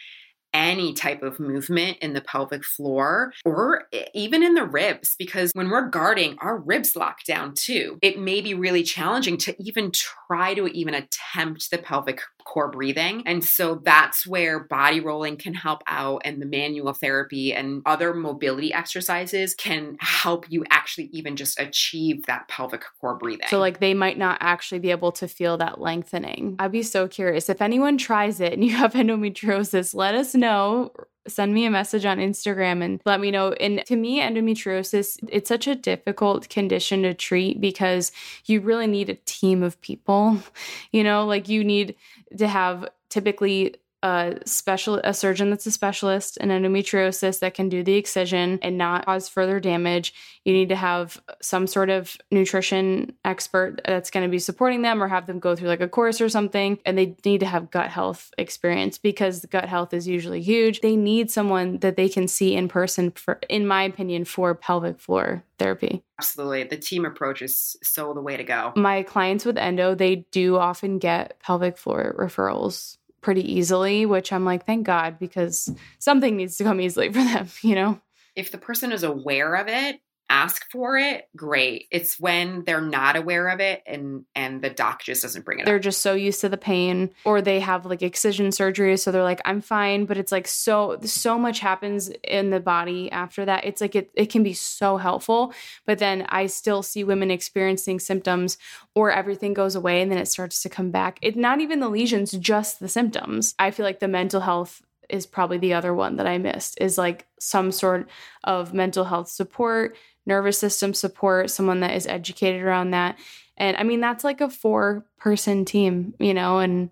any 0.54 0.94
type 0.94 1.24
of 1.24 1.40
movement 1.40 1.98
in 2.02 2.14
the 2.14 2.22
pelvic 2.22 2.64
floor 2.64 3.34
or 3.46 3.84
even 4.14 4.44
in 4.44 4.56
the 4.56 4.66
ribs 4.66 5.16
because 5.18 5.52
when 5.54 5.70
we're 5.70 5.88
guarding 5.88 6.36
our 6.40 6.58
ribs 6.58 6.96
lock 6.96 7.24
down 7.26 7.54
too. 7.54 7.98
It 8.02 8.20
may 8.20 8.42
be 8.42 8.54
really 8.54 8.84
challenging 8.84 9.38
to 9.38 9.56
even 9.62 9.92
try 9.92 10.54
to 10.54 10.68
even 10.68 10.94
attempt 10.94 11.70
the 11.72 11.78
pelvic 11.78 12.22
core 12.50 12.68
breathing. 12.68 13.22
And 13.28 13.44
so 13.44 13.76
that's 13.76 14.26
where 14.26 14.60
body 14.60 15.00
rolling 15.00 15.38
can 15.38 15.54
help 15.54 15.84
out, 15.86 16.24
and 16.26 16.42
the 16.42 16.48
manual 16.48 16.94
therapy 16.94 17.54
and 17.54 17.84
other 17.86 18.14
mobility 18.14 18.74
exercises 18.74 19.54
can 19.54 19.98
help 20.00 20.50
you 20.50 20.66
actually 20.72 21.10
even 21.14 21.36
just 21.36 21.60
achieve 21.60 22.26
that 22.26 22.48
pelvic 22.48 22.84
core 23.00 23.16
breathing. 23.16 23.48
So, 23.50 23.60
like, 23.60 23.80
they 23.80 23.94
might 23.94 24.18
not 24.18 24.40
actually 24.42 24.80
be 24.80 24.90
able 24.90 25.12
to 25.14 25.28
feel 25.28 25.58
that 25.58 25.80
lengthening. 25.80 26.56
I'd 26.58 26.72
be 26.72 26.82
so 26.82 27.08
curious 27.08 27.50
if 27.50 27.62
anyone 27.62 28.00
tries 28.00 28.40
it 28.40 28.54
and 28.54 28.64
you 28.64 28.72
have 28.72 28.94
endometriosis, 29.00 29.94
let 29.94 30.16
us 30.16 30.34
know 30.34 30.92
send 31.30 31.54
me 31.54 31.66
a 31.66 31.72
message 31.72 32.06
on 32.06 32.18
Instagram 32.18 32.84
and 32.84 33.02
let 33.06 33.20
me 33.20 33.32
know. 33.32 33.54
And 33.54 33.84
to 33.86 33.96
me, 33.96 34.22
endometriosis, 34.22 35.20
it's 35.30 35.50
such 35.50 35.68
a 35.68 35.76
difficult 35.76 36.50
condition 36.50 37.04
to 37.04 37.14
treat 37.14 37.62
because 37.62 38.12
you 38.46 38.62
really 38.62 38.88
need 38.88 39.10
a 39.10 39.16
team 39.26 39.64
of 39.64 39.80
people. 39.82 40.40
You 40.92 41.04
know, 41.04 41.26
like 41.26 41.48
you 41.48 41.64
need 41.64 41.96
to 42.38 42.48
have 42.48 42.88
typically 43.10 43.76
a 44.02 44.38
special 44.46 44.96
a 45.04 45.14
surgeon 45.14 45.50
that's 45.50 45.66
a 45.66 45.72
specialist 45.72 46.38
in 46.38 46.50
endometriosis 46.50 47.40
that 47.40 47.54
can 47.54 47.68
do 47.68 47.84
the 47.84 47.96
excision 47.96 48.60
and 48.62 48.78
not 48.78 49.06
cause 49.06 49.28
further 49.28 49.60
damage. 49.60 50.14
You 50.46 50.54
need 50.54 50.70
to 50.70 50.76
have 50.76 51.22
some 51.42 51.68
sort 51.68 51.90
of 51.90 52.18
nutrition 52.32 53.14
expert 53.26 53.82
that's 53.86 54.10
going 54.10 54.26
to 54.26 54.32
be 54.32 54.40
supporting 54.40 54.84
them 54.84 55.04
or 55.04 55.08
have 55.08 55.28
them 55.28 55.40
go 55.40 55.56
through 55.56 55.68
like 55.68 55.82
a 55.82 55.88
course 55.88 56.22
or 56.22 56.30
something. 56.30 56.80
And 56.86 56.98
they 56.98 57.16
need 57.26 57.42
to 57.42 57.46
have 57.46 57.72
gut 57.72 57.90
health 57.90 58.32
experience 58.38 58.98
because 58.98 59.46
gut 59.46 59.66
health 59.66 59.94
is 59.94 60.08
usually 60.08 60.42
huge. 60.42 60.80
They 60.80 60.96
need 60.96 61.30
someone 61.30 61.80
that 61.80 61.98
they 61.98 62.08
can 62.08 62.28
see 62.28 62.56
in 62.56 62.70
person 62.70 63.12
for 63.12 63.40
in 63.50 63.68
my 63.68 63.84
opinion 63.84 64.24
for 64.24 64.56
pelvic 64.56 65.00
floor 65.00 65.44
therapy. 65.58 66.04
Absolutely. 66.20 66.64
The 66.64 66.78
team 66.78 67.06
approach 67.06 67.42
is 67.42 67.76
so 67.84 68.14
the 68.14 68.22
way 68.22 68.38
to 68.38 68.44
go. 68.46 68.72
My 68.78 69.04
clients 69.04 69.44
with 69.44 69.58
endo 69.58 69.94
they 69.94 70.28
do 70.32 70.56
often 70.56 71.00
get 71.00 71.38
pelvic 71.42 71.78
floor 71.78 72.16
referrals 72.18 72.98
pretty 73.22 73.54
easily, 73.54 74.06
which 74.06 74.32
I'm 74.32 74.46
like, 74.46 74.66
thank 74.66 74.86
God, 74.86 75.20
because 75.20 75.72
something 76.00 76.36
needs 76.38 76.58
to 76.58 76.64
come 76.64 76.82
easily 76.82 77.08
for 77.08 77.24
them, 77.24 77.48
you 77.62 77.76
know? 77.76 78.02
If 78.36 78.52
the 78.52 78.58
person 78.58 78.92
is 78.92 79.04
aware 79.04 79.56
of 79.56 79.68
it 79.68 80.00
ask 80.30 80.70
for 80.72 80.98
it, 80.98 81.28
great. 81.36 81.88
It's 81.92 82.20
when 82.20 82.64
they're 82.64 82.82
not 82.82 83.16
aware 83.16 83.50
of 83.50 83.60
it 83.60 83.82
and 83.86 84.26
and 84.36 84.62
the 84.62 84.70
doc 84.70 85.04
just 85.04 85.24
doesn't 85.24 85.44
bring 85.44 85.60
it 85.60 85.64
up. 85.64 85.66
they're 85.66 85.78
up. 85.78 85.82
just 85.82 86.02
so 86.02 86.14
used 86.14 86.42
to 86.42 86.50
the 86.50 86.58
pain 86.58 87.10
or 87.26 87.42
they 87.42 87.60
have 87.60 87.86
like 87.86 88.02
excision 88.02 88.52
surgery 88.52 88.96
so 88.98 89.12
they're 89.12 89.24
like 89.24 89.42
I'm 89.46 89.62
fine, 89.62 90.06
but 90.06 90.18
it's 90.18 90.32
like 90.32 90.48
so 90.48 91.00
so 91.04 91.38
much 91.38 91.60
happens 91.60 92.10
in 92.24 92.52
the 92.52 92.60
body 92.60 93.12
after 93.12 93.46
that. 93.46 93.66
It's 93.66 93.82
like 93.82 93.96
it 93.96 94.12
it 94.14 94.28
can 94.28 94.44
be 94.44 94.54
so 94.54 94.98
helpful, 94.98 95.54
but 95.86 96.00
then 96.00 96.26
I 96.30 96.46
still 96.46 96.84
see 96.84 97.04
women 97.04 97.32
experiencing 97.32 98.00
symptoms 98.00 98.58
or 98.96 99.12
everything 99.12 99.54
goes 99.54 99.76
away 99.76 100.02
and 100.02 100.12
then 100.12 100.20
it 100.20 100.28
starts 100.28 100.62
to 100.62 100.70
come 100.70 100.92
back. 100.92 101.20
It's 101.22 101.38
not 101.38 101.60
even 101.62 101.80
the 101.80 101.90
lesions, 101.90 102.32
just 102.32 102.80
the 102.80 102.88
symptoms. 102.88 103.56
I 103.58 103.72
feel 103.72 103.86
like 103.86 104.00
the 104.00 104.08
mental 104.08 104.42
health 104.42 104.82
is 105.10 105.26
probably 105.26 105.58
the 105.58 105.74
other 105.74 105.94
one 105.94 106.18
that 106.18 106.28
I 106.28 106.38
missed 106.38 106.78
is 106.80 106.98
like 106.98 107.26
some 107.40 107.72
sort 107.72 108.08
of 108.44 108.74
mental 108.74 109.06
health 109.06 109.30
support, 109.30 109.98
nervous 110.30 110.58
system 110.58 110.94
support, 110.94 111.50
someone 111.50 111.82
that 111.82 111.96
is 111.96 112.08
educated 112.08 112.62
around 112.62 112.92
that. 112.92 113.20
And 113.58 113.76
I 113.76 113.84
mean, 113.84 114.00
that's 114.00 114.24
like 114.24 114.40
a 114.40 114.50
four 114.50 115.06
person 115.18 115.66
team, 115.66 116.14
you 116.20 116.34
know, 116.34 116.60
and 116.60 116.90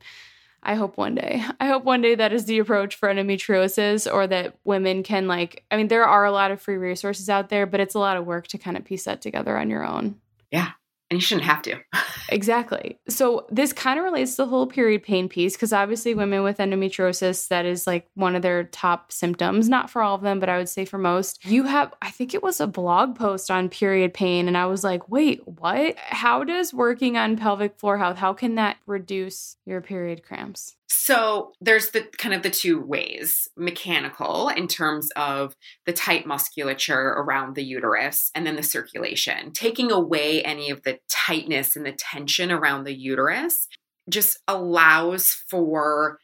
I 0.62 0.76
hope 0.76 0.98
one 0.98 1.16
day. 1.16 1.42
I 1.62 1.68
hope 1.68 1.86
one 1.86 2.02
day 2.02 2.16
that 2.16 2.34
is 2.34 2.44
the 2.44 2.60
approach 2.60 2.96
for 2.96 3.08
endometriosis 3.08 4.12
or 4.12 4.28
that 4.28 4.58
women 4.66 5.04
can 5.04 5.28
like 5.28 5.64
I 5.72 5.78
mean 5.78 5.88
there 5.88 6.06
are 6.06 6.26
a 6.26 6.32
lot 6.32 6.52
of 6.52 6.62
free 6.62 6.76
resources 6.76 7.30
out 7.30 7.48
there, 7.48 7.66
but 7.66 7.80
it's 7.80 7.96
a 7.96 8.00
lot 8.00 8.18
of 8.18 8.26
work 8.26 8.48
to 8.48 8.58
kind 8.58 8.76
of 8.76 8.84
piece 8.84 9.06
that 9.06 9.22
together 9.22 9.58
on 9.58 9.70
your 9.70 9.86
own. 9.86 10.20
Yeah 10.52 10.72
and 11.10 11.18
you 11.18 11.22
shouldn't 11.22 11.45
have 11.45 11.62
to. 11.64 11.80
exactly. 12.30 12.99
So 13.08 13.45
this 13.49 13.72
kind 13.72 13.97
of 13.97 14.05
relates 14.05 14.32
to 14.32 14.43
the 14.43 14.47
whole 14.47 14.68
period 14.68 15.03
pain 15.03 15.30
piece 15.30 15.55
because 15.55 15.72
obviously 15.72 16.14
women 16.14 16.43
with 16.43 16.58
endometriosis 16.58 17.47
that 17.47 17.66
is 17.66 17.88
like 17.88 18.08
one 18.16 18.36
of 18.36 18.41
their 18.41 18.66
top 18.66 19.12
symptoms, 19.12 19.70
not 19.70 19.89
for 19.89 20.01
all 20.01 20.16
of 20.16 20.22
them, 20.22 20.39
but 20.39 20.49
I 20.49 20.58
would 20.58 20.70
say 20.70 20.86
for 20.86 20.97
most. 20.97 21.45
You 21.45 21.64
have 21.64 21.93
I 22.01 22.12
think 22.12 22.34
it 22.34 22.43
was 22.43 22.60
a 22.60 22.68
blog 22.68 23.16
post 23.16 23.49
on 23.49 23.70
period 23.70 24.14
pain 24.14 24.47
and 24.47 24.58
I 24.58 24.66
was 24.66 24.84
like, 24.84 25.10
"Wait, 25.10 25.41
what? 25.47 25.95
How 25.97 26.43
does 26.43 26.74
working 26.74 27.18
on 27.18 27.38
pelvic 27.38 27.78
floor 27.80 27.97
health 27.97 28.18
how 28.18 28.34
can 28.34 28.55
that 28.55 28.78
reduce 28.86 29.55
your 29.66 29.82
period 29.82 30.24
cramps?" 30.24 30.76
So 30.88 31.52
there's 31.60 31.92
the 31.92 32.08
kind 32.18 32.34
of 32.34 32.44
the 32.44 32.50
two 32.50 32.82
ways 32.82 33.48
mechanical 33.58 34.50
in 34.50 34.68
terms 34.68 35.10
of 35.16 35.56
the 35.86 35.94
tight 35.94 36.26
musculature 36.26 37.10
around 37.10 37.56
the 37.56 37.64
uterus 37.64 38.32
and 38.34 38.48
then 38.48 38.56
the 38.56 38.64
circulation. 38.64 39.52
Taking 39.52 39.92
away 39.92 40.42
any 40.44 40.70
of 40.70 40.84
the 40.84 41.00
tightness 41.10 41.76
and 41.76 41.86
the 41.86 41.92
tension 41.92 42.52
around 42.52 42.86
the 42.86 42.98
uterus 42.98 43.68
just 44.10 44.40
allows 44.48 45.34
for 45.50 46.20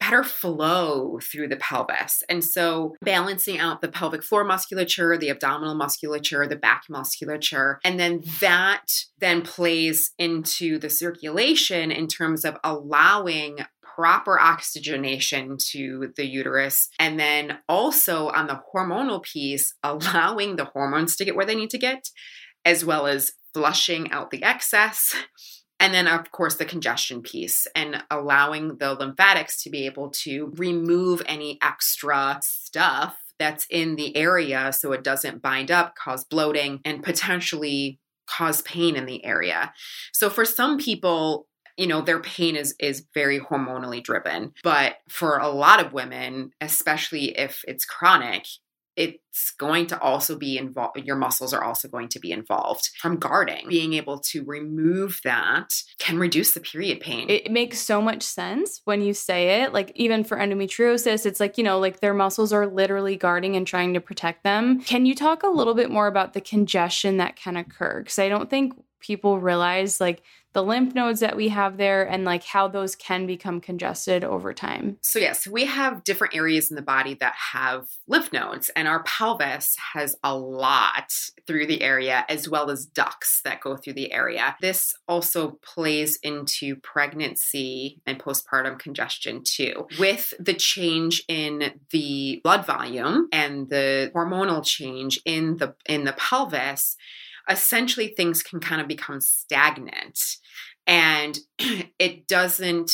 better 0.00 0.22
flow 0.22 1.18
through 1.20 1.48
the 1.48 1.56
pelvis. 1.56 2.22
And 2.28 2.44
so 2.44 2.94
balancing 3.02 3.58
out 3.58 3.80
the 3.80 3.88
pelvic 3.88 4.22
floor 4.22 4.44
musculature, 4.44 5.18
the 5.18 5.28
abdominal 5.28 5.74
musculature, 5.74 6.46
the 6.46 6.56
back 6.56 6.84
musculature, 6.88 7.80
and 7.84 7.98
then 7.98 8.22
that 8.40 8.86
then 9.18 9.42
plays 9.42 10.12
into 10.18 10.78
the 10.78 10.90
circulation 10.90 11.90
in 11.90 12.06
terms 12.06 12.44
of 12.44 12.56
allowing 12.62 13.58
proper 13.98 14.38
oxygenation 14.38 15.56
to 15.58 16.12
the 16.16 16.24
uterus. 16.24 16.88
And 17.00 17.18
then 17.18 17.58
also 17.68 18.28
on 18.28 18.46
the 18.46 18.60
hormonal 18.72 19.24
piece, 19.24 19.74
allowing 19.82 20.54
the 20.54 20.66
hormones 20.66 21.16
to 21.16 21.24
get 21.24 21.34
where 21.34 21.46
they 21.46 21.56
need 21.56 21.70
to 21.70 21.78
get, 21.78 22.08
as 22.64 22.84
well 22.84 23.08
as 23.08 23.32
flushing 23.52 24.12
out 24.12 24.30
the 24.30 24.44
excess. 24.44 25.16
And 25.80 25.92
then, 25.92 26.06
of 26.06 26.30
course, 26.30 26.56
the 26.56 26.64
congestion 26.64 27.22
piece 27.22 27.66
and 27.74 28.04
allowing 28.10 28.78
the 28.78 28.94
lymphatics 28.94 29.62
to 29.62 29.70
be 29.70 29.86
able 29.86 30.10
to 30.22 30.52
remove 30.56 31.22
any 31.26 31.58
extra 31.62 32.40
stuff 32.42 33.16
that's 33.38 33.66
in 33.70 33.96
the 33.96 34.16
area 34.16 34.72
so 34.72 34.92
it 34.92 35.04
doesn't 35.04 35.42
bind 35.42 35.70
up, 35.70 35.94
cause 35.94 36.24
bloating, 36.24 36.80
and 36.84 37.02
potentially 37.02 38.00
cause 38.28 38.62
pain 38.62 38.96
in 38.96 39.06
the 39.06 39.24
area. 39.24 39.72
So, 40.12 40.30
for 40.30 40.44
some 40.44 40.78
people, 40.78 41.48
you 41.78 41.86
know 41.86 42.02
their 42.02 42.20
pain 42.20 42.56
is 42.56 42.74
is 42.78 43.06
very 43.14 43.40
hormonally 43.40 44.02
driven. 44.02 44.52
But 44.62 44.96
for 45.08 45.38
a 45.38 45.48
lot 45.48 45.84
of 45.84 45.92
women 45.92 46.50
especially 46.60 47.38
if 47.38 47.62
it's 47.66 47.84
chronic 47.84 48.46
it's 48.98 49.52
going 49.52 49.86
to 49.86 50.00
also 50.00 50.36
be 50.36 50.58
involved 50.58 50.98
your 51.06 51.14
muscles 51.14 51.54
are 51.54 51.62
also 51.62 51.86
going 51.86 52.08
to 52.08 52.18
be 52.18 52.32
involved 52.32 52.90
from 53.00 53.16
guarding. 53.16 53.68
Being 53.68 53.94
able 53.94 54.18
to 54.32 54.44
remove 54.44 55.20
that 55.22 55.72
can 56.00 56.18
reduce 56.18 56.52
the 56.52 56.60
period 56.60 56.98
pain. 56.98 57.30
It 57.30 57.52
makes 57.52 57.78
so 57.78 58.02
much 58.02 58.24
sense 58.24 58.80
when 58.84 59.00
you 59.00 59.14
say 59.14 59.62
it. 59.62 59.72
Like 59.72 59.92
even 59.94 60.24
for 60.24 60.36
endometriosis 60.36 61.26
it's 61.26 61.38
like 61.38 61.56
you 61.56 61.64
know 61.64 61.78
like 61.78 62.00
their 62.00 62.14
muscles 62.14 62.52
are 62.52 62.66
literally 62.66 63.14
guarding 63.14 63.54
and 63.54 63.66
trying 63.66 63.94
to 63.94 64.00
protect 64.00 64.42
them. 64.42 64.80
Can 64.80 65.06
you 65.06 65.14
talk 65.14 65.44
a 65.44 65.48
little 65.48 65.74
bit 65.74 65.90
more 65.90 66.08
about 66.08 66.32
the 66.32 66.40
congestion 66.40 67.18
that 67.18 67.36
can 67.36 67.56
occur? 67.56 68.00
Because 68.00 68.18
i 68.18 68.28
don't 68.28 68.50
think 68.50 68.74
people 69.00 69.38
realize 69.38 70.00
like 70.00 70.22
the 70.54 70.62
lymph 70.62 70.94
nodes 70.94 71.20
that 71.20 71.36
we 71.36 71.48
have 71.48 71.76
there 71.76 72.02
and 72.02 72.24
like 72.24 72.42
how 72.42 72.66
those 72.66 72.96
can 72.96 73.26
become 73.26 73.60
congested 73.60 74.24
over 74.24 74.52
time. 74.52 74.96
So, 75.02 75.18
yes, 75.18 75.46
we 75.46 75.66
have 75.66 76.04
different 76.04 76.34
areas 76.34 76.70
in 76.70 76.76
the 76.76 76.82
body 76.82 77.14
that 77.14 77.34
have 77.52 77.86
lymph 78.06 78.32
nodes, 78.32 78.70
and 78.70 78.88
our 78.88 79.02
pelvis 79.04 79.76
has 79.92 80.16
a 80.24 80.36
lot 80.36 81.12
through 81.46 81.66
the 81.66 81.82
area 81.82 82.24
as 82.28 82.48
well 82.48 82.70
as 82.70 82.86
ducts 82.86 83.40
that 83.42 83.60
go 83.60 83.76
through 83.76 83.92
the 83.92 84.12
area. 84.12 84.56
This 84.60 84.94
also 85.06 85.58
plays 85.62 86.16
into 86.22 86.76
pregnancy 86.76 88.00
and 88.06 88.18
postpartum 88.18 88.78
congestion 88.78 89.42
too. 89.44 89.86
With 89.98 90.34
the 90.40 90.54
change 90.54 91.22
in 91.28 91.72
the 91.90 92.40
blood 92.42 92.66
volume 92.66 93.28
and 93.32 93.68
the 93.68 94.10
hormonal 94.14 94.64
change 94.64 95.20
in 95.24 95.58
the 95.58 95.74
in 95.86 96.04
the 96.04 96.14
pelvis, 96.14 96.96
essentially 97.48 98.08
things 98.08 98.42
can 98.42 98.60
kind 98.60 98.80
of 98.80 98.88
become 98.88 99.20
stagnant 99.20 100.20
and 100.86 101.38
it 101.98 102.26
doesn't 102.26 102.90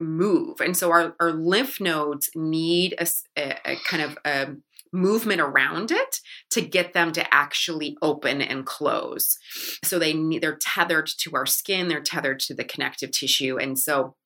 move. 0.00 0.60
And 0.60 0.76
so 0.76 0.90
our, 0.90 1.14
our 1.20 1.32
lymph 1.32 1.80
nodes 1.80 2.30
need 2.34 2.94
a, 2.98 3.06
a, 3.36 3.72
a 3.72 3.76
kind 3.86 4.02
of 4.02 4.18
a 4.24 4.54
movement 4.92 5.40
around 5.40 5.90
it 5.90 6.18
to 6.50 6.60
get 6.60 6.92
them 6.92 7.12
to 7.12 7.34
actually 7.34 7.96
open 8.02 8.42
and 8.42 8.66
close. 8.66 9.38
So 9.84 9.98
they 9.98 10.12
need, 10.12 10.42
they're 10.42 10.58
tethered 10.60 11.08
to 11.20 11.32
our 11.34 11.46
skin, 11.46 11.88
they're 11.88 12.02
tethered 12.02 12.40
to 12.40 12.54
the 12.54 12.64
connective 12.64 13.10
tissue. 13.10 13.56
And 13.58 13.78
so 13.78 14.16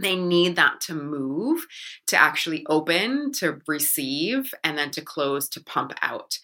they 0.00 0.16
need 0.16 0.56
that 0.56 0.80
to 0.82 0.94
move 0.94 1.66
to 2.08 2.20
actually 2.20 2.66
open 2.68 3.32
to 3.32 3.60
receive 3.66 4.52
and 4.62 4.76
then 4.76 4.90
to 4.90 5.00
close 5.00 5.48
to 5.50 5.62
pump 5.62 5.92
out 6.02 6.38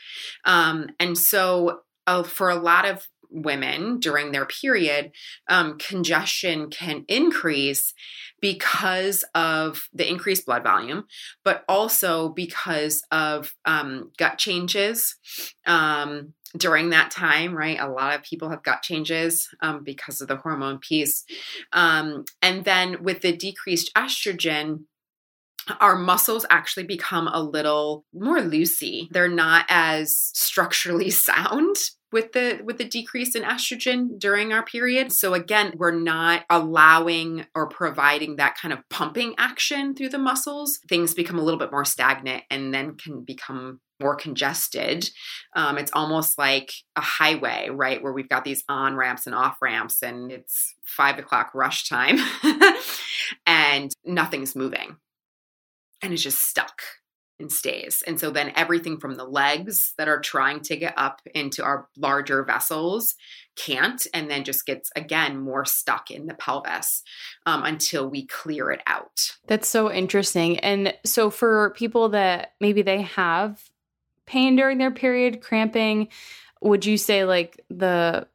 um, 0.44 0.86
and 1.00 1.18
so 1.18 1.80
uh, 2.06 2.22
for 2.22 2.50
a 2.50 2.56
lot 2.56 2.84
of 2.84 3.08
women 3.30 4.00
during 4.00 4.32
their 4.32 4.46
period, 4.46 5.12
um, 5.48 5.78
congestion 5.78 6.68
can 6.68 7.04
increase 7.08 7.94
because 8.40 9.24
of 9.34 9.88
the 9.92 10.08
increased 10.08 10.46
blood 10.46 10.64
volume, 10.64 11.04
but 11.44 11.64
also 11.68 12.28
because 12.30 13.02
of 13.10 13.54
um, 13.64 14.10
gut 14.18 14.38
changes. 14.38 15.16
Um, 15.66 16.34
during 16.56 16.90
that 16.90 17.12
time, 17.12 17.54
right? 17.54 17.78
A 17.78 17.88
lot 17.88 18.12
of 18.12 18.24
people 18.24 18.50
have 18.50 18.64
gut 18.64 18.82
changes 18.82 19.48
um, 19.62 19.84
because 19.84 20.20
of 20.20 20.26
the 20.26 20.34
hormone 20.34 20.78
piece. 20.78 21.24
Um, 21.72 22.24
and 22.42 22.64
then 22.64 23.04
with 23.04 23.20
the 23.20 23.36
decreased 23.36 23.94
estrogen, 23.94 24.80
our 25.80 25.96
muscles 25.96 26.46
actually 26.50 26.84
become 26.84 27.28
a 27.28 27.42
little 27.42 28.04
more 28.12 28.38
loosey. 28.38 29.08
They're 29.10 29.28
not 29.28 29.66
as 29.68 30.30
structurally 30.34 31.10
sound 31.10 31.76
with 32.12 32.32
the 32.32 32.60
with 32.64 32.78
the 32.78 32.84
decrease 32.84 33.34
in 33.34 33.42
estrogen 33.42 34.18
during 34.18 34.52
our 34.52 34.64
period. 34.64 35.12
So 35.12 35.34
again, 35.34 35.74
we're 35.76 35.92
not 35.92 36.44
allowing 36.50 37.46
or 37.54 37.68
providing 37.68 38.36
that 38.36 38.56
kind 38.60 38.72
of 38.72 38.80
pumping 38.90 39.34
action 39.38 39.94
through 39.94 40.08
the 40.08 40.18
muscles. 40.18 40.80
Things 40.88 41.14
become 41.14 41.38
a 41.38 41.42
little 41.42 41.60
bit 41.60 41.70
more 41.70 41.84
stagnant 41.84 42.44
and 42.50 42.74
then 42.74 42.96
can 42.96 43.22
become 43.22 43.80
more 44.00 44.16
congested. 44.16 45.08
Um, 45.54 45.78
it's 45.78 45.92
almost 45.92 46.38
like 46.38 46.72
a 46.96 47.02
highway, 47.02 47.68
right? 47.70 48.02
Where 48.02 48.12
we've 48.12 48.28
got 48.28 48.44
these 48.44 48.64
on 48.68 48.96
ramps 48.96 49.26
and 49.26 49.34
off 49.34 49.58
ramps, 49.60 50.02
and 50.02 50.32
it's 50.32 50.74
five 50.84 51.18
o'clock 51.18 51.52
rush 51.54 51.88
time, 51.88 52.18
and 53.46 53.92
nothing's 54.04 54.56
moving. 54.56 54.96
And 56.02 56.12
it's 56.12 56.22
just 56.22 56.40
stuck 56.40 56.82
and 57.38 57.50
stays. 57.50 58.02
And 58.06 58.20
so 58.20 58.30
then 58.30 58.52
everything 58.54 59.00
from 59.00 59.14
the 59.14 59.24
legs 59.24 59.94
that 59.96 60.08
are 60.08 60.20
trying 60.20 60.60
to 60.60 60.76
get 60.76 60.94
up 60.96 61.20
into 61.34 61.64
our 61.64 61.88
larger 61.96 62.44
vessels 62.44 63.14
can't, 63.56 64.06
and 64.14 64.30
then 64.30 64.44
just 64.44 64.66
gets 64.66 64.90
again 64.94 65.38
more 65.38 65.64
stuck 65.64 66.10
in 66.10 66.26
the 66.26 66.34
pelvis 66.34 67.02
um, 67.46 67.64
until 67.64 68.08
we 68.08 68.26
clear 68.26 68.70
it 68.70 68.82
out. 68.86 69.36
That's 69.46 69.68
so 69.68 69.90
interesting. 69.90 70.58
And 70.60 70.94
so 71.04 71.30
for 71.30 71.70
people 71.70 72.10
that 72.10 72.52
maybe 72.60 72.82
they 72.82 73.02
have 73.02 73.62
pain 74.26 74.56
during 74.56 74.78
their 74.78 74.90
period, 74.90 75.40
cramping, 75.40 76.08
would 76.62 76.86
you 76.86 76.96
say 76.96 77.24
like 77.24 77.60
the 77.68 78.26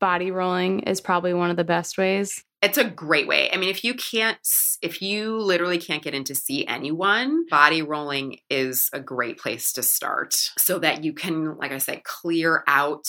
body 0.00 0.30
rolling 0.30 0.80
is 0.80 1.00
probably 1.00 1.34
one 1.34 1.50
of 1.50 1.56
the 1.56 1.64
best 1.64 1.98
ways? 1.98 2.44
It's 2.64 2.78
a 2.78 2.84
great 2.84 3.28
way. 3.28 3.50
I 3.52 3.56
mean, 3.58 3.68
if 3.68 3.84
you 3.84 3.94
can't, 3.94 4.38
if 4.80 5.02
you 5.02 5.38
literally 5.38 5.78
can't 5.78 6.02
get 6.02 6.14
in 6.14 6.24
to 6.24 6.34
see 6.34 6.66
anyone, 6.66 7.46
body 7.50 7.82
rolling 7.82 8.38
is 8.48 8.88
a 8.92 9.00
great 9.00 9.38
place 9.38 9.72
to 9.74 9.82
start 9.82 10.34
so 10.58 10.78
that 10.78 11.04
you 11.04 11.12
can, 11.12 11.56
like 11.58 11.72
I 11.72 11.78
said, 11.78 12.04
clear 12.04 12.64
out 12.66 13.04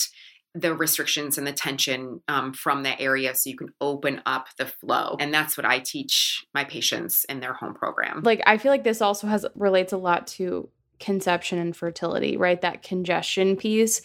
the 0.54 0.74
restrictions 0.74 1.38
and 1.38 1.46
the 1.46 1.52
tension 1.52 2.20
um, 2.28 2.52
from 2.52 2.82
that 2.82 3.00
area 3.00 3.34
so 3.34 3.50
you 3.50 3.56
can 3.56 3.68
open 3.80 4.22
up 4.26 4.46
the 4.58 4.66
flow. 4.66 5.16
And 5.20 5.32
that's 5.32 5.56
what 5.56 5.66
i 5.66 5.78
teach 5.78 6.46
my 6.54 6.64
patients 6.64 7.24
in 7.28 7.40
their 7.40 7.52
home 7.52 7.74
program. 7.74 8.22
Like 8.22 8.42
i 8.46 8.56
feel 8.56 8.72
like 8.72 8.84
this 8.84 9.02
also 9.02 9.26
has 9.26 9.44
relates 9.54 9.92
a 9.92 9.98
lot 9.98 10.26
to 10.28 10.68
conception 10.98 11.58
and 11.58 11.76
fertility 11.76 12.36
right? 12.36 12.60
That 12.60 12.82
congestion 12.82 13.56
piece. 13.56 14.00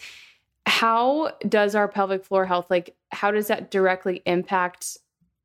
How 0.66 1.32
does 1.48 1.74
our 1.74 1.88
pelvic 1.88 2.24
floor 2.24 2.44
health 2.44 2.66
like 2.68 2.94
how 3.10 3.30
does 3.30 3.46
that 3.48 3.70
directly 3.70 4.22
impact 4.26 4.98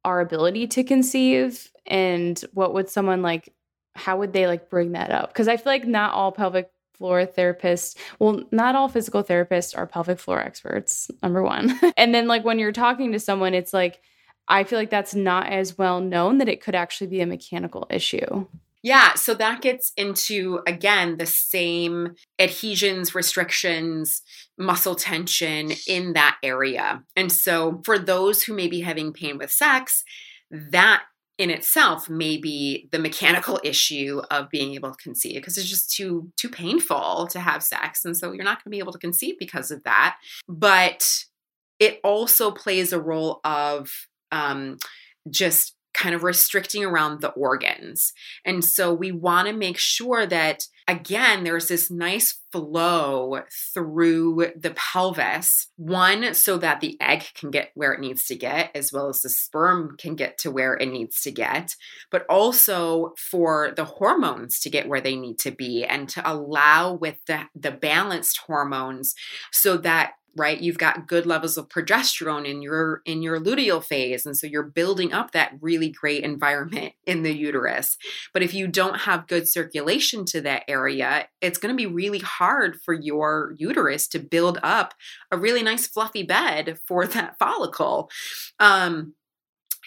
our 0.08 0.22
ability 0.22 0.68
to 0.68 0.84
conceive 0.84 1.70
and 1.86 2.40
what 2.54 2.74
would 2.74 2.90
someone 2.90 3.22
like 3.22 3.54
how 3.96 4.18
would 4.18 4.32
they 4.32 4.48
like 4.48 4.70
bring 4.70 4.94
that 4.94 5.12
up 5.12 5.34
because 5.34 5.50
i 5.50 5.58
feel 5.58 5.74
like 5.74 5.86
not 5.86 6.14
all 6.14 6.32
pelvic 6.32 6.72
floor 6.94 7.26
therapists 7.26 7.96
well 8.18 8.42
not 8.52 8.74
all 8.74 8.88
physical 8.88 9.22
therapists 9.22 9.78
are 9.78 9.86
pelvic 9.86 10.18
floor 10.18 10.40
experts 10.40 11.12
number 11.22 11.44
one 11.44 11.78
and 11.98 12.16
then 12.16 12.26
like 12.26 12.46
when 12.46 12.58
you're 12.58 12.72
talking 12.72 13.12
to 13.12 13.20
someone 13.20 13.54
it's 13.54 13.74
like 13.74 14.00
I 14.48 14.64
feel 14.64 14.80
like 14.80 14.90
that's 14.90 15.14
not 15.14 15.48
as 15.48 15.78
well 15.78 16.00
known 16.00 16.38
that 16.38 16.48
it 16.48 16.62
could 16.62 16.76
actually 16.76 17.08
be 17.08 17.20
a 17.20 17.26
mechanical 17.26 17.86
issue. 17.90 18.48
Yeah, 18.84 19.16
so 19.16 19.34
that 19.34 19.62
gets 19.62 19.92
into 19.98 20.62
again 20.68 21.18
the 21.18 21.26
same 21.26 22.16
adhesions, 22.40 23.16
restrictions, 23.16 24.22
muscle 24.58 24.96
tension 24.96 25.72
in 25.88 26.14
that 26.14 26.38
area. 26.44 27.04
And 27.16 27.32
so 27.32 27.82
for 27.84 27.98
those 27.98 28.44
who 28.44 28.54
may 28.54 28.68
be 28.68 28.82
having 28.82 29.14
pain 29.14 29.38
with 29.38 29.52
sex, 29.52 30.04
that 30.52 31.04
in 31.38 31.50
itself 31.50 32.10
may 32.10 32.38
be 32.38 32.88
the 32.92 33.00
mechanical 33.00 33.60
issue 33.64 34.22
of 34.32 34.50
being 34.50 34.74
able 34.74 34.92
to 34.92 35.04
conceive 35.04 35.36
because 35.36 35.58
it's 35.58 35.70
just 35.70 35.92
too 35.92 36.32
too 36.36 36.50
painful 36.50 37.28
to 37.30 37.40
have 37.40 37.62
sex 37.62 38.04
and 38.06 38.18
so 38.18 38.32
you're 38.32 38.44
not 38.44 38.58
going 38.58 38.72
to 38.72 38.76
be 38.76 38.80
able 38.80 38.92
to 38.92 38.98
conceive 38.98 39.36
because 39.38 39.70
of 39.70 39.84
that 39.84 40.18
but 40.48 41.08
it 41.80 42.00
also 42.04 42.50
plays 42.50 42.92
a 42.92 43.00
role 43.00 43.40
of 43.44 43.92
um, 44.32 44.78
just 45.30 45.77
kind 45.98 46.14
of 46.14 46.24
restricting 46.24 46.86
around 46.86 47.22
the 47.22 47.32
organs. 47.32 48.14
And 48.46 48.64
so 48.64 48.94
we 48.94 49.12
want 49.12 49.48
to 49.48 49.54
make 49.54 49.80
sure 49.80 50.28
that, 50.28 50.68
again, 50.88 51.44
there's 51.44 51.70
this 51.70 51.90
nice 51.90 52.40
flow 52.52 53.42
through 53.74 54.52
the 54.56 54.76
pelvis. 54.76 55.68
One, 55.76 56.36
so 56.36 56.58
that 56.60 56.82
the 56.82 56.98
egg 57.02 57.24
can 57.34 57.50
get 57.50 57.72
where 57.74 57.94
it 57.94 58.00
needs 58.00 58.26
to 58.28 58.36
get, 58.36 58.70
as 58.76 58.94
well 58.94 59.10
as 59.10 59.22
the 59.22 59.30
sperm 59.30 59.96
can 59.98 60.16
get 60.16 60.38
to 60.40 60.52
where 60.52 60.76
it 60.76 60.86
needs 60.86 61.20
to 61.22 61.32
get, 61.32 61.76
but 62.12 62.28
also 62.30 63.14
for 63.18 63.74
the 63.76 63.86
hormones 63.86 64.60
to 64.60 64.70
get 64.70 64.88
where 64.88 65.02
they 65.02 65.16
need 65.16 65.40
to 65.40 65.52
be 65.52 65.84
and 65.84 66.08
to 66.10 66.32
allow 66.32 66.94
with 66.94 67.18
the, 67.26 67.46
the 67.56 67.72
balanced 67.72 68.38
hormones 68.46 69.16
so 69.52 69.78
that 69.78 70.14
right? 70.38 70.60
You've 70.60 70.78
got 70.78 71.08
good 71.08 71.26
levels 71.26 71.58
of 71.58 71.70
progesterone 71.70 72.48
in 72.48 72.62
your 72.62 73.02
in 73.06 73.22
your 73.22 73.40
luteal 73.40 73.84
phase. 73.84 74.26
And 74.26 74.38
so 74.38 74.48
you're 74.48 74.64
building 74.64 75.14
up 75.14 75.32
that 75.32 75.54
really 75.62 75.90
great 75.90 76.24
environment 76.24 76.94
in 77.06 77.24
the 77.24 77.36
uterus. 77.36 77.98
But 78.34 78.44
if 78.44 78.54
you 78.54 78.68
don't 78.68 79.02
have 79.02 79.28
good 79.28 79.48
circulation 79.48 80.26
to 80.26 80.42
that 80.42 80.64
area 80.68 81.28
it's 81.42 81.58
going 81.58 81.74
to 81.74 81.78
be 81.78 81.86
really 81.86 82.20
hard 82.20 82.80
for 82.82 82.94
your 82.94 83.54
uterus 83.58 84.08
to 84.08 84.20
build 84.20 84.60
up 84.64 84.94
a 85.32 85.38
really 85.38 85.64
nice 85.64 85.88
fluffy 85.88 86.24
bed 86.24 86.80
for 86.86 87.06
that 87.08 87.38
follicle. 87.40 88.10
Um 88.60 89.14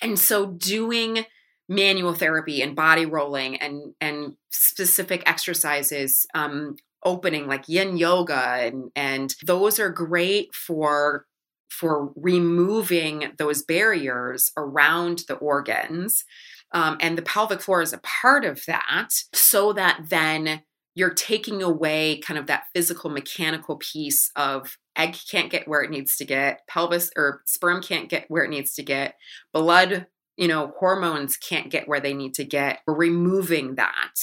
and 0.03 0.18
so 0.18 0.46
doing 0.46 1.24
manual 1.70 2.14
therapy 2.14 2.62
and 2.62 2.74
body 2.74 3.07
rolling 3.07 3.57
and 3.57 3.94
and 4.01 4.34
specific 4.51 5.22
exercises 5.24 6.26
um, 6.34 6.74
opening 7.05 7.46
like 7.46 7.68
yin 7.68 7.96
yoga 7.96 8.34
and 8.34 8.90
and 8.94 9.34
those 9.44 9.78
are 9.78 9.90
great 9.90 10.55
for 10.55 11.26
for 11.68 12.12
removing 12.16 13.32
those 13.38 13.62
barriers 13.62 14.53
around 14.57 15.22
the 15.28 15.34
organs 15.34 16.24
um, 16.72 16.96
and 17.01 17.16
the 17.16 17.22
pelvic 17.22 17.61
floor 17.61 17.82
is 17.82 17.92
a 17.92 17.98
part 17.98 18.44
of 18.44 18.64
that 18.66 19.09
so 19.32 19.72
that 19.72 20.01
then 20.09 20.62
you're 20.94 21.14
taking 21.14 21.62
away 21.62 22.18
kind 22.18 22.38
of 22.38 22.46
that 22.46 22.64
physical 22.74 23.09
mechanical 23.09 23.76
piece 23.76 24.30
of 24.36 24.76
egg 24.96 25.16
can't 25.30 25.51
get 25.51 25.68
where 25.68 25.82
it 25.82 25.90
needs 25.90 26.16
to 26.16 26.24
get 26.24 26.61
pelvis 26.68 27.11
or 27.16 27.42
sperm 27.46 27.82
can't 27.82 28.09
get 28.09 28.24
where 28.28 28.44
it 28.44 28.51
needs 28.51 28.74
to 28.74 28.82
get 28.82 29.14
blood 29.53 30.07
you 30.40 30.48
know 30.48 30.72
hormones 30.78 31.36
can't 31.36 31.70
get 31.70 31.86
where 31.86 32.01
they 32.01 32.14
need 32.14 32.34
to 32.34 32.44
get. 32.44 32.80
We're 32.86 32.94
removing 32.94 33.74
that 33.74 34.14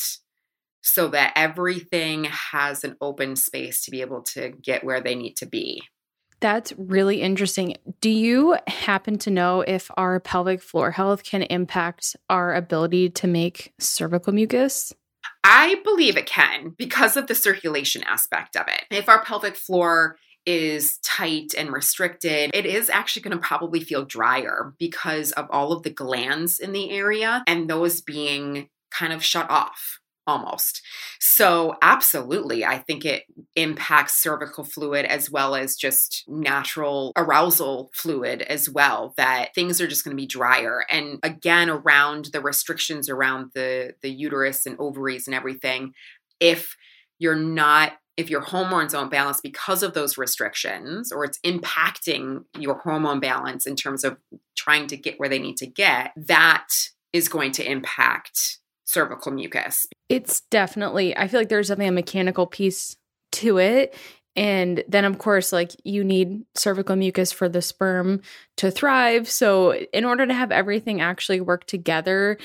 so 0.88 1.10
that 1.10 1.34
everything 1.36 2.26
has 2.26 2.84
an 2.84 2.96
open 3.02 3.36
space 3.36 3.84
to 3.84 3.92
be 3.92 4.02
able 4.02 4.22
to 4.22 4.50
get 4.50 4.84
where 4.84 5.02
they 5.02 5.16
need 5.16 5.36
to 5.36 5.46
be. 5.46 5.82
That's 6.40 6.72
really 6.78 7.22
interesting. 7.22 7.76
Do 8.00 8.10
you 8.10 8.58
happen 8.68 9.18
to 9.20 9.32
know 9.32 9.62
if 9.62 9.90
our 9.98 10.20
pelvic 10.20 10.62
floor 10.62 10.92
health 10.92 11.24
can 11.24 11.42
impact 11.44 12.16
our 12.30 12.56
ability 12.56 13.10
to 13.10 13.28
make 13.28 13.74
cervical 13.80 14.34
mucus? 14.34 14.94
I 15.44 15.82
believe 15.84 16.16
it 16.16 16.26
can 16.26 16.74
because 16.78 17.18
of 17.18 17.28
the 17.28 17.36
circulation 17.36 18.04
aspect 18.04 18.56
of 18.56 18.68
it. 18.68 18.84
If 18.92 19.10
our 19.10 19.24
pelvic 19.24 19.56
floor 19.56 20.18
is 20.46 21.00
tight 21.04 21.54
and 21.58 21.74
restricted, 21.74 22.52
it 22.54 22.66
is 22.66 22.90
actually 22.90 23.24
going 23.24 23.38
to 23.38 23.44
probably 23.44 23.82
feel 23.82 24.06
drier 24.06 24.74
because 24.80 25.32
of 25.34 25.48
all 25.50 25.74
of 25.74 25.84
the 25.84 25.90
glands 25.90 26.60
in 26.60 26.72
the 26.72 26.92
area 26.92 27.44
and 27.48 27.70
those 27.70 28.00
being 28.00 28.70
kind 28.92 29.12
of 29.12 29.24
shut 29.24 29.50
off 29.50 30.00
almost. 30.28 30.82
So, 31.20 31.78
absolutely, 31.82 32.66
I 32.66 32.78
think 32.78 33.06
it 33.06 33.24
impacts 33.56 34.22
cervical 34.22 34.64
fluid 34.64 35.06
as 35.06 35.32
well 35.32 35.56
as 35.56 35.76
just 35.76 36.26
natural 36.28 37.14
arousal 37.16 37.90
fluid 37.94 38.42
as 38.44 38.70
well 38.70 39.14
that 39.18 39.56
things 39.56 39.82
are 39.82 39.88
just 39.88 40.04
going 40.04 40.16
to 40.16 40.22
be 40.22 40.28
drier. 40.28 40.84
And 40.92 41.20
again, 41.24 41.70
around 41.70 42.26
the 42.34 42.42
restrictions 42.42 43.10
around 43.10 43.52
the 43.56 43.94
the 44.02 44.12
uterus 44.12 44.66
and 44.66 44.80
ovaries 44.80 45.28
and 45.28 45.36
everything, 45.36 45.94
if 46.40 46.76
you're 47.18 47.36
not 47.36 47.94
if 48.18 48.32
your 48.32 48.42
hormones 48.42 48.94
don't 48.94 49.12
balance 49.12 49.40
because 49.40 49.84
of 49.84 49.94
those 49.94 50.18
restrictions 50.18 51.12
or 51.12 51.24
it's 51.24 51.40
impacting 51.46 52.44
your 52.58 52.80
hormone 52.80 53.20
balance 53.20 53.68
in 53.68 53.76
terms 53.76 54.04
of 54.04 54.18
trying 54.56 54.88
to 54.88 54.98
get 54.98 55.20
where 55.20 55.30
they 55.30 55.38
need 55.38 55.56
to 55.56 55.68
get, 55.68 56.14
that 56.18 56.68
is 57.14 57.30
going 57.30 57.52
to 57.52 57.72
impact 57.72 58.58
cervical 58.88 59.32
mucus. 59.32 59.86
It's 60.10 60.42
definitely, 60.50 61.16
I 61.16 61.28
feel 61.28 61.42
like 61.42 61.50
there's 61.50 61.68
definitely 61.68 61.90
a 61.90 61.92
mechanical 61.92 62.48
piece 62.48 62.96
to 63.34 63.60
it. 63.60 63.96
And 64.36 64.84
then, 64.88 65.04
of 65.04 65.18
course, 65.18 65.52
like 65.52 65.72
you 65.84 66.04
need 66.04 66.44
cervical 66.56 66.96
mucus 66.96 67.32
for 67.32 67.50
the 67.50 67.62
sperm 67.62 68.22
to 68.58 68.72
thrive. 68.72 69.30
So, 69.30 69.74
in 69.74 70.06
order 70.06 70.26
to 70.26 70.34
have 70.34 70.52
everything 70.52 71.02
actually 71.02 71.42
work 71.42 71.66
together 71.66 72.38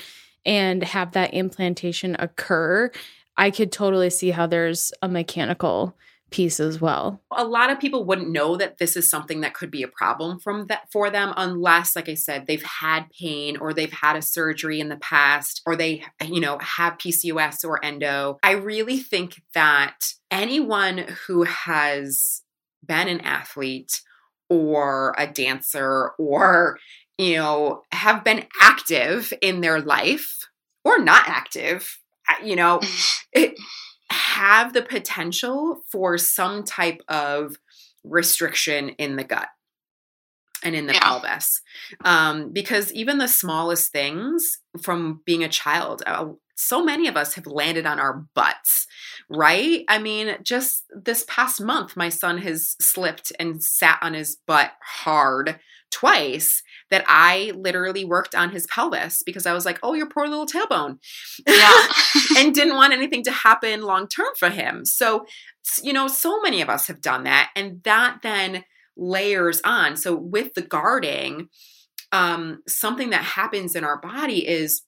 and 0.43 0.83
have 0.83 1.11
that 1.13 1.33
implantation 1.33 2.15
occur, 2.17 2.91
I 3.37 3.51
could 3.51 3.71
totally 3.71 4.09
see 4.09 4.31
how 4.31 4.47
there's 4.47 4.91
a 5.01 5.07
mechanical 5.07 5.95
piece 6.33 6.59
as 6.59 6.81
well. 6.81 7.21
A 7.31 7.45
lot 7.45 7.69
of 7.69 7.79
people 7.79 8.05
wouldn't 8.05 8.31
know 8.31 8.57
that 8.57 8.79
this 8.79 8.97
is 8.97 9.07
something 9.07 9.41
that 9.41 9.53
could 9.53 9.69
be 9.69 9.83
a 9.83 9.87
problem 9.87 10.39
from 10.39 10.65
that 10.65 10.91
for 10.91 11.11
them 11.11 11.31
unless 11.37 11.95
like 11.95 12.09
I 12.09 12.15
said 12.15 12.47
they've 12.47 12.63
had 12.63 13.11
pain 13.11 13.55
or 13.57 13.71
they've 13.71 13.93
had 13.93 14.15
a 14.15 14.21
surgery 14.21 14.79
in 14.79 14.89
the 14.89 14.97
past 14.97 15.61
or 15.67 15.75
they 15.75 16.03
you 16.25 16.41
know 16.41 16.57
have 16.59 16.97
PCOS 16.97 17.63
or 17.63 17.85
endo. 17.85 18.39
I 18.41 18.51
really 18.53 18.97
think 18.97 19.43
that 19.53 20.13
anyone 20.31 21.05
who 21.27 21.43
has 21.43 22.41
been 22.83 23.07
an 23.07 23.21
athlete 23.21 24.01
or 24.49 25.13
a 25.17 25.27
dancer 25.27 26.13
or 26.17 26.79
you 27.19 27.35
know 27.35 27.83
have 27.91 28.23
been 28.23 28.45
active 28.59 29.31
in 29.39 29.61
their 29.61 29.79
life 29.79 30.49
or 30.83 30.97
not 30.97 31.29
active 31.29 31.99
you 32.43 32.55
know 32.55 32.79
it, 33.33 33.53
have 34.13 34.73
the 34.73 34.81
potential 34.81 35.81
for 35.89 36.17
some 36.17 36.63
type 36.63 37.01
of 37.07 37.57
restriction 38.03 38.89
in 38.89 39.15
the 39.15 39.23
gut 39.23 39.47
and 40.63 40.75
in 40.75 40.87
the 40.87 40.93
yeah. 40.93 40.99
pelvis. 40.99 41.61
Um, 42.05 42.51
because 42.51 42.93
even 42.93 43.17
the 43.17 43.27
smallest 43.27 43.91
things 43.91 44.59
from 44.81 45.21
being 45.25 45.43
a 45.43 45.49
child, 45.49 46.03
uh, 46.05 46.27
so 46.55 46.83
many 46.83 47.07
of 47.07 47.17
us 47.17 47.33
have 47.33 47.47
landed 47.47 47.85
on 47.85 47.99
our 47.99 48.25
butts, 48.35 48.87
right? 49.29 49.83
I 49.89 49.97
mean, 49.97 50.37
just 50.43 50.83
this 50.89 51.25
past 51.27 51.59
month, 51.59 51.97
my 51.97 52.09
son 52.09 52.37
has 52.39 52.75
slipped 52.79 53.31
and 53.39 53.61
sat 53.63 53.99
on 54.01 54.13
his 54.13 54.37
butt 54.47 54.71
hard 54.81 55.59
twice 55.93 56.61
that 56.89 57.05
I 57.07 57.53
literally 57.55 58.03
worked 58.03 58.35
on 58.35 58.49
his 58.49 58.67
pelvis 58.67 59.23
because 59.23 59.45
I 59.45 59.53
was 59.53 59.65
like, 59.65 59.79
oh, 59.83 59.93
your 59.93 60.07
poor 60.07 60.27
little 60.27 60.45
tailbone. 60.45 60.97
Yeah. 61.47 61.87
and 62.37 62.53
didn't 62.53 62.75
want 62.75 62.93
anything 62.93 63.23
to 63.23 63.31
happen 63.31 63.81
long 63.81 64.07
term 64.07 64.27
for 64.37 64.49
him. 64.49 64.85
So, 64.85 65.25
you 65.81 65.93
know, 65.93 66.07
so 66.07 66.41
many 66.41 66.61
of 66.61 66.69
us 66.69 66.87
have 66.87 67.01
done 67.01 67.23
that. 67.23 67.51
And 67.55 67.81
that 67.83 68.19
then 68.23 68.63
layers 68.97 69.61
on. 69.63 69.95
So, 69.95 70.15
with 70.15 70.53
the 70.53 70.61
guarding, 70.61 71.49
um, 72.11 72.61
something 72.67 73.11
that 73.11 73.23
happens 73.23 73.75
in 73.75 73.83
our 73.83 73.99
body 73.99 74.47
is 74.47 74.83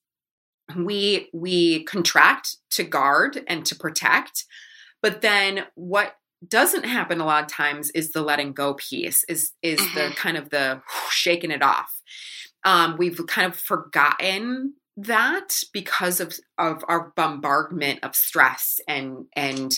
we 0.75 1.29
we 1.33 1.83
contract 1.83 2.57
to 2.71 2.83
guard 2.83 3.43
and 3.47 3.65
to 3.65 3.75
protect 3.75 4.45
but 5.01 5.21
then 5.21 5.65
what 5.75 6.15
doesn't 6.47 6.85
happen 6.85 7.19
a 7.19 7.25
lot 7.25 7.43
of 7.43 7.49
times 7.49 7.89
is 7.91 8.11
the 8.11 8.21
letting 8.21 8.53
go 8.53 8.73
piece 8.75 9.23
is 9.29 9.51
is 9.61 9.79
mm-hmm. 9.79 9.97
the 9.97 10.15
kind 10.15 10.37
of 10.37 10.49
the 10.49 10.81
shaking 11.09 11.51
it 11.51 11.61
off. 11.63 12.01
Um, 12.63 12.95
we've 12.97 13.19
kind 13.27 13.51
of 13.51 13.57
forgotten 13.57 14.73
that 14.97 15.59
because 15.73 16.19
of 16.19 16.37
of 16.57 16.83
our 16.87 17.13
bombardment 17.15 17.99
of 18.03 18.15
stress 18.15 18.79
and 18.87 19.25
and 19.35 19.73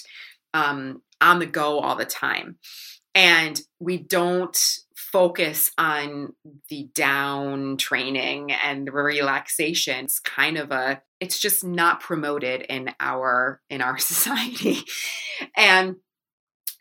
um, 0.53 1.01
on 1.22 1.39
the 1.39 1.45
go 1.45 1.80
all 1.80 1.95
the 1.95 2.05
time. 2.05 2.58
And 3.16 3.60
we 3.80 3.97
don't 3.97 4.58
focus 4.95 5.72
on 5.78 6.34
the 6.70 6.89
down 6.93 7.78
training 7.78 8.51
and 8.51 8.88
the 8.88 8.91
relaxation. 8.91 10.05
It's 10.05 10.20
kind 10.20 10.58
of 10.58 10.72
a 10.72 11.01
it's 11.20 11.39
just 11.39 11.64
not 11.64 12.01
promoted 12.01 12.62
in 12.62 12.91
our 12.99 13.62
in 13.70 13.82
our 13.82 13.97
society. 13.97 14.84
And 15.55 15.95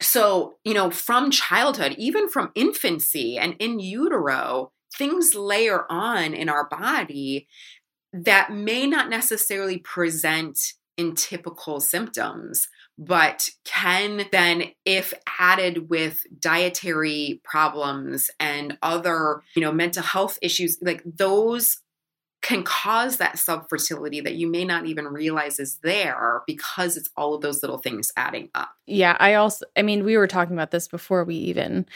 so, 0.00 0.56
you 0.64 0.74
know, 0.74 0.90
from 0.90 1.30
childhood, 1.30 1.94
even 1.98 2.28
from 2.28 2.52
infancy 2.54 3.38
and 3.38 3.54
in 3.58 3.80
utero, 3.80 4.72
things 4.96 5.34
layer 5.34 5.90
on 5.90 6.34
in 6.34 6.48
our 6.48 6.68
body 6.68 7.48
that 8.12 8.52
may 8.52 8.86
not 8.86 9.08
necessarily 9.10 9.78
present 9.78 10.58
in 10.96 11.14
typical 11.14 11.80
symptoms 11.80 12.68
but 12.98 13.50
can 13.64 14.24
then 14.32 14.64
if 14.86 15.12
added 15.38 15.90
with 15.90 16.22
dietary 16.40 17.40
problems 17.44 18.30
and 18.40 18.78
other 18.82 19.42
you 19.54 19.60
know 19.60 19.72
mental 19.72 20.02
health 20.02 20.38
issues 20.40 20.78
like 20.80 21.02
those 21.04 21.78
can 22.46 22.62
cause 22.62 23.16
that 23.16 23.34
subfertility 23.34 24.22
that 24.22 24.36
you 24.36 24.46
may 24.46 24.64
not 24.64 24.86
even 24.86 25.04
realize 25.06 25.58
is 25.58 25.78
there 25.82 26.42
because 26.46 26.96
it's 26.96 27.10
all 27.16 27.34
of 27.34 27.40
those 27.40 27.60
little 27.60 27.78
things 27.78 28.12
adding 28.16 28.48
up. 28.54 28.70
Yeah, 28.86 29.16
I 29.18 29.34
also 29.34 29.66
I 29.74 29.82
mean 29.82 30.04
we 30.04 30.16
were 30.16 30.28
talking 30.28 30.54
about 30.54 30.70
this 30.70 30.86
before 30.86 31.24
we 31.24 31.34
even 31.34 31.86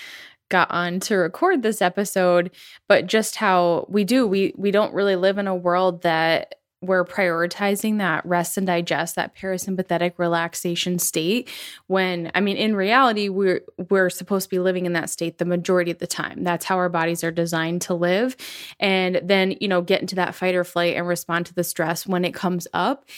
got 0.49 0.69
on 0.73 0.99
to 0.99 1.15
record 1.15 1.63
this 1.63 1.81
episode, 1.81 2.51
but 2.89 3.07
just 3.07 3.37
how 3.37 3.87
we 3.89 4.03
do 4.03 4.27
we 4.27 4.53
we 4.57 4.73
don't 4.73 4.93
really 4.93 5.15
live 5.15 5.39
in 5.39 5.47
a 5.47 5.55
world 5.55 6.03
that 6.03 6.57
we're 6.81 7.05
prioritizing 7.05 7.99
that 7.99 8.25
rest 8.25 8.57
and 8.57 8.67
digest 8.67 9.17
that 9.17 9.35
parasympathetic 9.37 10.15
relaxation 10.17 10.99
state 10.99 11.49
when 11.87 12.31
i 12.35 12.41
mean 12.41 12.57
in 12.57 12.77
reality 12.77 13.29
we're 13.29 13.61
we're 13.89 14.11
supposed 14.11 14.45
to 14.45 14.51
be 14.51 14.59
living 14.59 14.87
in 14.87 14.93
that 14.93 15.11
state 15.11 15.39
the 15.39 15.45
majority 15.45 15.91
of 15.91 15.99
the 15.99 16.07
time. 16.07 16.45
That's 16.45 16.65
how 16.65 16.77
our 16.77 16.89
bodies 16.89 17.25
are 17.25 17.31
designed 17.31 17.83
to 17.83 17.95
live. 17.95 18.37
And 18.79 19.21
then 19.23 19.57
you 19.61 19.69
know 19.69 19.83
get 19.83 20.01
into 20.01 20.17
that 20.17 20.35
fight 20.35 20.55
or 20.55 20.65
flight 20.65 20.97
and 20.97 21.07
respond 21.07 21.47
to 21.47 21.55
the 21.55 21.65
stress 21.65 22.07
when 22.07 22.25
it 22.25 22.35
comes 22.35 22.67
up. 22.73 23.09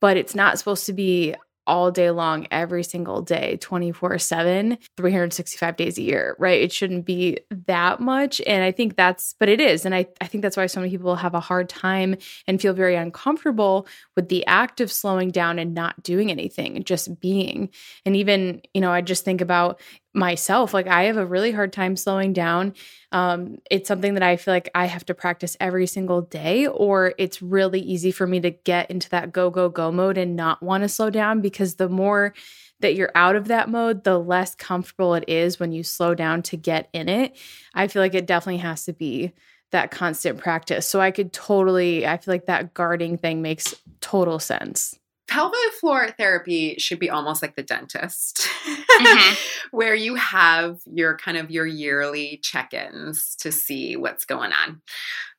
But 0.00 0.16
it's 0.16 0.34
not 0.34 0.58
supposed 0.58 0.86
to 0.86 0.92
be 0.92 1.34
all 1.66 1.90
day 1.90 2.10
long, 2.10 2.46
every 2.50 2.82
single 2.82 3.22
day, 3.22 3.56
24 3.60 4.18
7, 4.18 4.78
365 4.96 5.76
days 5.76 5.98
a 5.98 6.02
year, 6.02 6.36
right? 6.38 6.60
It 6.60 6.72
shouldn't 6.72 7.06
be 7.06 7.38
that 7.66 8.00
much. 8.00 8.40
And 8.46 8.64
I 8.64 8.72
think 8.72 8.96
that's, 8.96 9.34
but 9.38 9.48
it 9.48 9.60
is. 9.60 9.84
And 9.86 9.94
I, 9.94 10.06
I 10.20 10.26
think 10.26 10.42
that's 10.42 10.56
why 10.56 10.66
so 10.66 10.80
many 10.80 10.90
people 10.90 11.16
have 11.16 11.34
a 11.34 11.40
hard 11.40 11.68
time 11.68 12.16
and 12.46 12.60
feel 12.60 12.74
very 12.74 12.96
uncomfortable 12.96 13.86
with 14.16 14.28
the 14.28 14.46
act 14.46 14.80
of 14.80 14.90
slowing 14.90 15.30
down 15.30 15.58
and 15.58 15.74
not 15.74 16.02
doing 16.02 16.30
anything, 16.30 16.82
just 16.84 17.20
being. 17.20 17.70
And 18.04 18.16
even, 18.16 18.62
you 18.74 18.80
know, 18.80 18.90
I 18.90 19.00
just 19.00 19.24
think 19.24 19.40
about 19.40 19.80
myself 20.14 20.74
like 20.74 20.86
i 20.86 21.04
have 21.04 21.16
a 21.16 21.24
really 21.24 21.52
hard 21.52 21.72
time 21.72 21.96
slowing 21.96 22.32
down. 22.32 22.74
Um, 23.12 23.58
it's 23.70 23.88
something 23.88 24.14
that 24.14 24.22
i 24.22 24.36
feel 24.36 24.52
like 24.52 24.70
i 24.74 24.86
have 24.86 25.04
to 25.06 25.14
practice 25.14 25.56
every 25.60 25.86
single 25.86 26.22
day 26.22 26.66
or 26.66 27.14
it's 27.18 27.40
really 27.42 27.80
easy 27.80 28.10
for 28.10 28.26
me 28.26 28.40
to 28.40 28.50
get 28.50 28.90
into 28.90 29.08
that 29.10 29.32
go 29.32 29.50
go 29.50 29.68
go 29.68 29.90
mode 29.90 30.18
and 30.18 30.36
not 30.36 30.62
want 30.62 30.82
to 30.82 30.88
slow 30.88 31.10
down 31.10 31.40
because 31.40 31.76
the 31.76 31.88
more 31.88 32.34
that 32.80 32.94
you're 32.94 33.12
out 33.14 33.36
of 33.36 33.48
that 33.48 33.68
mode 33.68 34.04
the 34.04 34.18
less 34.18 34.54
comfortable 34.54 35.14
it 35.14 35.24
is 35.28 35.58
when 35.58 35.72
you 35.72 35.82
slow 35.82 36.14
down 36.14 36.42
to 36.42 36.56
get 36.56 36.88
in 36.92 37.08
it. 37.08 37.36
I 37.74 37.86
feel 37.86 38.02
like 38.02 38.14
it 38.14 38.26
definitely 38.26 38.58
has 38.58 38.84
to 38.84 38.92
be 38.92 39.32
that 39.70 39.90
constant 39.90 40.38
practice. 40.38 40.86
So 40.86 41.00
i 41.00 41.10
could 41.10 41.32
totally 41.32 42.06
i 42.06 42.16
feel 42.18 42.34
like 42.34 42.46
that 42.46 42.74
guarding 42.74 43.16
thing 43.16 43.40
makes 43.40 43.74
total 44.00 44.38
sense 44.38 44.98
pelvic 45.28 45.72
floor 45.80 46.08
therapy 46.18 46.74
should 46.78 46.98
be 46.98 47.10
almost 47.10 47.42
like 47.42 47.56
the 47.56 47.62
dentist 47.62 48.48
mm-hmm. 48.66 49.34
where 49.70 49.94
you 49.94 50.14
have 50.14 50.80
your 50.86 51.16
kind 51.16 51.36
of 51.36 51.50
your 51.50 51.66
yearly 51.66 52.38
check-ins 52.42 53.36
to 53.36 53.50
see 53.52 53.96
what's 53.96 54.24
going 54.24 54.52
on 54.52 54.82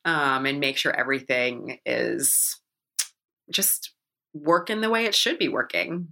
um, 0.06 0.46
and 0.46 0.60
make 0.60 0.78
sure 0.78 0.96
everything 0.96 1.80
is 1.86 2.60
just 3.52 3.92
working 4.34 4.82
the 4.82 4.90
way 4.90 5.06
it 5.06 5.16
should 5.16 5.38
be 5.38 5.48
working 5.48 6.08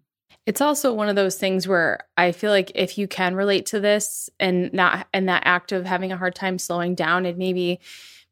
it's 0.45 0.61
also 0.61 0.93
one 0.93 1.09
of 1.09 1.15
those 1.15 1.37
things 1.37 1.67
where 1.67 1.99
I 2.17 2.31
feel 2.31 2.51
like 2.51 2.71
if 2.73 2.97
you 2.97 3.07
can 3.07 3.35
relate 3.35 3.67
to 3.67 3.79
this 3.79 4.29
and 4.39 4.73
not 4.73 5.07
and 5.13 5.29
that 5.29 5.43
act 5.45 5.71
of 5.71 5.85
having 5.85 6.11
a 6.11 6.17
hard 6.17 6.35
time 6.35 6.57
slowing 6.57 6.95
down 6.95 7.25
and 7.25 7.37
maybe 7.37 7.79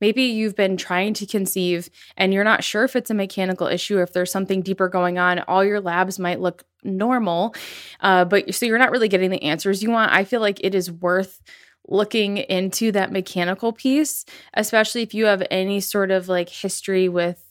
maybe 0.02 0.24
you've 0.24 0.56
been 0.56 0.78
trying 0.78 1.14
to 1.14 1.26
conceive 1.26 1.90
and 2.18 2.34
you're 2.34 2.44
not 2.44 2.64
sure 2.64 2.84
if 2.84 2.96
it's 2.96 3.10
a 3.10 3.14
mechanical 3.14 3.68
issue, 3.68 4.02
if 4.02 4.14
there's 4.14 4.32
something 4.32 4.62
deeper 4.62 4.88
going 4.88 5.20
on. 5.20 5.40
All 5.40 5.64
your 5.64 5.82
labs 5.82 6.18
might 6.18 6.40
look 6.40 6.64
normal, 6.84 7.54
uh, 8.00 8.26
but 8.26 8.54
so 8.56 8.66
you're 8.66 8.78
not 8.78 8.92
really 8.92 9.10
getting 9.10 9.30
the 9.30 9.44
answers 9.44 9.84
you 9.84 9.92
want. 9.92 10.12
I 10.12 10.24
feel 10.24 10.42
like 10.42 10.60
it 10.64 10.74
is 10.74 10.92
worth 10.92 11.42
looking 11.90 12.38
into 12.38 12.92
that 12.92 13.12
mechanical 13.12 13.74
piece, 13.74 14.26
especially 14.54 15.02
if 15.02 15.14
you 15.14 15.26
have 15.26 15.44
any 15.52 15.80
sort 15.80 16.12
of 16.12 16.30
like 16.30 16.50
history 16.50 17.10
with 17.10 17.44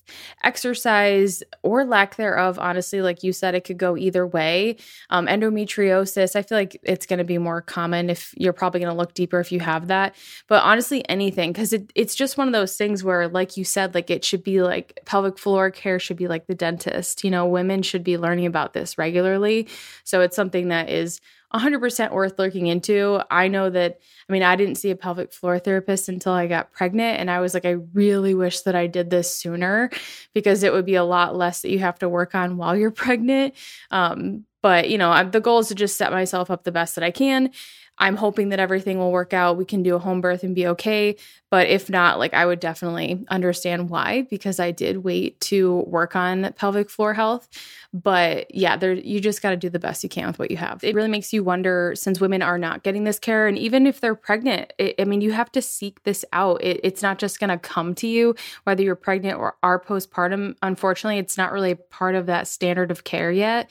exercise 0.42 1.42
or 1.62 1.84
lack 1.84 2.16
thereof. 2.16 2.58
Honestly, 2.58 3.02
like 3.02 3.22
you 3.22 3.32
said, 3.32 3.54
it 3.54 3.64
could 3.64 3.78
go 3.78 3.96
either 3.96 4.26
way. 4.26 4.76
Um, 5.10 5.26
endometriosis, 5.26 6.36
I 6.36 6.42
feel 6.42 6.58
like 6.58 6.80
it's 6.82 7.06
going 7.06 7.18
to 7.18 7.24
be 7.24 7.38
more 7.38 7.60
common 7.60 8.10
if 8.10 8.34
you're 8.36 8.52
probably 8.52 8.80
going 8.80 8.92
to 8.92 8.96
look 8.96 9.14
deeper 9.14 9.40
if 9.40 9.52
you 9.52 9.60
have 9.60 9.88
that. 9.88 10.14
But 10.46 10.62
honestly, 10.62 11.06
anything, 11.08 11.52
because 11.52 11.72
it, 11.72 11.92
it's 11.94 12.14
just 12.14 12.38
one 12.38 12.48
of 12.48 12.52
those 12.52 12.76
things 12.76 13.04
where, 13.04 13.28
like 13.28 13.56
you 13.56 13.64
said, 13.64 13.94
like 13.94 14.10
it 14.10 14.24
should 14.24 14.42
be 14.42 14.62
like 14.62 15.00
pelvic 15.04 15.38
floor 15.38 15.70
care 15.70 15.98
should 15.98 16.16
be 16.16 16.28
like 16.28 16.46
the 16.46 16.54
dentist. 16.54 17.24
You 17.24 17.30
know, 17.30 17.46
women 17.46 17.82
should 17.82 18.04
be 18.04 18.18
learning 18.18 18.46
about 18.46 18.72
this 18.72 18.98
regularly. 18.98 19.68
So 20.04 20.20
it's 20.20 20.36
something 20.36 20.68
that 20.68 20.88
is 20.88 21.20
100% 21.54 22.12
worth 22.12 22.38
looking 22.38 22.66
into. 22.66 23.20
I 23.30 23.48
know 23.48 23.70
that, 23.70 24.00
I 24.28 24.32
mean, 24.32 24.42
I 24.42 24.56
didn't 24.56 24.74
see 24.74 24.90
a 24.90 24.96
pelvic 24.96 25.32
floor 25.32 25.58
therapist 25.58 26.08
until 26.08 26.32
I 26.32 26.46
got 26.46 26.72
pregnant. 26.72 27.20
And 27.20 27.30
I 27.30 27.40
was 27.40 27.54
like, 27.54 27.64
I 27.64 27.76
really 27.94 28.34
wish 28.34 28.60
that 28.62 28.74
I 28.74 28.86
did 28.86 29.10
this 29.10 29.34
sooner 29.34 29.90
because 30.34 30.62
it 30.62 30.72
would 30.72 30.84
be 30.84 30.96
a 30.96 31.04
lot 31.04 31.36
less 31.36 31.62
that 31.62 31.70
you 31.70 31.78
have 31.78 31.98
to 32.00 32.08
work 32.08 32.34
on 32.34 32.56
while 32.56 32.76
you're 32.76 32.90
pregnant. 32.92 33.54
Um, 33.90 34.44
but, 34.60 34.90
you 34.90 34.98
know, 34.98 35.28
the 35.28 35.40
goal 35.40 35.60
is 35.60 35.68
to 35.68 35.74
just 35.74 35.96
set 35.96 36.10
myself 36.12 36.50
up 36.50 36.64
the 36.64 36.72
best 36.72 36.96
that 36.96 37.04
I 37.04 37.10
can. 37.10 37.50
I'm 37.98 38.16
hoping 38.16 38.50
that 38.50 38.60
everything 38.60 38.98
will 38.98 39.12
work 39.12 39.32
out. 39.32 39.56
We 39.56 39.64
can 39.64 39.82
do 39.82 39.96
a 39.96 39.98
home 39.98 40.20
birth 40.20 40.42
and 40.42 40.54
be 40.54 40.66
okay. 40.68 41.16
But 41.50 41.68
if 41.68 41.88
not, 41.88 42.18
like 42.18 42.34
I 42.34 42.44
would 42.44 42.60
definitely 42.60 43.24
understand 43.28 43.88
why 43.88 44.26
because 44.28 44.60
I 44.60 44.70
did 44.70 44.98
wait 44.98 45.40
to 45.42 45.78
work 45.86 46.14
on 46.14 46.52
pelvic 46.54 46.90
floor 46.90 47.14
health. 47.14 47.48
But 47.94 48.54
yeah, 48.54 48.76
there 48.76 48.92
you 48.92 49.18
just 49.18 49.40
got 49.40 49.50
to 49.50 49.56
do 49.56 49.70
the 49.70 49.78
best 49.78 50.02
you 50.02 50.10
can 50.10 50.26
with 50.26 50.38
what 50.38 50.50
you 50.50 50.58
have. 50.58 50.84
It 50.84 50.94
really 50.94 51.08
makes 51.08 51.32
you 51.32 51.42
wonder 51.42 51.94
since 51.96 52.20
women 52.20 52.42
are 52.42 52.58
not 52.58 52.82
getting 52.82 53.04
this 53.04 53.18
care, 53.18 53.46
and 53.46 53.56
even 53.56 53.86
if 53.86 54.00
they're 54.00 54.14
pregnant, 54.14 54.74
it, 54.78 54.96
I 54.98 55.04
mean, 55.04 55.22
you 55.22 55.32
have 55.32 55.50
to 55.52 55.62
seek 55.62 56.02
this 56.02 56.24
out. 56.34 56.62
It, 56.62 56.80
it's 56.84 57.00
not 57.00 57.18
just 57.18 57.40
going 57.40 57.50
to 57.50 57.58
come 57.58 57.94
to 57.96 58.06
you 58.06 58.34
whether 58.64 58.82
you're 58.82 58.94
pregnant 58.94 59.38
or 59.38 59.56
are 59.62 59.80
postpartum. 59.80 60.54
Unfortunately, 60.62 61.18
it's 61.18 61.38
not 61.38 61.50
really 61.52 61.74
part 61.74 62.14
of 62.14 62.26
that 62.26 62.46
standard 62.46 62.90
of 62.90 63.04
care 63.04 63.32
yet 63.32 63.70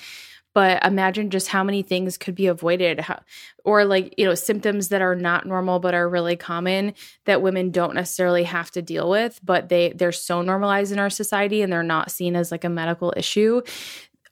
but 0.58 0.84
imagine 0.84 1.30
just 1.30 1.50
how 1.50 1.64
many 1.64 1.84
things 1.84 2.18
could 2.18 2.34
be 2.34 2.48
avoided 2.48 3.00
how, 3.00 3.20
or 3.64 3.86
like 3.86 4.12
you 4.18 4.26
know 4.26 4.34
symptoms 4.34 4.88
that 4.88 5.04
are 5.04 5.14
not 5.14 5.46
normal 5.46 5.78
but 5.78 5.94
are 5.94 6.10
really 6.10 6.36
common 6.36 6.96
that 7.26 7.44
women 7.44 7.70
don't 7.70 7.94
necessarily 7.94 8.42
have 8.44 8.72
to 8.72 8.82
deal 8.82 9.08
with 9.08 9.40
but 9.44 9.70
they 9.70 9.94
they're 9.94 10.12
so 10.12 10.42
normalized 10.42 10.92
in 10.92 10.98
our 10.98 11.12
society 11.12 11.62
and 11.62 11.72
they're 11.72 11.84
not 11.84 12.10
seen 12.10 12.36
as 12.36 12.50
like 12.50 12.64
a 12.64 12.70
medical 12.70 13.14
issue 13.16 13.62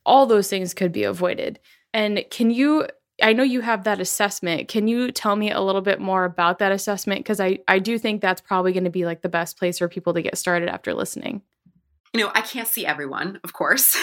all 0.03 0.25
those 0.25 0.49
things 0.49 0.73
could 0.73 0.91
be 0.91 1.03
avoided 1.03 1.59
and 1.93 2.25
can 2.31 2.49
you 2.49 2.87
I 3.23 3.31
know 3.31 3.43
you 3.43 3.61
have 3.61 3.85
that 3.85 4.01
assessment. 4.01 4.67
Can 4.67 4.89
you 4.89 5.09
tell 5.09 5.37
me 5.37 5.49
a 5.49 5.61
little 5.61 5.79
bit 5.79 6.01
more 6.01 6.25
about 6.25 6.59
that 6.59 6.73
assessment? 6.73 7.19
Because 7.19 7.39
I, 7.39 7.59
I 7.65 7.79
do 7.79 7.97
think 7.97 8.19
that's 8.19 8.41
probably 8.41 8.73
going 8.73 8.83
to 8.83 8.89
be 8.89 9.05
like 9.05 9.21
the 9.21 9.29
best 9.29 9.57
place 9.57 9.77
for 9.77 9.87
people 9.87 10.13
to 10.15 10.21
get 10.21 10.37
started 10.37 10.67
after 10.67 10.93
listening 10.93 11.41
you 12.15 12.23
know, 12.23 12.31
I 12.33 12.39
can't 12.39 12.67
see 12.67 12.85
everyone, 12.85 13.41
of 13.43 13.51
course. 13.51 13.93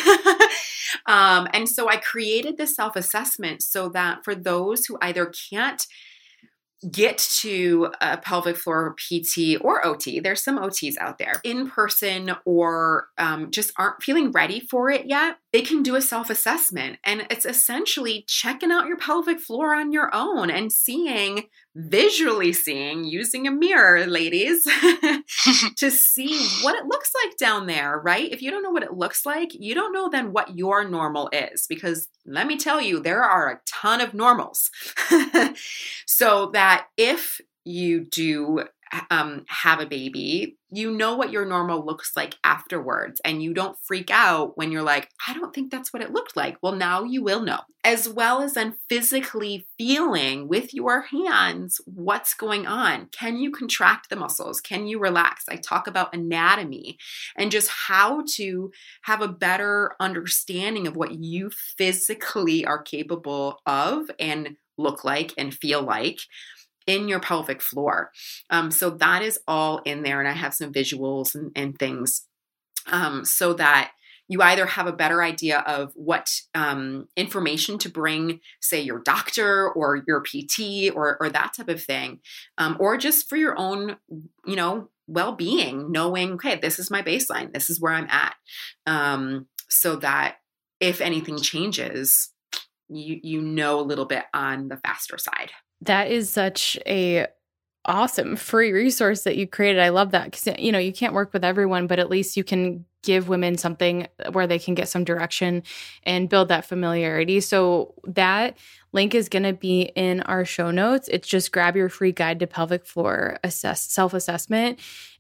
um, 1.06 1.48
and 1.54 1.66
so 1.66 1.88
I 1.88 1.96
created 1.96 2.58
this 2.58 2.76
self 2.76 2.94
assessment 2.94 3.62
so 3.62 3.88
that 3.90 4.22
for 4.22 4.34
those 4.34 4.84
who 4.84 4.98
either 5.00 5.32
can't 5.50 5.86
get 6.90 7.16
to 7.40 7.88
a 8.02 8.18
pelvic 8.18 8.58
floor 8.58 8.94
PT 8.98 9.56
or 9.62 9.86
OT, 9.86 10.20
there's 10.20 10.44
some 10.44 10.58
OTs 10.58 10.98
out 10.98 11.16
there 11.16 11.40
in 11.42 11.70
person 11.70 12.32
or 12.44 13.06
um, 13.16 13.50
just 13.50 13.72
aren't 13.78 14.02
feeling 14.02 14.30
ready 14.30 14.60
for 14.60 14.90
it 14.90 15.06
yet, 15.06 15.38
they 15.54 15.62
can 15.62 15.82
do 15.82 15.94
a 15.94 16.02
self 16.02 16.28
assessment. 16.28 16.98
And 17.06 17.26
it's 17.30 17.46
essentially 17.46 18.26
checking 18.28 18.70
out 18.70 18.88
your 18.88 18.98
pelvic 18.98 19.40
floor 19.40 19.74
on 19.74 19.90
your 19.90 20.14
own 20.14 20.50
and 20.50 20.70
seeing 20.70 21.44
visually 21.74 22.52
seeing 22.52 23.04
using 23.04 23.46
a 23.46 23.50
mirror, 23.50 24.06
ladies, 24.06 24.64
to 25.76 25.90
see 25.90 26.38
what 26.62 26.76
it 26.76 26.86
looks 26.86 27.10
like 27.24 27.36
down 27.36 27.66
there, 27.66 28.00
right? 28.04 28.30
If 28.30 28.42
you 28.42 28.50
don't 28.50 28.62
know 28.62 28.70
what 28.70 28.82
it 28.82 28.94
looks 28.94 29.24
like, 29.24 29.50
you 29.52 29.74
don't 29.74 29.92
know 29.92 30.08
then 30.08 30.32
what 30.32 30.56
your 30.56 30.88
normal 30.88 31.30
is, 31.32 31.66
because 31.68 32.08
let 32.26 32.46
me 32.46 32.56
tell 32.56 32.80
you, 32.80 33.00
there 33.00 33.22
are 33.22 33.50
a 33.50 33.60
ton 33.66 34.00
of 34.00 34.14
normals. 34.14 34.70
so 36.06 36.50
that 36.52 36.86
if 36.96 37.40
you 37.64 38.04
do 38.04 38.64
um, 39.10 39.44
have 39.48 39.80
a 39.80 39.86
baby, 39.86 40.56
you 40.70 40.90
know 40.90 41.16
what 41.16 41.30
your 41.30 41.44
normal 41.44 41.84
looks 41.84 42.12
like 42.16 42.34
afterwards, 42.44 43.20
and 43.24 43.42
you 43.42 43.54
don't 43.54 43.78
freak 43.82 44.10
out 44.10 44.56
when 44.56 44.72
you're 44.72 44.82
like, 44.82 45.08
I 45.26 45.34
don't 45.34 45.54
think 45.54 45.70
that's 45.70 45.92
what 45.92 46.02
it 46.02 46.12
looked 46.12 46.36
like. 46.36 46.56
Well, 46.62 46.74
now 46.74 47.02
you 47.04 47.22
will 47.22 47.42
know, 47.42 47.60
as 47.84 48.08
well 48.08 48.42
as 48.42 48.54
then 48.54 48.74
physically 48.88 49.66
feeling 49.78 50.48
with 50.48 50.72
your 50.74 51.02
hands 51.02 51.80
what's 51.86 52.34
going 52.34 52.66
on. 52.66 53.08
Can 53.12 53.36
you 53.36 53.50
contract 53.50 54.08
the 54.08 54.16
muscles? 54.16 54.60
Can 54.60 54.86
you 54.86 54.98
relax? 54.98 55.44
I 55.48 55.56
talk 55.56 55.86
about 55.86 56.14
anatomy 56.14 56.98
and 57.36 57.50
just 57.50 57.68
how 57.68 58.24
to 58.34 58.72
have 59.02 59.20
a 59.20 59.28
better 59.28 59.94
understanding 60.00 60.86
of 60.86 60.96
what 60.96 61.12
you 61.12 61.50
physically 61.50 62.64
are 62.64 62.82
capable 62.82 63.60
of 63.66 64.10
and 64.18 64.56
look 64.78 65.04
like 65.04 65.32
and 65.36 65.54
feel 65.54 65.82
like 65.82 66.18
in 66.86 67.08
your 67.08 67.20
pelvic 67.20 67.62
floor. 67.62 68.10
Um, 68.50 68.70
so 68.70 68.90
that 68.90 69.22
is 69.22 69.38
all 69.46 69.78
in 69.84 70.02
there, 70.02 70.20
and 70.20 70.28
I 70.28 70.32
have 70.32 70.54
some 70.54 70.72
visuals 70.72 71.34
and, 71.34 71.52
and 71.54 71.78
things 71.78 72.26
um, 72.90 73.24
so 73.24 73.54
that 73.54 73.92
you 74.28 74.40
either 74.40 74.64
have 74.64 74.86
a 74.86 74.92
better 74.92 75.22
idea 75.22 75.58
of 75.60 75.92
what 75.94 76.30
um, 76.54 77.08
information 77.16 77.76
to 77.78 77.90
bring, 77.90 78.40
say 78.60 78.80
your 78.80 79.00
doctor 79.00 79.68
or 79.68 80.02
your 80.06 80.22
PT 80.22 80.90
or, 80.94 81.18
or 81.20 81.28
that 81.28 81.52
type 81.56 81.68
of 81.68 81.82
thing, 81.82 82.20
um, 82.56 82.76
or 82.80 82.96
just 82.96 83.28
for 83.28 83.36
your 83.36 83.58
own, 83.58 83.96
you 84.46 84.56
know, 84.56 84.88
well-being, 85.06 85.92
knowing, 85.92 86.32
okay, 86.34 86.56
this 86.56 86.78
is 86.78 86.90
my 86.90 87.02
baseline, 87.02 87.52
this 87.52 87.68
is 87.68 87.80
where 87.80 87.92
I'm 87.92 88.08
at, 88.08 88.34
um, 88.86 89.48
so 89.68 89.96
that 89.96 90.36
if 90.80 91.00
anything 91.00 91.38
changes, 91.38 92.30
you 92.88 93.20
you 93.22 93.40
know 93.40 93.80
a 93.80 93.82
little 93.82 94.04
bit 94.04 94.24
on 94.34 94.68
the 94.68 94.76
faster 94.76 95.18
side. 95.18 95.50
That 95.82 96.10
is 96.10 96.30
such 96.30 96.78
a 96.86 97.26
awesome 97.84 98.36
free 98.36 98.72
resource 98.72 99.22
that 99.22 99.36
you 99.36 99.46
created. 99.46 99.82
I 99.82 99.88
love 99.88 100.12
that 100.12 100.30
because 100.30 100.54
you 100.58 100.72
know 100.72 100.78
you 100.78 100.92
can't 100.92 101.14
work 101.14 101.32
with 101.32 101.44
everyone, 101.44 101.86
but 101.86 101.98
at 101.98 102.10
least 102.10 102.36
you 102.36 102.44
can 102.44 102.84
give 103.02 103.28
women 103.28 103.58
something 103.58 104.06
where 104.30 104.46
they 104.46 104.58
can 104.58 104.74
get 104.74 104.88
some 104.88 105.02
direction 105.02 105.62
and 106.04 106.28
build 106.28 106.48
that 106.48 106.64
familiarity. 106.64 107.40
So 107.40 107.94
that 108.04 108.56
link 108.92 109.14
is 109.14 109.28
going 109.28 109.42
to 109.42 109.52
be 109.52 109.82
in 109.96 110.20
our 110.22 110.44
show 110.44 110.70
notes. 110.70 111.08
It's 111.08 111.26
just 111.26 111.50
grab 111.50 111.74
your 111.74 111.88
free 111.88 112.12
guide 112.12 112.38
to 112.40 112.46
pelvic 112.46 112.86
floor 112.86 113.38
assess 113.42 113.82
self 113.82 114.14
assessment. 114.14 114.78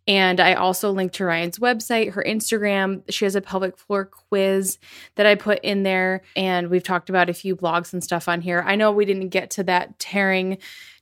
And 0.08 0.40
I 0.40 0.54
also 0.54 0.90
linked 0.90 1.14
to 1.16 1.24
Ryan's 1.24 1.58
website, 1.58 2.12
her 2.12 2.24
Instagram. 2.26 3.02
She 3.08 3.24
has 3.24 3.36
a 3.36 3.40
pelvic 3.40 3.78
floor 3.78 4.06
quiz 4.06 4.78
that 5.14 5.26
I 5.26 5.36
put 5.36 5.60
in 5.62 5.84
there. 5.84 6.22
And 6.34 6.68
we've 6.68 6.82
talked 6.82 7.08
about 7.08 7.30
a 7.30 7.34
few 7.34 7.54
blogs 7.54 7.92
and 7.92 8.02
stuff 8.02 8.28
on 8.28 8.40
here. 8.40 8.64
I 8.66 8.74
know 8.74 8.90
we 8.90 9.04
didn't 9.04 9.28
get 9.28 9.50
to 9.50 9.64
that 9.64 9.98
tearing 9.98 10.58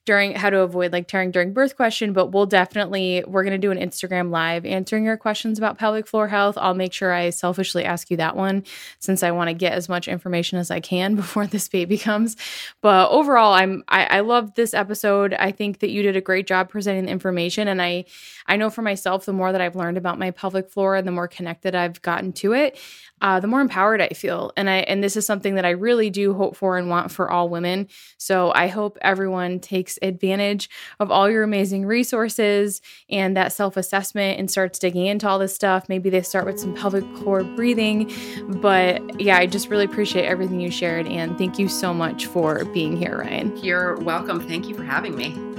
during 0.07 0.35
how 0.35 0.49
to 0.51 0.61
avoid 0.61 0.93
like 0.93 1.07
tearing 1.07 1.31
during 1.31 1.53
birth 1.53 1.77
question, 1.77 2.13
but 2.13 2.29
we'll 2.29 2.47
definitely 2.47 3.23
we're 3.27 3.43
going 3.43 3.53
to 3.53 3.59
do 3.59 3.71
an 3.71 3.79
Instagram 3.79 4.31
live 4.31 4.65
answering 4.65 5.05
your 5.05 5.17
questions 5.17 5.59
about 5.59 5.79
pelvic 5.79 6.07
floor 6.07 6.29
health. 6.29 6.57
I'll 6.59 6.75
make 6.75 6.93
sure 6.93 7.13
I 7.13 7.31
selfishly 7.31 7.85
ask 7.85 8.11
you 8.11 8.17
that 8.17 8.35
one 8.35 8.65
since 8.99 9.23
I 9.23 9.31
want 9.31 9.49
to 9.49 9.55
get 9.55 9.75
as 9.75 9.89
much 9.89 10.09
information 10.09 10.59
as 10.59 10.71
I 10.71 10.81
can 10.81 11.15
before 11.17 11.47
this 11.47 11.69
baby 11.69 11.99
comes. 11.99 12.37
But 12.81 13.11
overall, 13.11 13.53
I'm 13.53 13.85
I, 13.89 14.05
I 14.07 14.21
love 14.21 14.55
this 14.55 14.75
episode. 14.75 15.35
I 15.35 15.53
think 15.53 15.81
that 15.81 15.91
you 15.91 16.03
did 16.03 16.17
a 16.17 16.21
great 16.21 16.47
job 16.47 16.71
presenting 16.71 17.05
the 17.05 17.11
information, 17.11 17.69
and 17.69 17.83
I 17.83 18.07
I 18.47 18.57
know 18.57 18.71
for 18.71 18.83
myself 18.83 19.27
the 19.27 19.33
more 19.33 19.53
that 19.53 19.61
I've 19.61 19.77
learned 19.77 19.99
about 19.99 20.19
my 20.19 20.31
pelvic 20.31 20.71
floor 20.71 20.97
and 20.97 21.07
the 21.07 21.13
more 21.13 21.29
connected 21.29 21.75
I've 21.75 22.01
gotten 22.03 22.33
to 22.35 22.55
it, 22.55 22.79
uh, 23.21 23.41
the 23.41 23.47
more 23.47 23.61
empowered 23.61 24.01
I 24.01 24.09
feel. 24.09 24.53
And 24.57 24.69
I 24.71 24.79
and 24.79 25.03
this 25.03 25.17
is 25.17 25.27
something 25.27 25.55
that 25.57 25.65
I 25.65 25.71
really 25.71 26.11
do 26.11 26.35
hope 26.35 26.57
for 26.57 26.79
and 26.79 26.89
want 26.89 27.11
for 27.11 27.31
all 27.31 27.49
women. 27.49 27.89
So 28.19 28.53
I 28.55 28.69
hope 28.69 28.99
everyone 29.03 29.61
takes 29.61 29.99
advantage 30.03 30.71
of 30.99 31.11
all 31.11 31.31
your 31.31 31.43
amazing 31.43 31.87
resources 31.87 32.81
and 33.09 33.37
that 33.37 33.53
self 33.53 33.77
assessment 33.77 34.39
and 34.39 34.51
starts 34.51 34.79
digging 34.79 35.07
into 35.07 35.29
all 35.29 35.39
this 35.39 35.55
stuff. 35.55 35.89
Maybe 35.89 36.11
they 36.11 36.23
start 36.23 36.47
with 36.47 36.59
some 36.59 36.75
pelvic 36.75 37.05
core 37.17 37.45
breathing. 37.45 38.13
But 38.61 39.21
yeah, 39.21 39.39
I 39.39 39.47
just 39.47 39.69
really 39.69 39.85
appreciate 39.85 40.25
everything 40.27 40.61
you 40.61 40.71
shared. 40.71 41.07
And 41.07 41.37
thank 41.39 41.59
you 41.59 41.69
so 41.69 41.93
much 41.93 42.27
for 42.27 42.65
being 42.67 42.97
here, 42.97 43.19
Ryan. 43.19 43.57
You're 43.59 43.97
welcome. 43.99 44.41
Thank 44.47 44.69
you 44.69 44.75
for 44.75 44.85
having 44.85 45.17
me. 45.17 45.50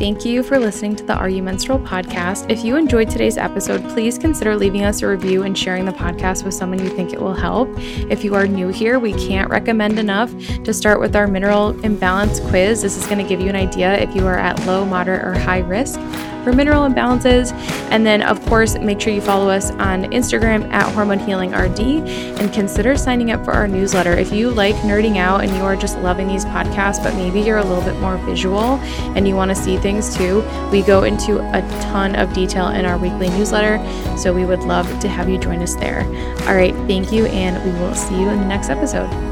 Thank 0.00 0.24
you 0.24 0.42
for 0.42 0.58
listening 0.58 0.96
to 0.96 1.04
the 1.04 1.12
Are 1.12 1.28
You 1.28 1.42
Menstrual 1.42 1.78
podcast. 1.80 2.50
If 2.50 2.64
you 2.64 2.76
enjoyed 2.76 3.10
today's 3.10 3.36
episode, 3.36 3.86
please 3.90 4.16
consider 4.16 4.56
leaving 4.56 4.82
us 4.82 5.02
a 5.02 5.06
review 5.06 5.42
and 5.42 5.56
sharing 5.56 5.84
the 5.84 5.92
podcast 5.92 6.42
with 6.42 6.54
someone 6.54 6.78
you 6.78 6.88
think 6.88 7.12
it 7.12 7.20
will 7.20 7.34
help. 7.34 7.68
If 8.10 8.24
you 8.24 8.34
are 8.34 8.46
new 8.46 8.68
here, 8.68 8.98
we 8.98 9.12
can't 9.12 9.50
recommend 9.50 9.98
enough 9.98 10.32
to 10.64 10.72
start 10.72 11.00
with 11.00 11.14
our 11.16 11.26
mineral 11.26 11.78
imbalance 11.84 12.40
quiz. 12.40 12.80
This 12.80 12.96
is 12.96 13.04
going 13.04 13.18
to 13.18 13.28
give 13.28 13.42
you 13.42 13.50
an 13.50 13.56
idea 13.56 13.92
if 13.98 14.14
you 14.16 14.26
are 14.26 14.38
at 14.38 14.58
low, 14.64 14.86
moderate, 14.86 15.22
or 15.22 15.38
high 15.38 15.58
risk 15.58 16.00
for 16.44 16.52
mineral 16.52 16.88
imbalances. 16.88 17.52
And 17.90 18.06
then, 18.06 18.22
of 18.22 18.44
course, 18.46 18.78
make 18.78 19.00
sure 19.00 19.12
you 19.12 19.20
follow 19.20 19.48
us 19.48 19.70
on 19.72 20.04
Instagram 20.04 20.70
at 20.72 20.92
Hormone 20.94 21.18
Healing 21.18 21.52
RD 21.52 21.80
and 21.80 22.52
consider 22.52 22.96
signing 22.96 23.30
up 23.30 23.44
for 23.44 23.52
our 23.52 23.68
newsletter. 23.68 24.12
If 24.12 24.32
you 24.32 24.50
like 24.50 24.74
nerding 24.76 25.16
out 25.16 25.42
and 25.42 25.50
you 25.56 25.62
are 25.62 25.76
just 25.76 25.98
loving 25.98 26.28
these 26.28 26.44
podcasts, 26.44 27.02
but 27.02 27.14
maybe 27.14 27.40
you're 27.40 27.58
a 27.58 27.64
little 27.64 27.84
bit 27.84 27.98
more 28.00 28.16
visual 28.18 28.78
and 29.16 29.26
you 29.26 29.34
want 29.34 29.50
to 29.50 29.54
see 29.54 29.76
things 29.78 30.16
too, 30.16 30.42
we 30.70 30.82
go 30.82 31.04
into 31.04 31.38
a 31.56 31.60
ton 31.82 32.16
of 32.16 32.32
detail 32.32 32.68
in 32.68 32.84
our 32.84 32.98
weekly 32.98 33.28
newsletter. 33.30 33.78
So 34.16 34.32
we 34.32 34.44
would 34.44 34.60
love 34.60 34.86
to 35.00 35.08
have 35.08 35.28
you 35.28 35.38
join 35.38 35.60
us 35.62 35.74
there. 35.74 36.04
All 36.46 36.54
right, 36.54 36.74
thank 36.86 37.12
you, 37.12 37.26
and 37.26 37.62
we 37.64 37.78
will 37.80 37.94
see 37.94 38.20
you 38.20 38.28
in 38.28 38.38
the 38.38 38.46
next 38.46 38.70
episode. 38.70 39.29